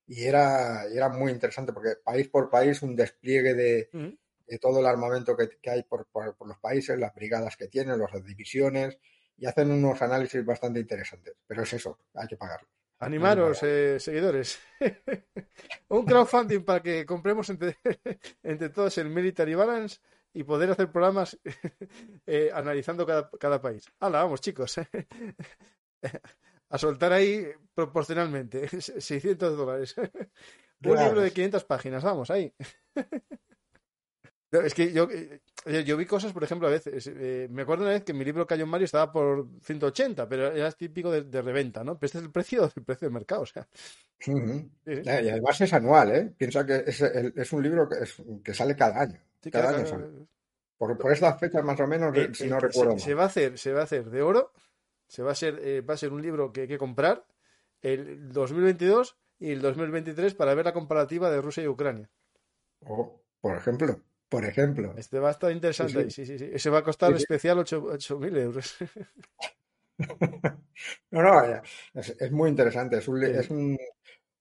[0.06, 4.18] y era, era muy interesante porque país por país un despliegue de,
[4.60, 8.98] todo el armamento que, hay por, los países, las brigadas que tienen, las divisiones
[9.36, 11.34] y hacen unos análisis bastante interesantes.
[11.46, 12.68] Pero es eso, hay que pagarlo.
[12.98, 14.58] Animaros, eh, seguidores.
[15.88, 17.76] un crowdfunding para que compremos entre,
[18.42, 20.00] entre todos el Military Balance
[20.36, 21.38] y poder hacer programas
[22.26, 23.90] eh, analizando cada, cada país.
[24.00, 24.76] ¡Hala, vamos, chicos!
[26.68, 28.68] a soltar ahí proporcionalmente.
[28.80, 29.94] 600 dólares.
[30.84, 32.52] Un libro de 500 páginas, vamos, ahí.
[34.52, 35.40] es que yo, eh,
[35.86, 37.06] yo vi cosas, por ejemplo, a veces.
[37.06, 40.70] Eh, me acuerdo una vez que mi libro Cayo Mario estaba por 180, pero era
[40.72, 41.98] típico de, reventa, ¿no?
[41.98, 43.66] Pero este es el precio, el precio del mercado, o sea.
[44.84, 46.34] Y además es anual, ¿eh?
[46.36, 49.25] Piensa que es, es un libro que, es, que sale cada año.
[49.50, 50.26] Cada año
[50.76, 52.98] Por, por, estas fechas más o menos, eh, si no recuerdo.
[52.98, 54.52] Se, va a hacer, se va a hacer de oro.
[55.08, 57.24] Se va a ser, eh, va a ser un libro que hay que comprar
[57.80, 62.10] el 2022 y el 2023 para ver la comparativa de Rusia y Ucrania.
[62.80, 64.94] Oh, por ejemplo, por ejemplo.
[64.96, 66.10] Este va a estar interesante.
[66.10, 66.50] Sí, sí, sí.
[66.52, 68.76] Ese va a costar especial 8.000 euros.
[71.10, 71.62] no, no,
[71.94, 72.98] es, es, muy interesante.
[72.98, 73.78] Es un, es un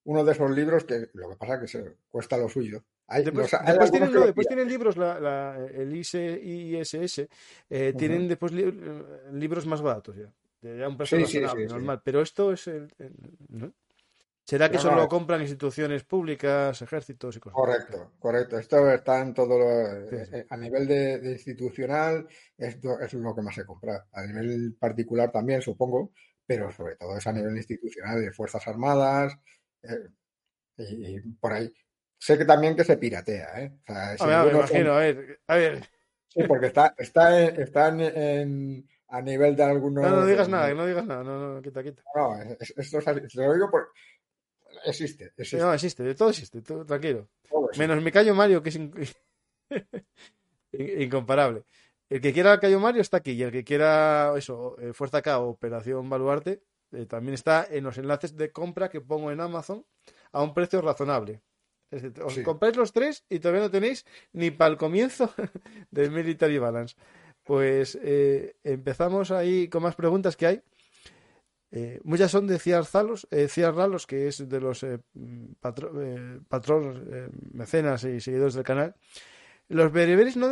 [0.06, 2.84] uno de esos libros que lo que pasa es que se cuesta lo suyo.
[3.07, 3.52] Después,
[3.91, 7.27] tienen, libros, el ISS,
[7.69, 11.19] eh, tienen después libros más baratos ya, de un precio
[11.68, 12.02] normal.
[12.03, 12.88] Pero esto es el,
[14.45, 18.60] ¿Será que solo lo compran instituciones públicas, ejércitos y cosas Correcto, correcto.
[18.60, 20.07] Esto está en todo lo.
[20.11, 24.06] Eh, a nivel de, institucional, esto es lo que más se compra.
[24.11, 26.11] A nivel particular también, supongo,
[26.45, 29.36] pero sobre todo es a nivel institucional, de Fuerzas Armadas,
[29.82, 30.10] eh,
[30.77, 31.73] y, por ahí.
[32.17, 33.71] Sé que también que se piratea, ¿eh?
[33.87, 35.83] a, ver, me imagino, a ver, a ver.
[36.27, 40.03] Sí, porque está, está, está en, a nivel de algunos.
[40.03, 42.03] No, no digas nada, no digas nada, no, no, quita, quita.
[42.15, 43.89] No, esto es lo digo porque
[44.85, 45.57] existe, existe.
[45.57, 47.29] No, existe, de todo existe, tranquilo.
[47.77, 48.79] Menos mi Cayo Mario, que es
[50.71, 51.63] incomparable.
[52.09, 55.39] El que quiera Cayo Mario está aquí y el que quiera eso, eh, Fuerza K
[55.39, 59.85] o Operación Baluarte, eh, también está en los enlaces de compra que pongo en Amazon
[60.31, 61.41] a un precio razonable.
[62.24, 65.34] Os compráis los tres y todavía no tenéis ni para el comienzo
[65.91, 66.95] del Military Balance.
[67.44, 70.62] Pues eh, empezamos ahí con más preguntas que hay.
[71.72, 74.86] Eh, muchas son de Ciar Zalos, Ralos, que es de los
[75.60, 77.02] patronos,
[77.52, 78.95] mecenas y seguidores del canal.
[79.68, 80.48] Los bereberes, no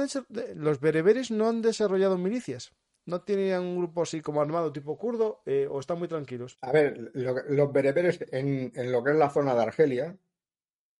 [0.56, 2.74] los bereberes no han desarrollado milicias.
[3.06, 6.58] ¿No tienen un grupo así como armado tipo kurdo eh, o están muy tranquilos?
[6.62, 10.18] A ver, los bereberes en, lo que es la zona de Argelia,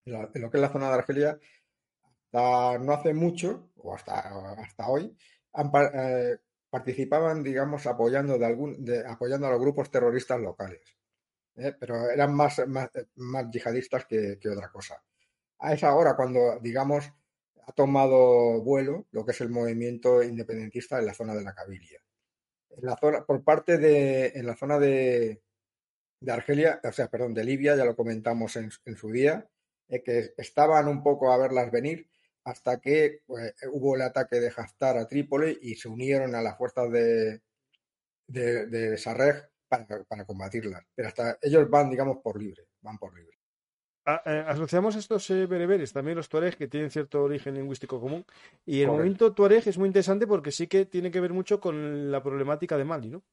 [0.06, 1.40] en lo que es la zona de Argelia,
[2.32, 4.20] no hace mucho, o hasta,
[4.60, 5.16] hasta hoy,
[5.94, 6.38] eh,
[6.70, 10.98] participaban, digamos, apoyando, de algún, apoyando a los grupos terroristas locales.
[11.56, 11.74] ¿eh?
[11.80, 12.90] Pero eran más, más,
[13.52, 15.02] yihadistas que, que otra cosa.
[15.60, 17.12] A esa hora, cuando, digamos,
[17.66, 22.02] ha tomado vuelo lo que es el movimiento independentista en la zona de la Cabilia.
[22.70, 25.44] En la zona, por parte de, en la zona de,
[26.24, 29.48] de Argelia, o sea, perdón, de Libia, ya lo comentamos en, su día,
[29.88, 32.10] eh, que estaban un poco a verlas venir
[32.44, 36.58] hasta que pues, hubo el ataque de Haftar a Trípoli y se unieron a las
[36.58, 37.42] fuerzas de,
[38.28, 40.84] de, de Sarrej para, para, combatirlas.
[40.94, 43.38] Pero hasta ellos van, digamos, por libre, van por libre.
[44.06, 48.26] Ah, eh, asociamos estos eh, bereberes, también los tuareg, que tienen cierto origen lingüístico común.
[48.66, 52.12] Y el movimiento tuareg es muy interesante porque sí que tiene que ver mucho con
[52.12, 53.24] la problemática de Mali, ¿no?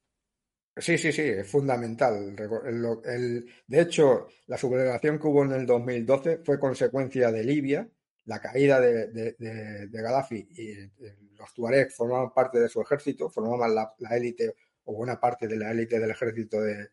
[0.77, 2.33] Sí, sí, sí, es fundamental.
[2.33, 7.89] de hecho, la sublevación que hubo en el 2012 fue consecuencia de Libia,
[8.25, 10.91] la caída de, de, Gaddafi y eh,
[11.37, 15.71] los tuareg formaban parte de su ejército, formaban la, élite o buena parte de la
[15.71, 16.89] élite del ejército de,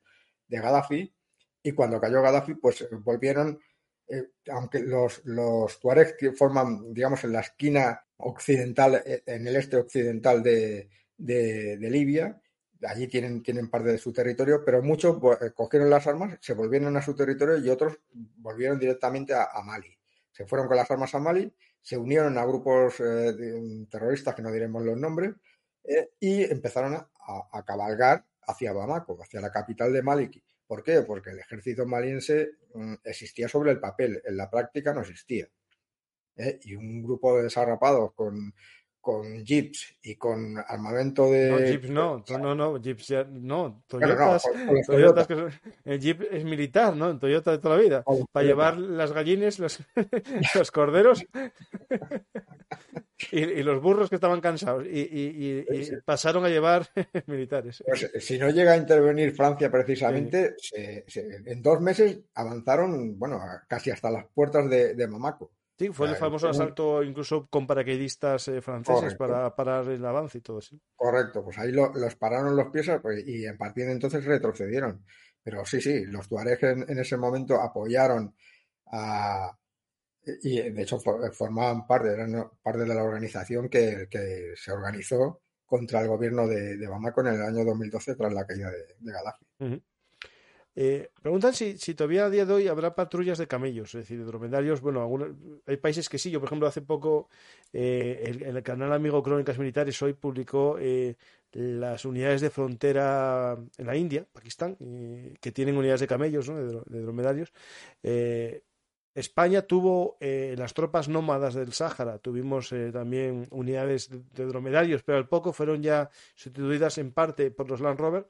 [0.49, 1.15] Gaddafi.
[1.63, 3.61] Y cuando cayó Gaddafi, pues volvieron,
[4.09, 9.77] eh, aunque los, los tuareg forman, digamos, en la esquina occidental, eh, en el este
[9.77, 12.41] occidental de, de Libia,
[12.87, 16.97] allí tienen, tienen parte de su territorio, pero muchos eh, cogieron las armas, se volvieron
[16.97, 19.97] a su territorio y otros volvieron directamente a, Mali.
[20.31, 24.53] Se fueron con las armas a Mali, se unieron a grupos eh, terroristas, que no
[24.53, 25.35] diremos los nombres,
[25.85, 30.31] eh, y empezaron a, cabalgar hacia Bamako, hacia la capital de Mali.
[30.67, 31.03] ¿Por qué?
[31.03, 35.49] Porque el ejército maliense mm, existía sobre el papel, en la práctica no existía.
[36.63, 38.55] Y un grupo de desarrapados con
[39.09, 41.49] con jeeps y con armamento de.
[41.49, 44.43] No, jeeps no, no, no, jeeps ya, no, Toyotas,
[44.87, 45.51] Toyotas que son,
[45.87, 47.09] el jeep es militar, ¿no?
[47.09, 49.79] En Toyota de toda la vida, para llevar las gallines, los,
[50.55, 51.25] los corderos
[53.33, 55.65] y, los burros que estaban cansados y, y
[56.05, 56.87] pasaron a llevar
[57.27, 57.83] militares.
[57.87, 64.11] Pues, si no llega a intervenir Francia precisamente, en dos meses avanzaron, bueno, casi hasta
[64.11, 65.51] las puertas de, de Mamaco.
[65.79, 70.41] Sí, fue el famoso asalto incluso con paracaidistas eh, franceses para parar el avance y
[70.41, 70.77] todo eso.
[70.97, 75.05] Correcto, pues ahí los pararon los pies pues, y en partir de entonces retrocedieron.
[75.41, 78.35] Pero sí, sí, los tuaregs en, ese momento apoyaron
[78.87, 79.57] a,
[80.43, 84.09] y de hecho formaban parte, eran parte de la organización que,
[84.57, 88.97] se organizó contra el gobierno de, Bamako en el año 2012 tras la caída de,
[88.99, 89.47] de Gaddafi.
[90.81, 94.25] Eh, preguntan si, todavía a día de hoy habrá patrullas de camellos, es decir, de
[94.25, 94.81] dromedarios.
[94.81, 95.31] Bueno, algunos,
[95.67, 96.31] hay países que sí.
[96.31, 97.29] Yo, por ejemplo, hace poco
[97.73, 101.17] eh, el canal Amigo Crónicas Militares hoy publicó eh,
[101.51, 104.77] las unidades de frontera en la India, Pakistán,
[105.41, 107.53] que tienen unidades de camellos, de, dromedarios.
[109.13, 115.53] España tuvo las tropas nómadas del Sáhara, tuvimos también unidades de, dromedarios, pero al poco
[115.53, 118.27] fueron ya sustituidas en parte por los Land Rover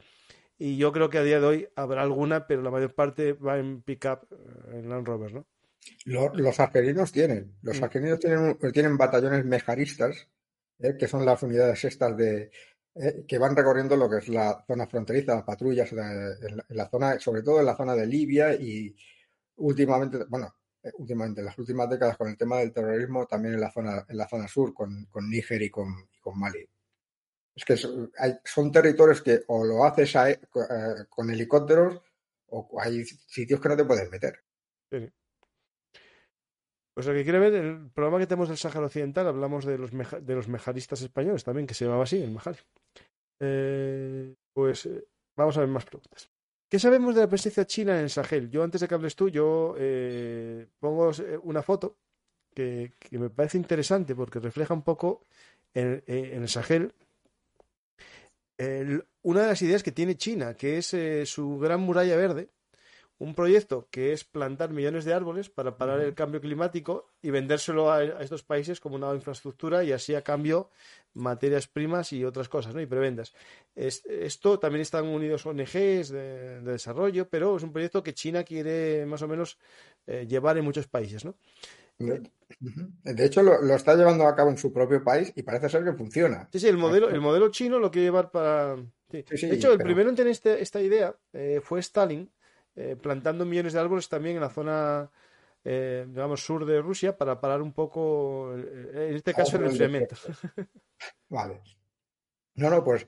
[0.58, 3.58] y yo creo que a día de hoy habrá alguna, pero la mayor parte va
[3.58, 5.46] en pickup, eh, en Land Rover, ¿no?
[6.04, 7.88] Los, los argelinos tienen, los mm.
[7.88, 8.18] tienen,
[8.72, 10.28] tienen batallones mejaristas,
[10.80, 12.50] eh, que son las unidades estas de
[12.94, 17.42] eh, que van recorriendo lo que es la zona fronteriza, patrullas en la, zona, sobre
[17.42, 18.94] todo en la zona de Libia y
[19.56, 20.52] últimamente, bueno,
[20.94, 24.16] últimamente, en las últimas décadas con el tema del terrorismo, también en la zona, en
[24.16, 26.68] la zona sur, con, con Níger y con, y con Mali.
[27.58, 30.38] Es que son, territorios que o lo haces eh,
[31.08, 32.00] con helicópteros
[32.50, 34.44] o hay sitios que no te puedes meter.
[34.88, 39.90] Pues el que quiere ver el programa que tenemos del Sáhara Occidental, hablamos de los,
[39.90, 42.58] de los mejaristas españoles también, que se llamaba así, el Mejari.
[43.40, 46.30] Eh, pues eh, vamos a ver más preguntas.
[46.68, 48.50] ¿Qué sabemos de la presencia china en el Sahel?
[48.50, 49.74] Yo antes de que hables tú, yo
[50.78, 51.10] pongo
[51.42, 51.98] una foto
[52.54, 55.24] que, me parece interesante porque refleja un poco
[55.74, 56.94] en el Sahel
[59.22, 62.50] una de las ideas que tiene China, que es eh, su gran muralla verde,
[63.18, 67.90] un proyecto que es plantar millones de árboles para parar el cambio climático y vendérselo
[67.90, 70.70] a, estos países como una infraestructura y así a cambio
[71.14, 72.80] materias primas y otras cosas, ¿no?
[72.80, 73.34] Y prebendas.
[73.74, 79.22] esto también están unidos ONGs de, desarrollo, pero es un proyecto que China quiere más
[79.22, 79.58] o menos
[80.06, 81.34] eh, llevar en muchos países, ¿no?
[82.60, 85.92] De hecho, lo, está llevando a cabo en su propio país y parece ser que
[85.92, 86.48] funciona.
[86.52, 88.76] Sí, sí, el modelo, el modelo chino lo quiere llevar para.
[89.10, 92.30] de hecho, el primero en tener este, esta idea eh, fue Stalin,
[92.74, 95.10] eh, plantando millones de árboles también en la zona,
[95.64, 100.16] eh, digamos, sur de Rusia para parar un poco, en este caso, el enfriamiento.
[101.28, 101.60] Vale.
[102.54, 103.06] No, no, pues,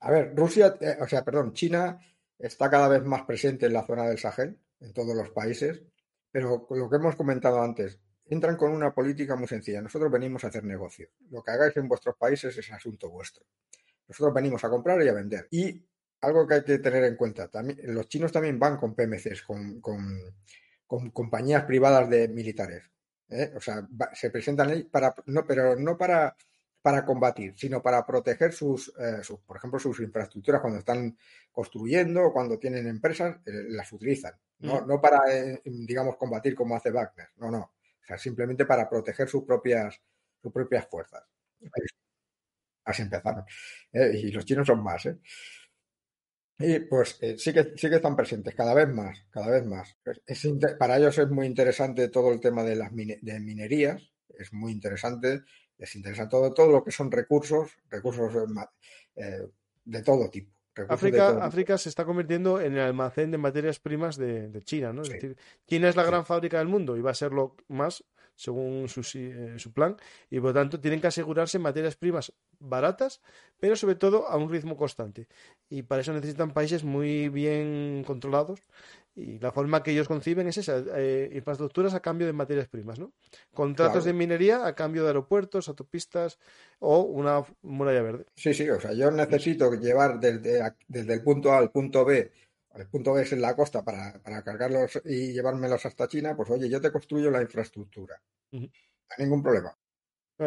[0.00, 1.98] a ver, Rusia, o sea, perdón, China
[2.38, 5.82] está cada vez más presente en la zona del Sahel, en todos los países,
[6.30, 7.98] pero lo que hemos comentado antes,
[8.32, 9.82] entran con una política muy sencilla.
[9.82, 11.10] Nosotros venimos a hacer negocio.
[11.30, 13.44] Lo que hagáis en vuestros países es asunto vuestro.
[14.08, 15.48] Nosotros venimos a comprar y a vender.
[15.50, 15.84] Y
[16.22, 19.82] algo que hay que tener en cuenta, también, los chinos también van con PMCs, con,
[21.12, 22.90] compañías privadas de militares.
[23.28, 23.52] ¿eh?
[23.54, 26.34] O sea, se presentan ahí para, no, pero no para,
[26.80, 31.18] para combatir, sino para proteger sus, eh, por ejemplo, sus infraestructuras cuando están
[31.50, 34.32] construyendo o cuando tienen empresas, eh, las utilizan.
[34.60, 35.20] No, no para,
[35.64, 37.72] digamos, combatir como hace Wagner, no, no.
[38.02, 40.00] O sea, simplemente para proteger sus propias,
[40.40, 41.22] sus propias fuerzas.
[42.84, 43.44] Así empezaron.
[43.92, 45.18] y los chinos son más, ¿eh?
[46.58, 49.96] Y pues eh, sí, que, sí que están presentes, cada vez más, cada vez más.
[50.78, 55.42] para ellos es muy interesante todo el tema de las de minerías, es muy interesante,
[55.78, 58.32] les interesa todo, todo lo que son recursos, recursos
[59.16, 59.48] eh,
[59.84, 60.52] de todo tipo.
[60.88, 65.02] África, África se está convirtiendo en el almacén de materias primas de, China, ¿no?
[65.02, 65.36] Es decir,
[65.66, 68.04] China es la gran fábrica del mundo y va a serlo más
[68.34, 69.96] según su, eh, su, plan,
[70.30, 73.20] y por lo tanto tienen que asegurarse materias primas baratas,
[73.60, 75.28] pero sobre todo a un ritmo constante.
[75.68, 78.60] Y para eso necesitan países muy bien controlados
[79.14, 82.98] y la forma que ellos conciben es esa, eh, infraestructuras a cambio de materias primas,
[82.98, 83.12] ¿no?
[83.52, 86.38] Contratos de minería a cambio de aeropuertos, autopistas
[86.78, 88.26] o una muralla verde.
[88.34, 92.30] Sí, sí, o sea, yo necesito llevar desde, desde el punto A al punto B
[92.74, 96.68] el punto B es en la costa para, cargarlos y llevármelos hasta China, pues oye,
[96.68, 98.20] yo te construyo la infraestructura.
[98.50, 99.76] No hay ningún problema.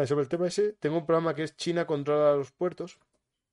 [0.06, 2.98] sobre el tema ese, tengo un programa que es China controla los puertos.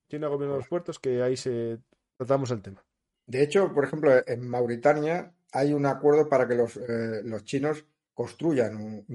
[0.10, 1.80] China gobierna los puertos, que ahí se
[2.18, 2.84] tratamos el tema.
[3.26, 7.86] De hecho, por ejemplo, en Mauritania hay un acuerdo para que los, eh, los chinos
[8.14, 9.06] construyan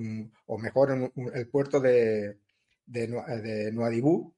[0.47, 2.39] o mejoren el puerto de,
[2.89, 4.35] de, Nuadibú.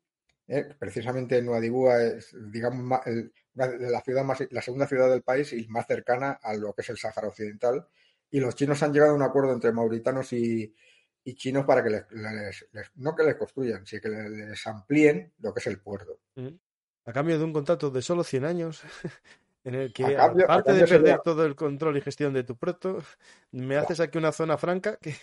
[0.49, 0.69] ¿eh?
[0.79, 3.01] Precisamente Nuadibú es, digamos,
[3.55, 6.91] la ciudad más, la segunda ciudad del país y más cercana a lo que es
[6.91, 7.87] el Sáhara Occidental.
[8.31, 10.75] Y los chinos han llegado a un acuerdo entre mauritanos y,
[11.35, 12.05] chinos para que les,
[12.97, 16.19] no que les construyan, sino que les, amplíen lo que es el puerto.
[17.05, 18.83] A cambio de un contrato de solo 100 años,
[19.63, 23.03] en el que, aparte de perder todo el control y gestión de tu puerto,
[23.53, 25.15] me haces aquí una zona franca que...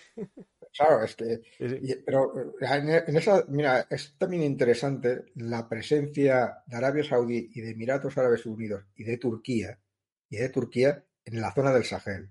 [0.73, 1.41] Claro, es que.
[2.05, 8.17] pero en, esa, mira, es también interesante la presencia de Arabia Saudí y de Emiratos
[8.17, 9.79] Árabes Unidos y de Turquía,
[10.29, 12.29] y de Turquía en la zona del Sahel.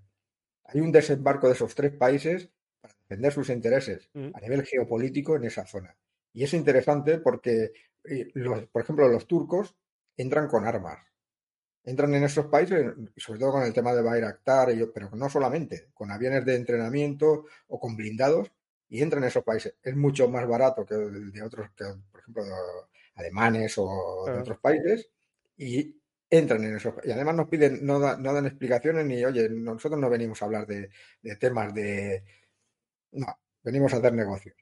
[0.65, 2.51] Hay un desembarco de esos tres países
[2.81, 4.29] para defender sus intereses mm.
[4.35, 5.97] a nivel geopolítico en esa zona.
[6.33, 7.73] Y es interesante porque,
[8.05, 8.33] eh,
[8.71, 9.75] por ejemplo, los turcos
[10.17, 10.99] entran con armas
[11.87, 12.85] entran en esos países,
[13.17, 17.81] sobre todo con el tema de Bayraktar, pero no solamente, con aviones de entrenamiento o
[17.81, 18.51] con blindados,
[18.89, 19.77] y entran en esos países.
[19.83, 22.53] Es mucho más barato que de otros, que, por ejemplo, de
[23.15, 25.09] alemanes o de otros países,
[25.57, 25.97] y
[26.29, 30.43] entran en esos Y además nos piden, no, dan explicaciones ni, oye, nosotros no venimos
[30.43, 30.91] a hablar de,
[31.39, 32.25] temas de...
[33.13, 33.27] No,
[33.63, 34.57] venimos a hacer negocios.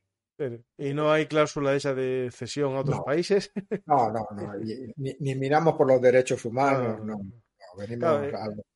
[0.78, 3.52] ¿Y no hay cláusula esa de cesión a otros países?
[3.86, 4.52] No, no, no.
[4.96, 7.20] Ni, miramos por los derechos humanos, no.
[7.76, 8.32] venimos eh,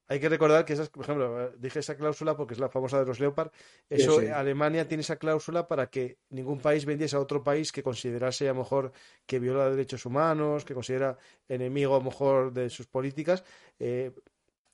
[0.06, 3.01] Hay que recordar que, esas, por ejemplo, eh, dije esa cláusula porque es la famosa
[3.01, 3.51] de los Leopard.
[3.89, 8.48] Eso, Alemania tiene esa cláusula para que ningún país vendiese a otro país que considerase
[8.48, 8.93] a lo mejor
[9.26, 11.18] que viola derechos humanos, que considera
[11.48, 13.43] enemigo a lo mejor de sus políticas.
[13.80, 14.12] Eh,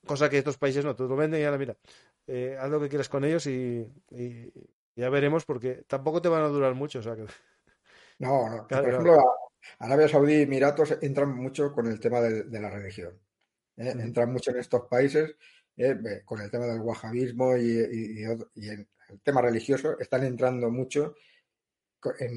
[0.06, 1.77] cosa que estos países no, tú lo venden y ahora mira,
[2.61, 3.90] haz lo que quieras con ellos y,
[4.97, 7.01] ya veremos porque tampoco te van a durar mucho.
[7.01, 7.27] O sea que...
[8.16, 8.69] No, no.
[8.69, 9.25] Por ejemplo,
[9.81, 13.19] Arabia Saudí y Emiratos entran mucho con el tema de, la religión.
[13.77, 13.93] ¿eh?
[13.99, 15.35] Entran mucho en estos países
[15.77, 16.23] ¿eh?
[16.25, 18.87] con el tema del wahabismo y, el
[19.23, 19.99] tema religioso.
[19.99, 21.16] Están entrando mucho,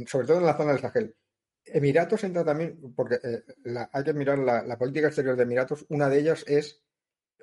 [0.07, 1.15] sobre todo en la zona del Sahel.
[1.63, 3.43] Emiratos entra también, porque eh,
[3.91, 5.85] hay que mirar la, política exterior de Emiratos.
[5.89, 6.81] Una de ellas es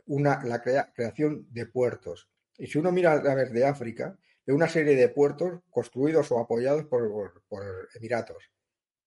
[0.06, 2.28] una, la creación de puertos.
[2.56, 4.16] Y si uno mira a través de África,
[4.46, 7.42] de una serie de puertos construidos o apoyados por,
[7.94, 8.50] Emiratos.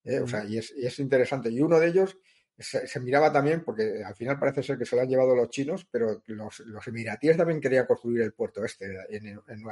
[0.04, 0.20] ¿eh?
[0.20, 1.50] O sea, y es, interesante.
[1.50, 2.18] Y uno de ellos
[2.58, 5.88] se, miraba también, porque al final parece ser que se lo han llevado los chinos,
[5.92, 9.64] pero los, emiratíes también querían construir el puerto este en, en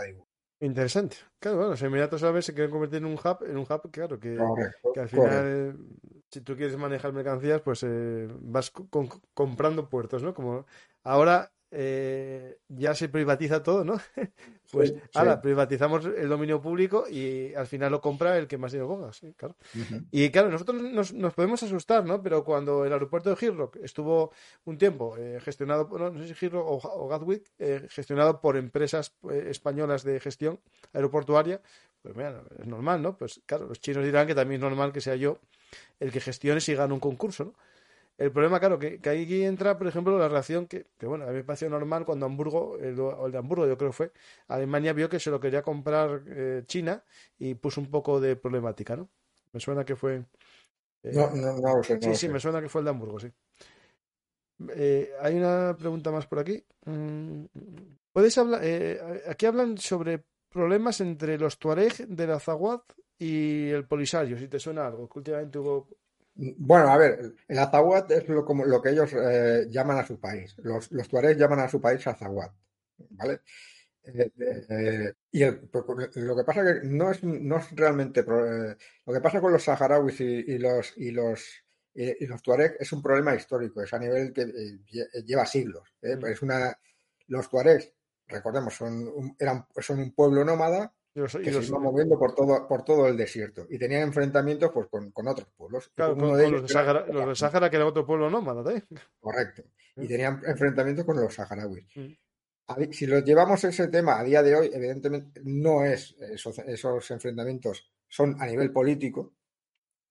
[0.61, 1.17] Interesante.
[1.39, 4.19] Claro, bueno, los Emiratos Árabes se quieren convertir en un hub, en un hub, claro,
[4.19, 4.37] que,
[4.95, 5.77] al final,
[6.31, 8.71] si tú quieres manejar mercancías, pues eh, vas
[9.33, 10.33] comprando puertos, ¿no?
[10.33, 10.65] Como
[11.03, 13.99] ahora eh, ya se privatiza todo, ¿no?
[14.71, 18.87] pues ahora privatizamos el dominio público y al final lo compra el que más dinero
[18.87, 19.55] ponga, sí, claro.
[20.11, 22.21] Y claro, nosotros nos, podemos asustar, ¿no?
[22.21, 24.31] Pero cuando el aeropuerto de Heathrow estuvo
[24.65, 29.15] un tiempo eh, gestionado, no, no, sé si Heathrow o, Gatwick, eh, gestionado por empresas
[29.29, 30.59] españolas de gestión
[30.93, 31.61] aeroportuaria,
[32.01, 33.17] pues mira, es normal, ¿no?
[33.17, 35.39] Pues claro, los chinos dirán que también es normal que sea yo
[35.99, 37.53] el que gestione si gana un concurso, ¿no?
[38.17, 41.27] El problema, claro, que, que aquí entra, por ejemplo, la relación que, que, bueno, a
[41.27, 44.11] mí me pareció normal cuando Hamburgo, el, el, de Hamburgo yo creo que fue,
[44.47, 47.03] Alemania vio que se lo quería comprar eh, China
[47.37, 49.09] y puso un poco de problemática, ¿no?
[49.51, 50.23] Me suena que fue...
[51.03, 53.29] Eh, no, no, no, sé, Sí, sí, me suena que fue el de Hamburgo, sí.
[54.69, 56.63] Eh, hay una pregunta más por aquí.
[56.85, 57.43] Mm,
[58.13, 58.61] ¿Puedes hablar?
[59.27, 62.79] aquí hablan sobre problemas entre los Tuareg de la Zaguad
[63.19, 65.89] y el Polisario, si te suena algo, que últimamente hubo...
[66.37, 70.19] Bueno, a ver, el Azawad es lo, como, lo que ellos eh, llaman a su
[70.19, 70.53] país.
[70.57, 72.51] Los, los tuaregs llaman a su país Azawad,
[73.11, 73.39] ¿vale?
[74.03, 74.31] Eh,
[74.69, 79.51] eh, y lo que pasa que no es, no es realmente lo que pasa con
[79.53, 81.43] los saharauis y, los y los
[81.93, 84.45] y los tuareg es un problema histórico, es a nivel que
[85.25, 85.93] lleva siglos.
[86.01, 86.25] Mm.
[86.27, 86.77] Es una
[87.27, 87.93] los tuaregs,
[88.27, 92.83] recordemos, son un, eran son un pueblo nómada que se iba moviendo por todo, por
[92.83, 95.89] todo el desierto y tenían enfrentamientos pues, con, con otros pueblos.
[95.95, 98.69] Claro, con, los, de Sahara, que era otro pueblo nómada.
[98.73, 98.83] ¿eh?
[99.19, 99.63] Correcto.
[99.97, 101.85] Y tenían enfrentamientos con los saharauis.
[101.95, 102.91] Mm.
[102.91, 107.89] Si los llevamos ese tema a día de hoy, evidentemente no es esos, esos enfrentamientos
[108.09, 109.35] son a nivel político.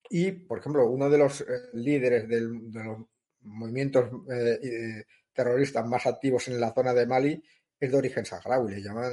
[0.08, 1.44] Y, por ejemplo, uno de los eh,
[1.74, 2.98] líderes del, de los
[3.42, 5.04] movimientos eh,
[5.34, 7.44] terroristas más activos en la zona de Mali
[7.78, 8.76] es de origen saharaui.
[8.76, 9.12] Le llaman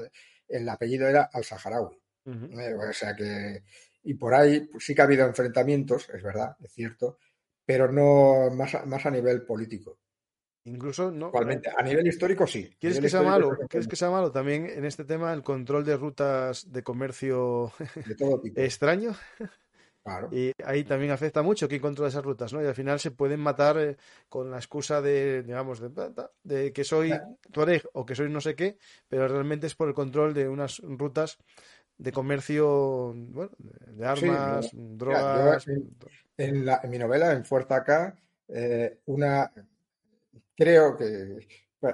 [0.52, 2.00] el apellido era al-Saharaui.
[2.26, 3.64] Eh, o sea que,
[4.04, 7.18] y por ahí pues, sí que ha habido enfrentamientos, es verdad, es cierto,
[7.66, 10.00] pero no más, más a nivel político.
[10.66, 11.30] Incluso no.
[11.30, 12.76] Igualmente, a nivel histórico sí.
[12.80, 13.58] ¿Quieres que sea malo?
[13.68, 17.74] ¿Quieres que sea malo también en este tema el control de rutas de comercio
[18.06, 18.60] de todo tipo.
[18.62, 19.16] extraño?
[20.32, 22.64] Y ahí también afecta mucho quién controla esas rutas, ¿no?
[22.64, 23.98] Y al final se pueden matar eh,
[24.30, 25.80] con la excusa de, digamos,
[26.44, 27.14] de, que soy
[27.52, 30.80] Tuareg o que soy no sé qué, pero realmente es por el control de unas
[30.80, 31.38] rutas
[31.98, 35.68] de comercio, bueno, de armas, drogas.
[36.36, 38.16] en, la, en, mi novela, en Fuerza Acá,
[38.48, 39.52] eh, una.
[40.56, 41.48] Creo que.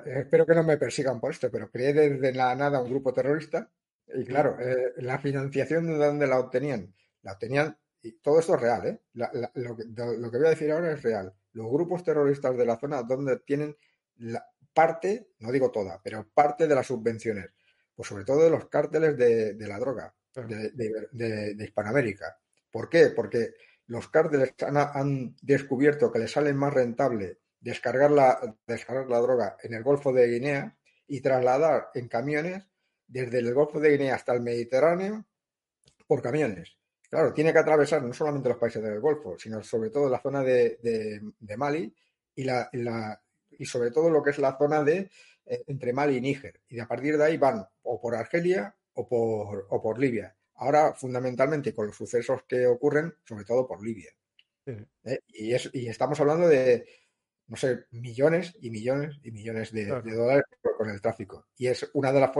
[0.06, 3.70] Espero que no me persigan por esto, pero creé desde la nada un grupo terrorista.
[4.14, 6.94] Y claro, eh, la financiación de dónde la obtenían.
[7.22, 7.78] La obtenían
[8.08, 9.02] y todo esto es real, ¿eh?
[9.14, 11.34] lo, que, voy a decir ahora es real.
[11.54, 13.76] Los grupos terroristas de la zona donde tienen
[14.18, 17.50] la parte, no digo toda, pero parte de las subvenciones,
[17.94, 22.40] pues sobre todo de los cárteles de, la droga de, Hispanoamérica.
[22.72, 23.10] ¿Por qué?
[23.10, 23.56] Porque
[23.88, 29.74] los cárteles han, descubierto que les sale más rentable descargar la, descargar la droga en
[29.74, 30.78] el Golfo de Guinea
[31.08, 32.70] y trasladar en camiones
[33.08, 35.26] desde el Golfo de Guinea hasta el Mediterráneo
[36.06, 36.77] por camiones.
[37.10, 40.44] Claro, tiene que atravesar no solamente los países del Golfo, sino sobre todo la zona
[40.44, 41.22] de,
[41.58, 41.94] Mali
[42.36, 42.70] y, la,
[43.52, 45.10] y sobre todo lo que es la zona de
[45.46, 46.62] eh, entre Mali y Níger.
[46.68, 50.36] Y a partir de ahí van o por Argelia o por, o por Libia.
[50.56, 54.12] Ahora, fundamentalmente, con los sucesos que ocurren, sobre todo por Libia.
[54.66, 55.20] ¿Eh?
[55.30, 56.86] y, es, y estamos hablando de,
[57.48, 60.44] no sé, millones y millones y millones de, dólares
[60.78, 61.48] con el tráfico.
[61.58, 62.32] Y es una de las,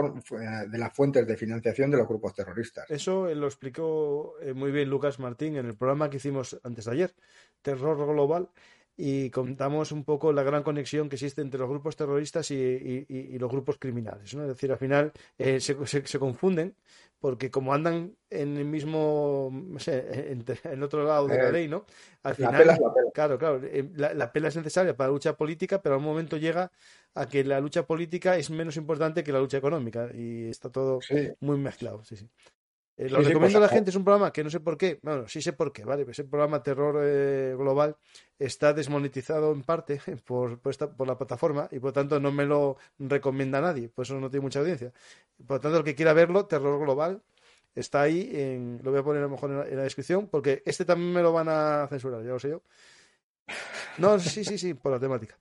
[0.70, 2.84] de las fuentes de financiación de los grupos terroristas.
[2.90, 6.92] Eso lo explicó eh, muy bien Lucas Martín en el programa que hicimos antes de
[6.92, 7.14] ayer,
[7.62, 8.50] Terror Global,
[9.00, 13.06] y contamos un poco la gran conexión que existe entre los grupos terroristas y,
[13.38, 14.34] los grupos criminales.
[14.34, 14.42] ¿no?
[14.42, 16.74] Es decir, al final eh, se, se, confunden
[17.20, 20.32] porque como andan en el mismo, no sé,
[20.64, 21.86] en, otro lado de la eh, ley, ¿no?
[22.24, 22.78] Al final, la
[23.14, 26.36] claro, claro, eh, la, pela es necesaria para la lucha política, pero a un momento
[26.36, 26.72] llega
[27.14, 30.98] a que la lucha política es menos importante que la lucha económica y está todo
[31.40, 32.02] muy mezclado.
[32.04, 32.28] Sí, sí.
[32.98, 35.28] Eh, lo recomiendo a la gente, es un programa que no sé por qué, bueno,
[35.28, 36.04] sí sé por qué, ¿vale?
[36.10, 37.96] Ese programa Terror eh, Global
[38.40, 42.76] está desmonetizado en parte por, por, la plataforma y por lo tanto no me lo
[42.98, 44.92] recomienda nadie, por eso no tiene mucha audiencia.
[45.46, 47.22] Por lo tanto, el que quiera verlo, Terror Global,
[47.72, 50.84] está ahí, en, lo voy a poner a lo mejor en la, descripción, porque este
[50.84, 52.62] también me lo van a censurar, ya lo sé yo.
[53.98, 55.38] No, sí, sí, sí, por la temática.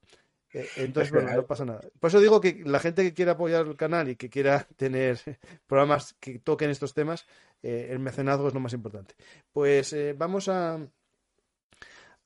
[0.57, 1.81] Eh, entonces, bueno, no pasa nada.
[1.99, 5.19] Por eso digo que la gente que quiera apoyar el canal y que quiera tener
[5.67, 7.27] programas que toquen estos temas,
[7.61, 9.15] eh, el mecenazgo es lo más importante.
[9.51, 10.79] Pues eh, vamos a,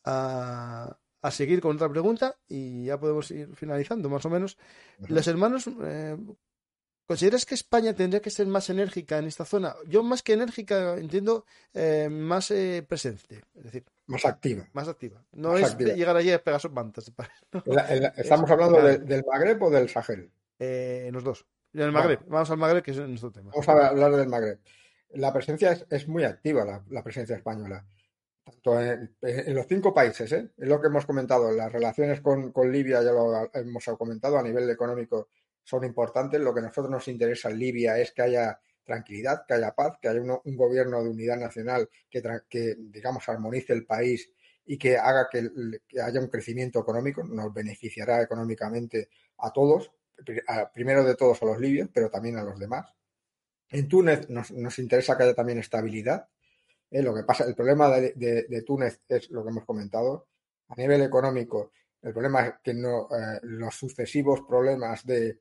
[0.05, 0.97] a,
[1.29, 4.57] seguir con otra pregunta y ya podemos ir finalizando más o menos.
[5.07, 5.69] Los hermanos
[7.11, 9.75] ¿Consideras que España tendría que ser más enérgica en esta zona?
[9.85, 14.65] Yo más que enérgica entiendo eh, más eh, presente, es decir, más activa.
[14.71, 15.21] Más activa.
[15.33, 17.11] No es llegar allí a pegar sus mantas.
[18.15, 20.31] ¿Estamos hablando del Magreb o del Sahel?
[20.57, 21.45] Eh, en los dos.
[21.73, 22.21] En el Magreb.
[22.27, 23.51] Vamos al Magreb, que es nuestro tema.
[23.51, 24.59] Vamos a hablar del Magreb.
[25.09, 27.85] La presencia es, muy activa, la, presencia española.
[28.41, 29.17] Tanto en,
[29.53, 31.51] los cinco países, es lo que hemos comentado.
[31.51, 35.27] Las relaciones con, con Libia ya lo hemos comentado a nivel económico
[35.63, 36.39] son importantes.
[36.39, 39.97] Lo que a nosotros nos interesa en Libia es que haya tranquilidad, que haya paz,
[40.01, 44.31] que haya un, gobierno de unidad nacional que, digamos, armonice el país
[44.65, 45.49] y que haga que,
[46.01, 47.23] haya un crecimiento económico.
[47.23, 49.91] Nos beneficiará económicamente a todos,
[50.73, 52.93] primero de todos a los libios, pero también a los demás.
[53.69, 56.27] En Túnez nos, interesa que haya también estabilidad.
[56.89, 60.27] Eh, lo que pasa, el problema de, Túnez es lo que hemos comentado.
[60.67, 61.71] A nivel económico,
[62.01, 65.39] el problema es que no, eh, los sucesivos problemas de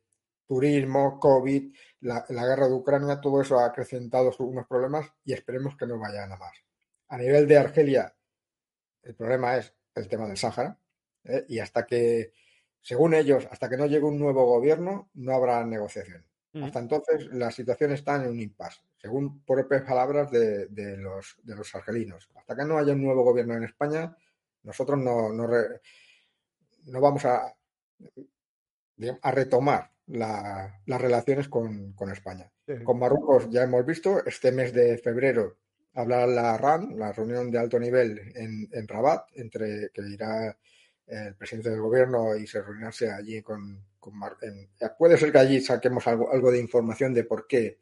[0.51, 5.87] turismo, COVID, la, guerra de Ucrania, todo eso ha acrecentado unos problemas y esperemos que
[5.87, 6.65] no vayan a más.
[7.07, 8.13] A nivel de Argelia,
[9.05, 10.77] el problema es el tema del Sáhara
[11.23, 11.45] ¿eh?
[11.49, 12.33] y hasta que,
[12.81, 16.27] según ellos, hasta que no llegue un nuevo gobierno, no habrá negociación.
[16.53, 16.65] Mm.
[16.65, 20.67] Hasta entonces la situación está en un impasse, según propias palabras de,
[20.97, 22.29] los, de los argelinos.
[22.35, 24.17] Hasta que no haya un nuevo gobierno en España,
[24.65, 25.49] nosotros no, no,
[26.87, 27.55] no vamos a,
[29.23, 32.51] a retomar las relaciones con, España.
[32.85, 35.57] Con Marruecos ya hemos visto, este mes de febrero
[35.95, 40.57] habrá la RAN, la reunión de alto nivel en, en Rabat, entre que irá
[41.11, 44.15] el presidente del gobierno y se reunirse allí con, con
[44.99, 47.79] puede ser que allí saquemos algo, algo de información de por qué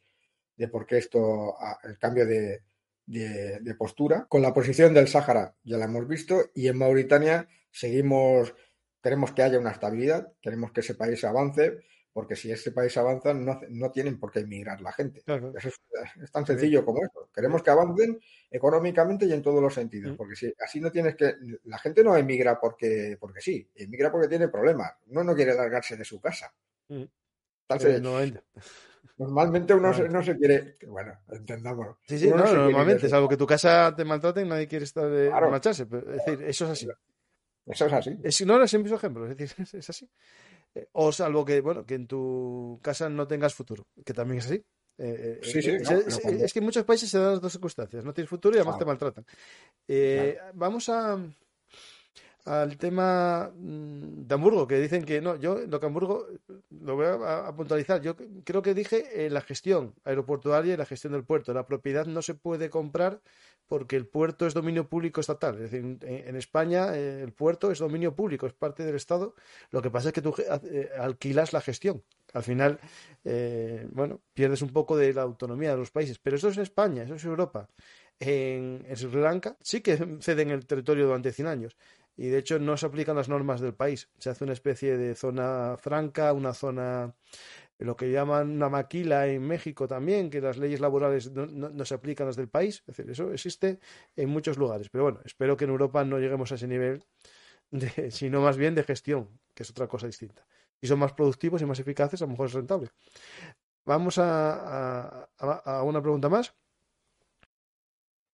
[0.57, 2.63] de por qué esto el cambio de,
[3.07, 8.55] de, postura con la posición del Sáhara ya la hemos visto y en Mauritania seguimos
[9.03, 11.79] queremos que haya una estabilidad queremos que ese país avance
[12.13, 15.23] porque si ese país avanza no, no tienen por qué emigrar la gente.
[15.27, 17.29] es, tan sencillo como eso.
[17.35, 18.19] Queremos que avancen
[18.51, 20.17] económicamente y en todos los sentidos, mm.
[20.17, 21.35] porque si así no tienes que...
[21.65, 24.93] La gente no emigra porque, porque sí, emigra porque tiene problemas.
[25.07, 26.53] Uno no quiere largarse de su casa.
[26.89, 27.05] Mm.
[29.19, 31.97] Normalmente uno no se quiere, bueno, entendamos.
[32.07, 35.83] Sí, sí, no, normalmente, salvo que tu casa te maltraten, nadie quiere estar de marcharse.
[35.83, 36.89] Es decir, eso es así.
[37.67, 38.19] Eso es así.
[38.23, 40.09] Es, no, es el mismo ejemplo, es decir, es así.
[40.79, 44.47] Eh, o salvo que, bueno, que en tu casa no tengas futuro, que también es
[44.47, 44.65] así.
[45.01, 48.05] Eh, eh, sí, sí, es, que en muchos países se dan las dos circunstancias.
[48.05, 49.25] No tienes futuro y además te maltratan.
[50.55, 51.19] Vamos a
[52.45, 56.27] al tema mm, de Hamburgo, que dicen que no, yo lo que Hamburgo
[56.71, 58.01] lo voy a, puntualizar.
[58.01, 61.53] Yo creo que dije la gestión aeroportuaria y la gestión del puerto.
[61.53, 63.21] La propiedad no se puede comprar
[63.69, 65.57] porque el puerto es dominio público estatal.
[65.57, 69.35] Es decir, en, España eh, el puerto es dominio público, es parte del Estado.
[69.71, 72.03] Lo que pasa es que tú eh, alquilas la gestión.
[72.33, 72.81] Al final,
[73.25, 76.19] eh, bueno, pierdes un poco de la autonomía de los países.
[76.19, 77.69] Pero eso es España, eso es Europa.
[78.19, 81.77] En, Sri Lanka sí que ceden el territorio durante 100 años.
[82.17, 84.09] Y de hecho no se aplican las normas del país.
[84.19, 87.15] Se hace una especie de zona franca, una zona
[87.79, 92.27] lo que llaman una maquila en México también, que las leyes laborales no, se aplican
[92.27, 92.81] las del país.
[92.81, 93.79] Es decir, eso existe
[94.17, 94.89] en muchos lugares.
[94.91, 97.05] Pero bueno, espero que en Europa no lleguemos a ese nivel,
[97.71, 100.45] de, sino más bien de gestión, que es otra cosa distinta.
[100.81, 102.91] Si son más productivos y más eficaces, a lo mejor es rentable.
[103.85, 106.55] Vamos a, a, una pregunta más.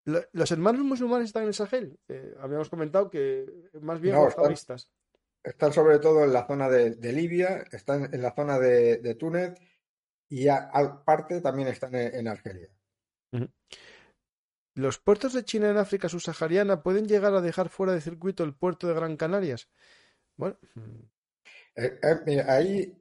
[0.04, 1.98] ¿Los hermanos musulmanes están en el Sahel?
[2.08, 4.78] Eh, habíamos comentado que más bien los están
[5.72, 9.54] sobre todo en la zona de, Libia, están en la zona de, Túnez
[10.28, 12.68] y aparte también están en, Argelia.
[14.74, 18.54] ¿Los puertos de China en África subsahariana pueden llegar a dejar fuera de circuito el
[18.54, 19.68] puerto de Gran Canarias?
[20.36, 20.58] Bueno.
[21.76, 22.96] Eh, eh, ahí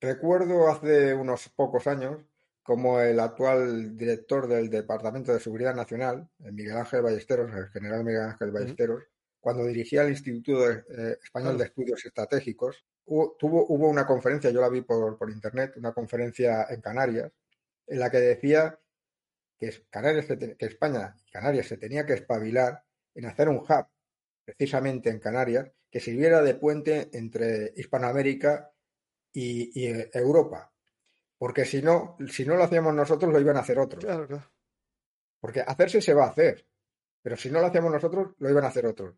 [0.00, 2.18] recuerdo hace unos pocos años
[2.62, 8.22] como el actual director del Departamento de Seguridad Nacional, Miguel Ángel Ballesteros, el general Miguel
[8.22, 9.02] Ángel Ballesteros,
[9.40, 14.60] cuando dirigía el Instituto eh, Español de Estudios Estratégicos, hubo, tuvo, hubo una conferencia, yo
[14.60, 17.32] la vi por, por, internet, una conferencia en Canarias,
[17.86, 18.78] en la que decía
[19.58, 22.84] que, Canarias, que España y Canarias se tenía que espabilar
[23.14, 23.86] en hacer un hub,
[24.44, 28.72] precisamente en Canarias, que sirviera de puente entre Hispanoamérica
[29.32, 30.72] y, eh, Europa.
[31.38, 34.04] Porque si no, si no lo hacíamos nosotros, lo iban a hacer otros.
[35.40, 36.66] Porque hacerse se va a hacer.
[37.22, 39.14] Pero si no lo hacíamos nosotros, lo iban a hacer otros.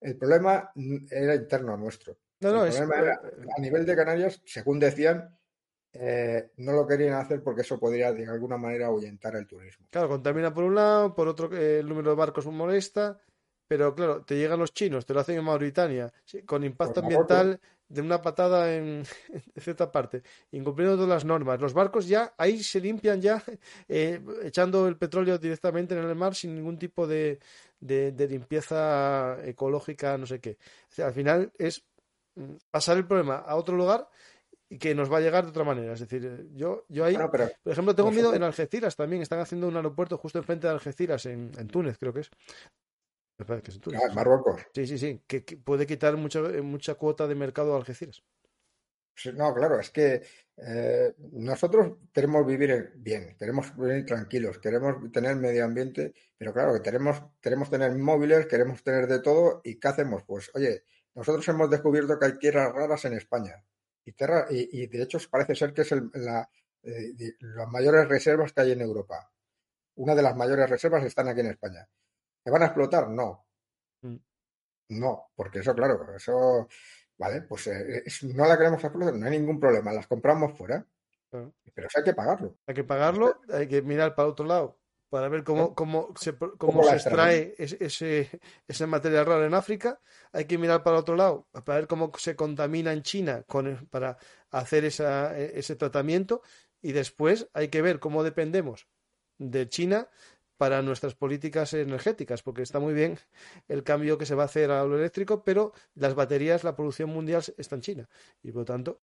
[0.00, 0.70] El problema
[1.10, 2.16] era interno nuestro.
[2.40, 5.36] No, no, a nivel de Canarias, según decían,
[5.92, 9.86] eh, no lo querían hacer porque eso podría de alguna manera ahuyentar el turismo.
[9.90, 13.18] Claro, contamina por un lado, por otro el número de barcos molesta,
[13.68, 16.10] pero claro, te llegan los chinos, te lo hacen en Mauritania,
[16.46, 19.04] con impacto ambiental de una patada en,
[19.56, 21.60] cierta parte, incumpliendo todas las normas.
[21.60, 23.42] Los barcos ya ahí se limpian ya
[23.88, 27.38] eh, echando el petróleo directamente en el mar sin ningún tipo de,
[27.78, 30.56] de, limpieza ecológica, no sé qué.
[31.02, 31.84] al final es
[32.34, 34.08] mm, pasar el problema a otro lugar
[34.70, 35.92] y que nos va a llegar de otra manera.
[35.92, 39.22] Es decir, yo, yo ahí, por ejemplo, tengo miedo en Algeciras también.
[39.22, 42.30] Están haciendo un aeropuerto justo enfrente de Algeciras, en, en Túnez, creo que es.
[43.94, 44.60] Ah, Marruecos.
[44.74, 45.22] Sí, sí, sí.
[45.26, 48.22] Que, puede quitar mucha, mucha cuota de mercado a Algeciras.
[49.34, 50.22] no, claro, es que
[50.56, 56.82] eh, nosotros queremos vivir bien, queremos vivir tranquilos, queremos tener medio ambiente, pero claro, que
[56.82, 60.24] queremos, queremos tener móviles, queremos tener de todo, ¿y qué hacemos?
[60.24, 60.82] Pues, oye,
[61.14, 63.64] nosotros hemos descubierto que hay tierras raras en España,
[64.50, 66.48] y, y, de hecho parece ser que es la,
[66.82, 69.30] eh, las mayores reservas que hay en Europa.
[69.96, 71.88] Una de las mayores reservas están aquí en España.
[72.48, 73.10] ¿Se van a explotar?
[73.10, 73.44] No.
[74.00, 74.16] Mm.
[74.88, 76.66] No, porque eso, claro, eso
[77.18, 80.86] Vale, pues eh, no la queremos hacer, no hay ningún problema, las compramos fuera.
[81.30, 82.56] Pero eso hay que pagarlo.
[82.66, 84.78] Hay que pagarlo, hay que mirar para otro lado
[85.10, 88.30] para ver cómo, cómo se, cómo se extrae ese,
[88.68, 90.00] ese, material raro en África.
[90.32, 94.16] Hay que mirar para otro lado, para ver cómo se contamina en China con, para
[94.50, 96.42] hacer esa, ese tratamiento.
[96.80, 98.86] Y después hay que ver cómo dependemos
[99.38, 100.08] de China
[100.58, 103.18] para nuestras políticas energéticas, porque está muy bien
[103.68, 107.08] el cambio que se va a hacer a lo eléctrico, pero las baterías, la producción
[107.10, 108.08] mundial está en China.
[108.42, 109.00] Y por lo tanto,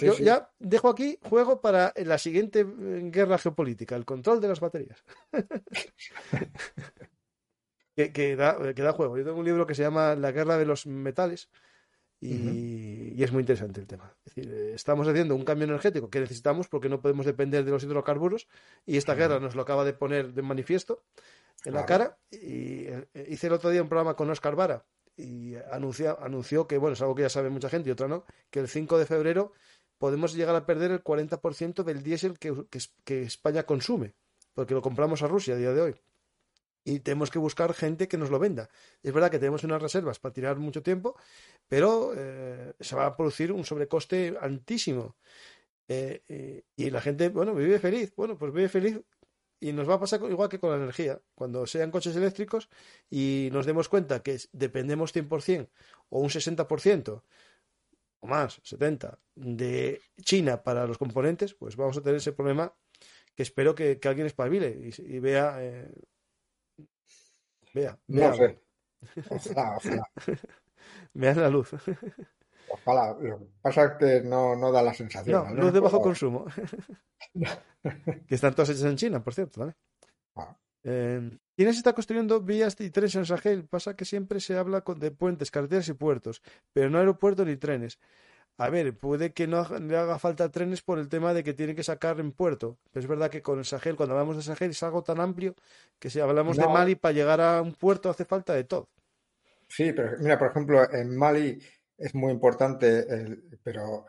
[0.00, 4.60] yo ya dejo aquí juego para la siguiente eh, guerra geopolítica, el control de las
[4.60, 5.02] baterías.
[7.96, 9.16] que, da, juego.
[9.16, 11.48] Yo tengo un libro que se llama La guerra de los metales
[12.22, 14.14] y, es muy interesante el tema.
[14.24, 17.70] Es decir, eh, estamos haciendo un cambio energético que necesitamos porque no podemos depender de
[17.70, 18.48] los hidrocarburos
[18.86, 21.02] y esta guerra nos lo acaba de poner de manifiesto
[21.64, 22.18] en la cara.
[22.30, 24.84] Y eh, hice el otro día un programa con Oscar Vara
[25.16, 28.24] y anunció, anunció que, bueno, es algo que ya sabe mucha gente y otra no,
[28.50, 29.52] que el 5 de febrero
[29.98, 32.54] podemos llegar a perder el 40% del diésel que,
[33.04, 34.14] que, España consume,
[34.54, 35.94] porque lo compramos a Rusia a día de hoy.
[36.84, 38.68] Y tenemos que buscar gente que nos lo venda.
[39.02, 41.16] Es verdad que tenemos unas reservas para tirar mucho tiempo,
[41.68, 45.16] pero eh, se va a producir un sobrecoste altísimo.
[45.88, 48.12] Eh, y la gente, bueno, vive feliz.
[48.16, 49.00] Bueno, pues vive feliz
[49.62, 51.22] y nos va a pasar igual que con la energía.
[51.36, 52.68] Cuando sean coches eléctricos
[53.08, 55.68] y nos demos cuenta que dependemos 100%
[56.08, 57.22] o un 60%
[58.20, 62.74] o más, 70%, de China para los componentes, pues vamos a tener ese problema
[63.36, 65.88] que espero que, alguien espabile y, vea, eh,
[67.72, 67.98] vea.
[68.08, 68.60] No sé.
[69.28, 70.10] Ojalá, ojalá.
[71.14, 71.70] Vean la luz.
[72.68, 73.16] Ojalá.
[73.20, 75.54] Lo que pasa es que no, no da la sensación.
[75.54, 76.46] No, luz de bajo consumo.
[78.26, 79.74] que están todas hechas en China, por cierto, ¿vale?
[80.36, 80.56] Ah.
[80.84, 83.66] Eh, China se está construyendo vías y trenes en Sahel.
[83.66, 86.40] Pasa que siempre se habla de puentes, carreteras y puertos,
[86.72, 87.98] pero no aeropuertos ni trenes.
[88.58, 91.74] A ver, puede que no le haga falta trenes por el tema de que tiene
[91.74, 92.78] que sacar en puerto.
[92.92, 95.54] Pero es verdad que con el Sahel, cuando hablamos de Sahel, es algo tan amplio
[95.98, 98.88] que si hablamos de Mali, para llegar a un puerto hace falta de todo.
[99.68, 101.58] Sí, pero mira, por ejemplo, en Mali
[101.96, 103.06] es muy importante,
[103.62, 104.06] pero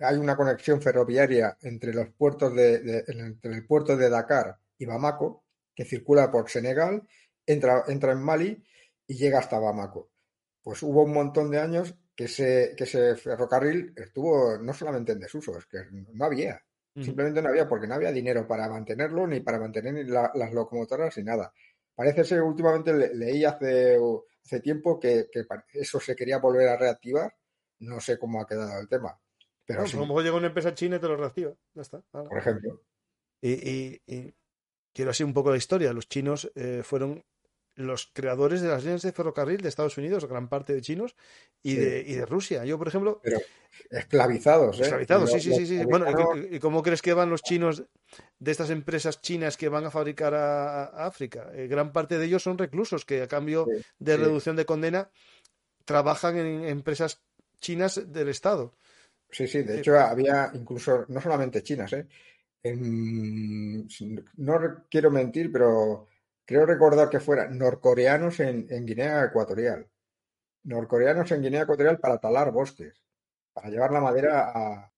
[0.00, 5.44] hay una conexión ferroviaria entre los puertos de, entre el puerto de Dakar y Bamako,
[5.74, 7.02] que circula por Senegal,
[7.46, 8.62] entra, entra en Mali
[9.06, 10.10] y llega hasta Bamako.
[10.62, 15.20] Pues hubo un montón de años que ese, que ese ferrocarril estuvo no solamente en
[15.20, 16.60] desuso, es que no había.
[16.94, 21.24] Simplemente no había, porque no había dinero para mantenerlo, ni para mantener las locomotoras, ni
[21.24, 21.52] nada.
[21.94, 23.98] Parece ser, últimamente leí hace,
[24.42, 25.26] hace tiempo que,
[25.74, 27.34] eso se quería volver a reactivar.
[27.80, 29.20] No sé cómo ha quedado el tema.
[29.66, 29.98] Pero sí.
[29.98, 31.52] A lo mejor llega una empresa china y te lo reactiva.
[31.74, 32.00] Ya está.
[32.10, 32.80] Por ejemplo.
[33.42, 34.00] Y,
[34.94, 35.92] quiero así un poco la historia.
[35.92, 37.22] Los chinos eh, fueron
[37.76, 41.14] los creadores de las líneas de ferrocarril de Estados Unidos, gran parte de chinos,
[41.62, 42.64] y, de, y de Rusia.
[42.64, 43.20] Yo, por ejemplo...
[43.22, 43.38] Pero
[43.90, 44.84] esclavizados, ¿eh?
[44.84, 45.66] Esclavizados, sí, sí, sí.
[45.66, 45.84] sí.
[45.84, 46.06] Bueno,
[46.50, 47.84] ¿y, cómo crees que van los chinos
[48.38, 51.50] de estas empresas chinas que van a fabricar a, África?
[51.54, 53.66] Eh, gran parte de ellos son reclusos que a cambio
[53.98, 55.10] de reducción de condena
[55.84, 57.22] trabajan en empresas
[57.60, 58.74] chinas del Estado.
[59.30, 62.06] Sí, sí, de hecho había incluso, no solamente chinas, ¿eh?
[64.36, 66.06] no quiero mentir, pero
[66.46, 69.86] creo recordar que fueran norcoreanos en, Guinea Ecuatorial.
[70.64, 73.02] Norcoreanos en Guinea Ecuatorial para talar bosques,
[73.52, 74.92] para llevar la madera a,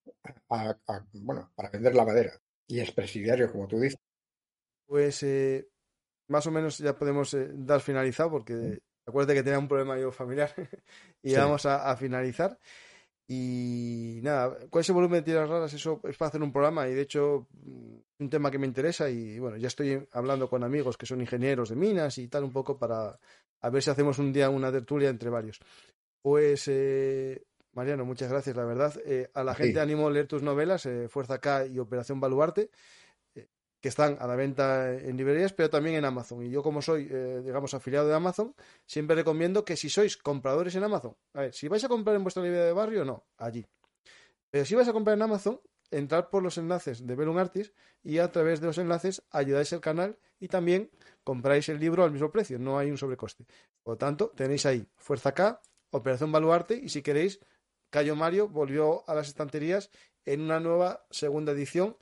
[1.14, 2.32] bueno, para vender la madera.
[2.66, 3.98] Y es presidiario, como tú dices.
[4.86, 5.68] Pues eh,
[6.28, 10.12] más o menos ya podemos eh, dar finalizado, porque acuérdate que tenía un problema yo
[10.12, 10.52] familiar
[11.22, 12.58] y vamos a finalizar.
[13.30, 16.94] Y nada, con ese volumen de tiras raras, eso es para hacer un programa y
[16.94, 17.46] de hecho
[18.18, 21.68] un tema que me interesa y bueno, ya estoy hablando con amigos que son ingenieros
[21.68, 23.18] de minas y tal un poco para
[23.60, 25.60] a ver si hacemos un día una tertulia entre varios.
[26.22, 28.94] Pues eh, Mariano, muchas gracias, la verdad.
[29.04, 32.70] Eh, a la gente animo a leer tus novelas, eh, Fuerza K y Operación Baluarte
[33.80, 36.44] que están a la venta en librerías, pero también en Amazon.
[36.44, 38.54] Y yo como soy, eh, digamos, afiliado de Amazon,
[38.86, 42.24] siempre recomiendo que si sois compradores en Amazon, a ver, si vais a comprar en
[42.24, 43.64] vuestra librería de barrio, no, allí.
[44.50, 48.18] Pero si vais a comprar en Amazon, entrad por los enlaces de Belum Artis y
[48.18, 50.90] a través de los enlaces ayudáis el canal y también
[51.24, 53.46] compráis el libro al mismo precio, no hay un sobrecoste.
[53.82, 55.60] Por lo tanto, tenéis ahí Fuerza K,
[55.90, 57.40] Operación Baluarte y si queréis,
[57.90, 59.90] Cayo Mario volvió a las estanterías
[60.24, 61.96] en una nueva segunda edición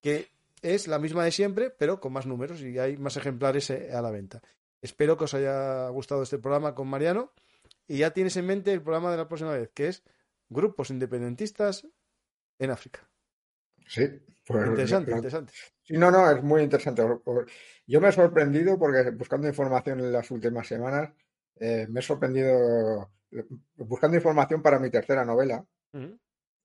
[0.00, 0.28] que
[0.62, 4.02] es la misma de siempre, pero con más números y hay más ejemplares eh, a
[4.02, 4.42] la venta.
[4.80, 7.32] Espero que os haya gustado este programa con Mariano
[7.86, 10.02] y ya tienes en mente el programa de la próxima vez, que es
[10.48, 11.86] grupos independentistas
[12.58, 13.11] en África.
[13.92, 14.08] Sí,
[14.46, 15.52] pues, interesante, interesante.
[15.82, 17.02] Sí, no, no, es muy interesante.
[17.86, 21.10] Yo me he sorprendido porque buscando información en las últimas semanas,
[21.56, 23.12] eh, me he sorprendido
[23.76, 25.62] buscando información para mi tercera novela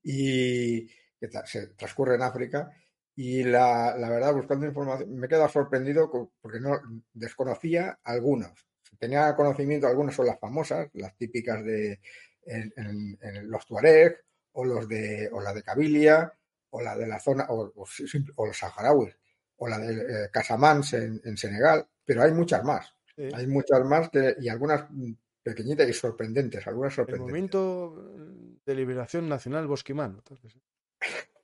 [0.04, 2.72] y que se transcurre en África.
[3.14, 6.10] Y la, verdad, buscando información, me he quedado sorprendido
[6.40, 6.80] porque no
[7.12, 8.66] desconocía algunos.
[8.98, 12.00] Tenía conocimiento, algunos son las famosas, las típicas de
[12.46, 13.18] en,
[13.50, 14.16] los Tuareg
[14.54, 16.32] o los de o la de Cabilia
[16.78, 19.16] o la de la zona o, los saharauis
[19.58, 22.94] o la de eh, Casamance en, Senegal, pero hay muchas más.
[23.34, 24.86] Hay muchas más y algunas
[25.42, 27.28] pequeñitas y sorprendentes, algunas sorprendentes.
[27.28, 30.22] El movimiento de liberación nacional bosquimano.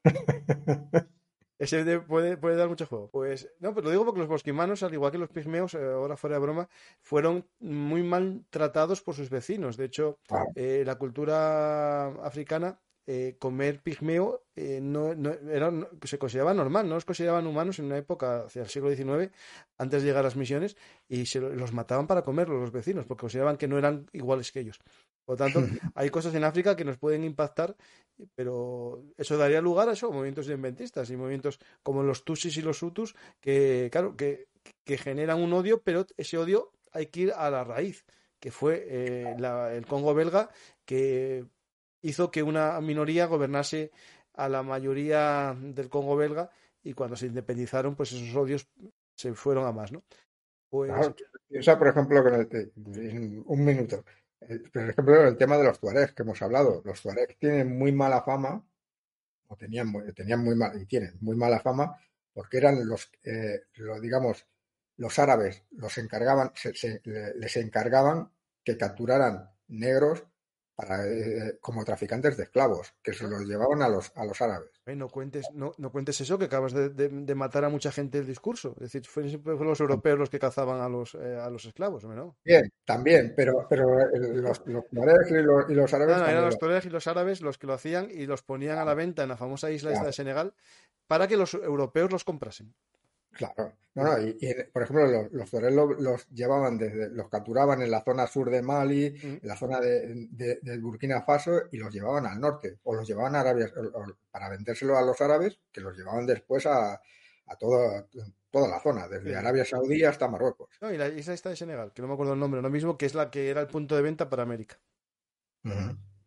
[1.57, 3.09] Ese puede, puede dar mucho juego.
[3.09, 6.17] Pues no, pero lo digo porque los bosquimanos, al igual que los pigmeos, eh, ahora
[6.17, 6.69] fuera de broma,
[7.01, 9.77] fueron muy mal tratados por sus vecinos.
[9.77, 10.19] De hecho,
[10.55, 15.71] eh, la cultura africana eh, comer pigmeo eh, no, no, era,
[16.03, 19.31] se consideraba normal, no los consideraban humanos en una época, hacia el siglo XIX,
[19.77, 20.77] antes de llegar a las misiones,
[21.09, 24.61] y se los mataban para comerlos los vecinos, porque consideraban que no eran iguales que
[24.61, 24.79] ellos.
[25.25, 25.59] Por lo tanto,
[25.95, 27.75] hay cosas en África que nos pueden impactar,
[28.35, 32.81] pero eso daría lugar a eso, movimientos inventistas y movimientos como los Tutsis y los
[32.81, 34.47] Hutus, que, claro, que,
[34.85, 38.05] que generan un odio, pero ese odio hay que ir a la raíz,
[38.39, 39.35] que fue eh,
[39.75, 40.49] el Congo belga,
[40.85, 41.45] que
[42.03, 43.91] hizo que una minoría gobernase
[44.33, 46.51] a la mayoría del Congo belga
[46.83, 48.67] y cuando se independizaron, pues esos odios
[49.15, 50.03] se fueron a más, ¿no?
[50.69, 50.91] Pues...
[51.47, 54.03] piensa, por ejemplo, en un minuto,
[54.41, 56.81] eh, por ejemplo, el tema de los tuaregs que hemos hablado.
[56.83, 58.63] Los tuaregs tienen muy mala fama,
[59.47, 61.95] o tenían, tenían muy mal, y tienen muy mala fama,
[62.33, 63.61] porque eran los, eh,
[64.01, 64.45] digamos,
[64.97, 66.51] los árabes los encargaban,
[67.35, 68.29] les encargaban
[68.63, 70.23] que capturaran negros
[70.75, 74.69] para, eh, como traficantes de esclavos, que se los llevaban a los, a los árabes.
[74.85, 78.75] no, cuentes, no, no cuentes eso, que acabas de, matar a mucha gente del discurso.
[78.77, 82.35] Es decir, fueron los europeos los que cazaban a los, eh, a los esclavos, ¿no?
[82.43, 84.83] Bien, también, pero, pero los, los
[85.69, 86.17] y los, árabes...
[86.17, 88.85] No, eran los tuaregs y los árabes los que lo hacían y los ponían a
[88.85, 90.53] la venta en la famosa isla esta de Senegal
[91.07, 92.73] para que los europeos los comprasen.
[93.33, 94.37] Claro, no, no, y,
[94.71, 99.05] por ejemplo, los, los los, llevaban desde, los capturaban en la zona sur de Mali,
[99.05, 103.35] en la zona de, de, Burkina Faso y los llevaban al norte, o los llevaban
[103.35, 103.71] a Arabia
[104.31, 108.07] para vendérselo a los árabes, que los llevaban después a, a toda,
[108.49, 110.69] toda la zona, desde Arabia Saudí hasta Marruecos.
[110.81, 112.97] No, y la isla está de Senegal, que no me acuerdo el nombre, lo mismo,
[112.97, 114.79] que es la que era el punto de venta para América.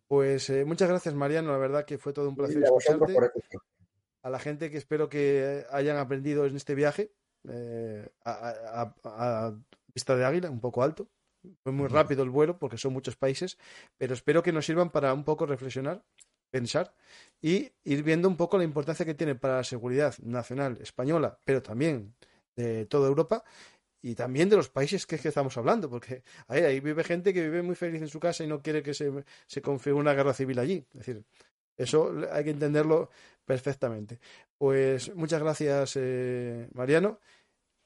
[0.07, 3.16] Pues eh, muchas gracias, Mariano, la verdad que fue todo un placer escucharte.
[3.19, 3.31] a
[4.31, 7.12] la gente que espero que hayan aprendido en este viaje
[7.48, 9.55] eh, a,
[9.94, 11.09] vista de águila, un poco alto.
[11.62, 13.57] Fue muy rápido el vuelo porque son muchos países,
[13.97, 16.05] pero espero que nos sirvan para un poco reflexionar,
[16.51, 16.93] pensar
[17.40, 21.62] y ir viendo un poco la importancia que tiene para la seguridad nacional española, pero
[21.62, 22.15] también
[22.57, 23.44] de toda Europa
[24.03, 27.62] y también de los países que, que estamos hablando, porque ahí, vive gente que vive
[27.62, 29.12] muy feliz en su casa y no quiere que se,
[29.47, 30.85] se configure una guerra civil allí.
[30.94, 31.24] Es decir,
[31.77, 33.11] eso hay que entenderlo
[33.47, 34.20] perfectamente.
[34.59, 37.20] Pues muchas gracias, eh, Mariano.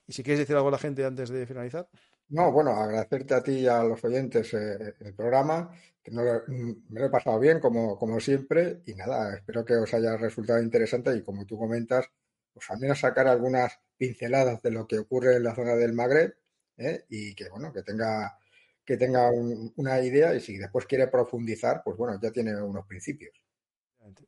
[0.06, 1.88] Y si quieres decir algo a la gente antes de finalizar.
[2.30, 5.70] No, bueno, agradecerte a ti y a los oyentes eh, el programa,
[6.02, 9.92] que no, me lo he pasado bien como, como siempre y nada, espero que os
[9.94, 12.06] haya resultado interesante y como tú comentas,
[12.52, 16.36] pues al menos sacar algunas pinceladas de lo que ocurre en la zona del Magreb
[16.78, 17.04] ¿eh?
[17.08, 18.38] y que bueno, que tenga
[18.84, 19.30] que tenga
[19.76, 23.40] una idea y si después quiere profundizar, pues bueno, ya tiene unos principios.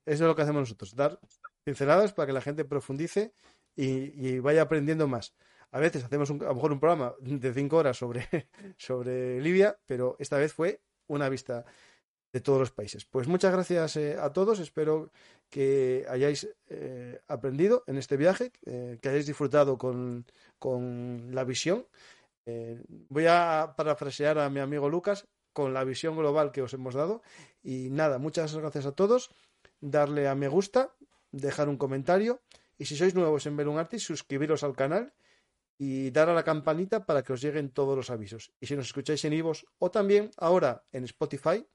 [0.05, 1.19] Eso es lo que hacemos nosotros, dar
[1.65, 3.33] pinceladas para que la gente profundice
[3.77, 5.35] y, vaya aprendiendo más.
[5.71, 8.29] A veces hacemos a lo mejor un programa de cinco horas sobre,
[8.77, 11.65] sobre Libia, pero esta vez fue una vista
[12.33, 13.05] de todos los países.
[13.05, 15.11] Pues muchas gracias eh, a todos, espero
[15.51, 20.25] que hayáis eh, aprendido en este viaje, eh, que hayáis disfrutado con,
[20.59, 21.87] con la visión.
[23.09, 27.23] voy a parafrasear a mi amigo Lucas con la visión global que os hemos dado.
[27.63, 29.31] Y nada, muchas gracias a todos
[29.83, 30.95] darle a me gusta,
[31.33, 32.41] dejar un comentario
[32.79, 35.13] y si sois nuevos en Belun Artis, suscribiros al canal
[35.77, 38.53] y dar a la campanita para que os lleguen todos los avisos.
[38.61, 41.67] Y si nos escucháis en Ivos o también ahora en Spotify,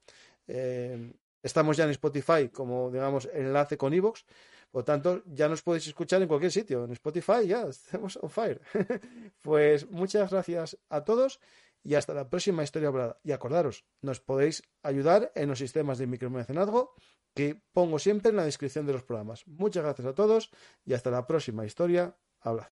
[0.48, 1.12] eh,
[1.42, 4.24] estamos ya en Spotify como, digamos, enlace con Ivox,
[4.70, 8.60] por tanto, ya nos podéis escuchar en cualquier sitio, en Spotify, ya estamos on fire.
[9.42, 11.40] pues muchas gracias a todos
[11.82, 13.20] y hasta la próxima historia hablada.
[13.22, 16.94] Y acordaros, nos podéis ayudar en los sistemas de micromecenazgo
[17.34, 19.46] que pongo siempre en la descripción de los programas.
[19.46, 20.50] Muchas gracias a todos
[20.84, 22.16] y hasta la próxima historia.
[22.40, 22.77] Habla.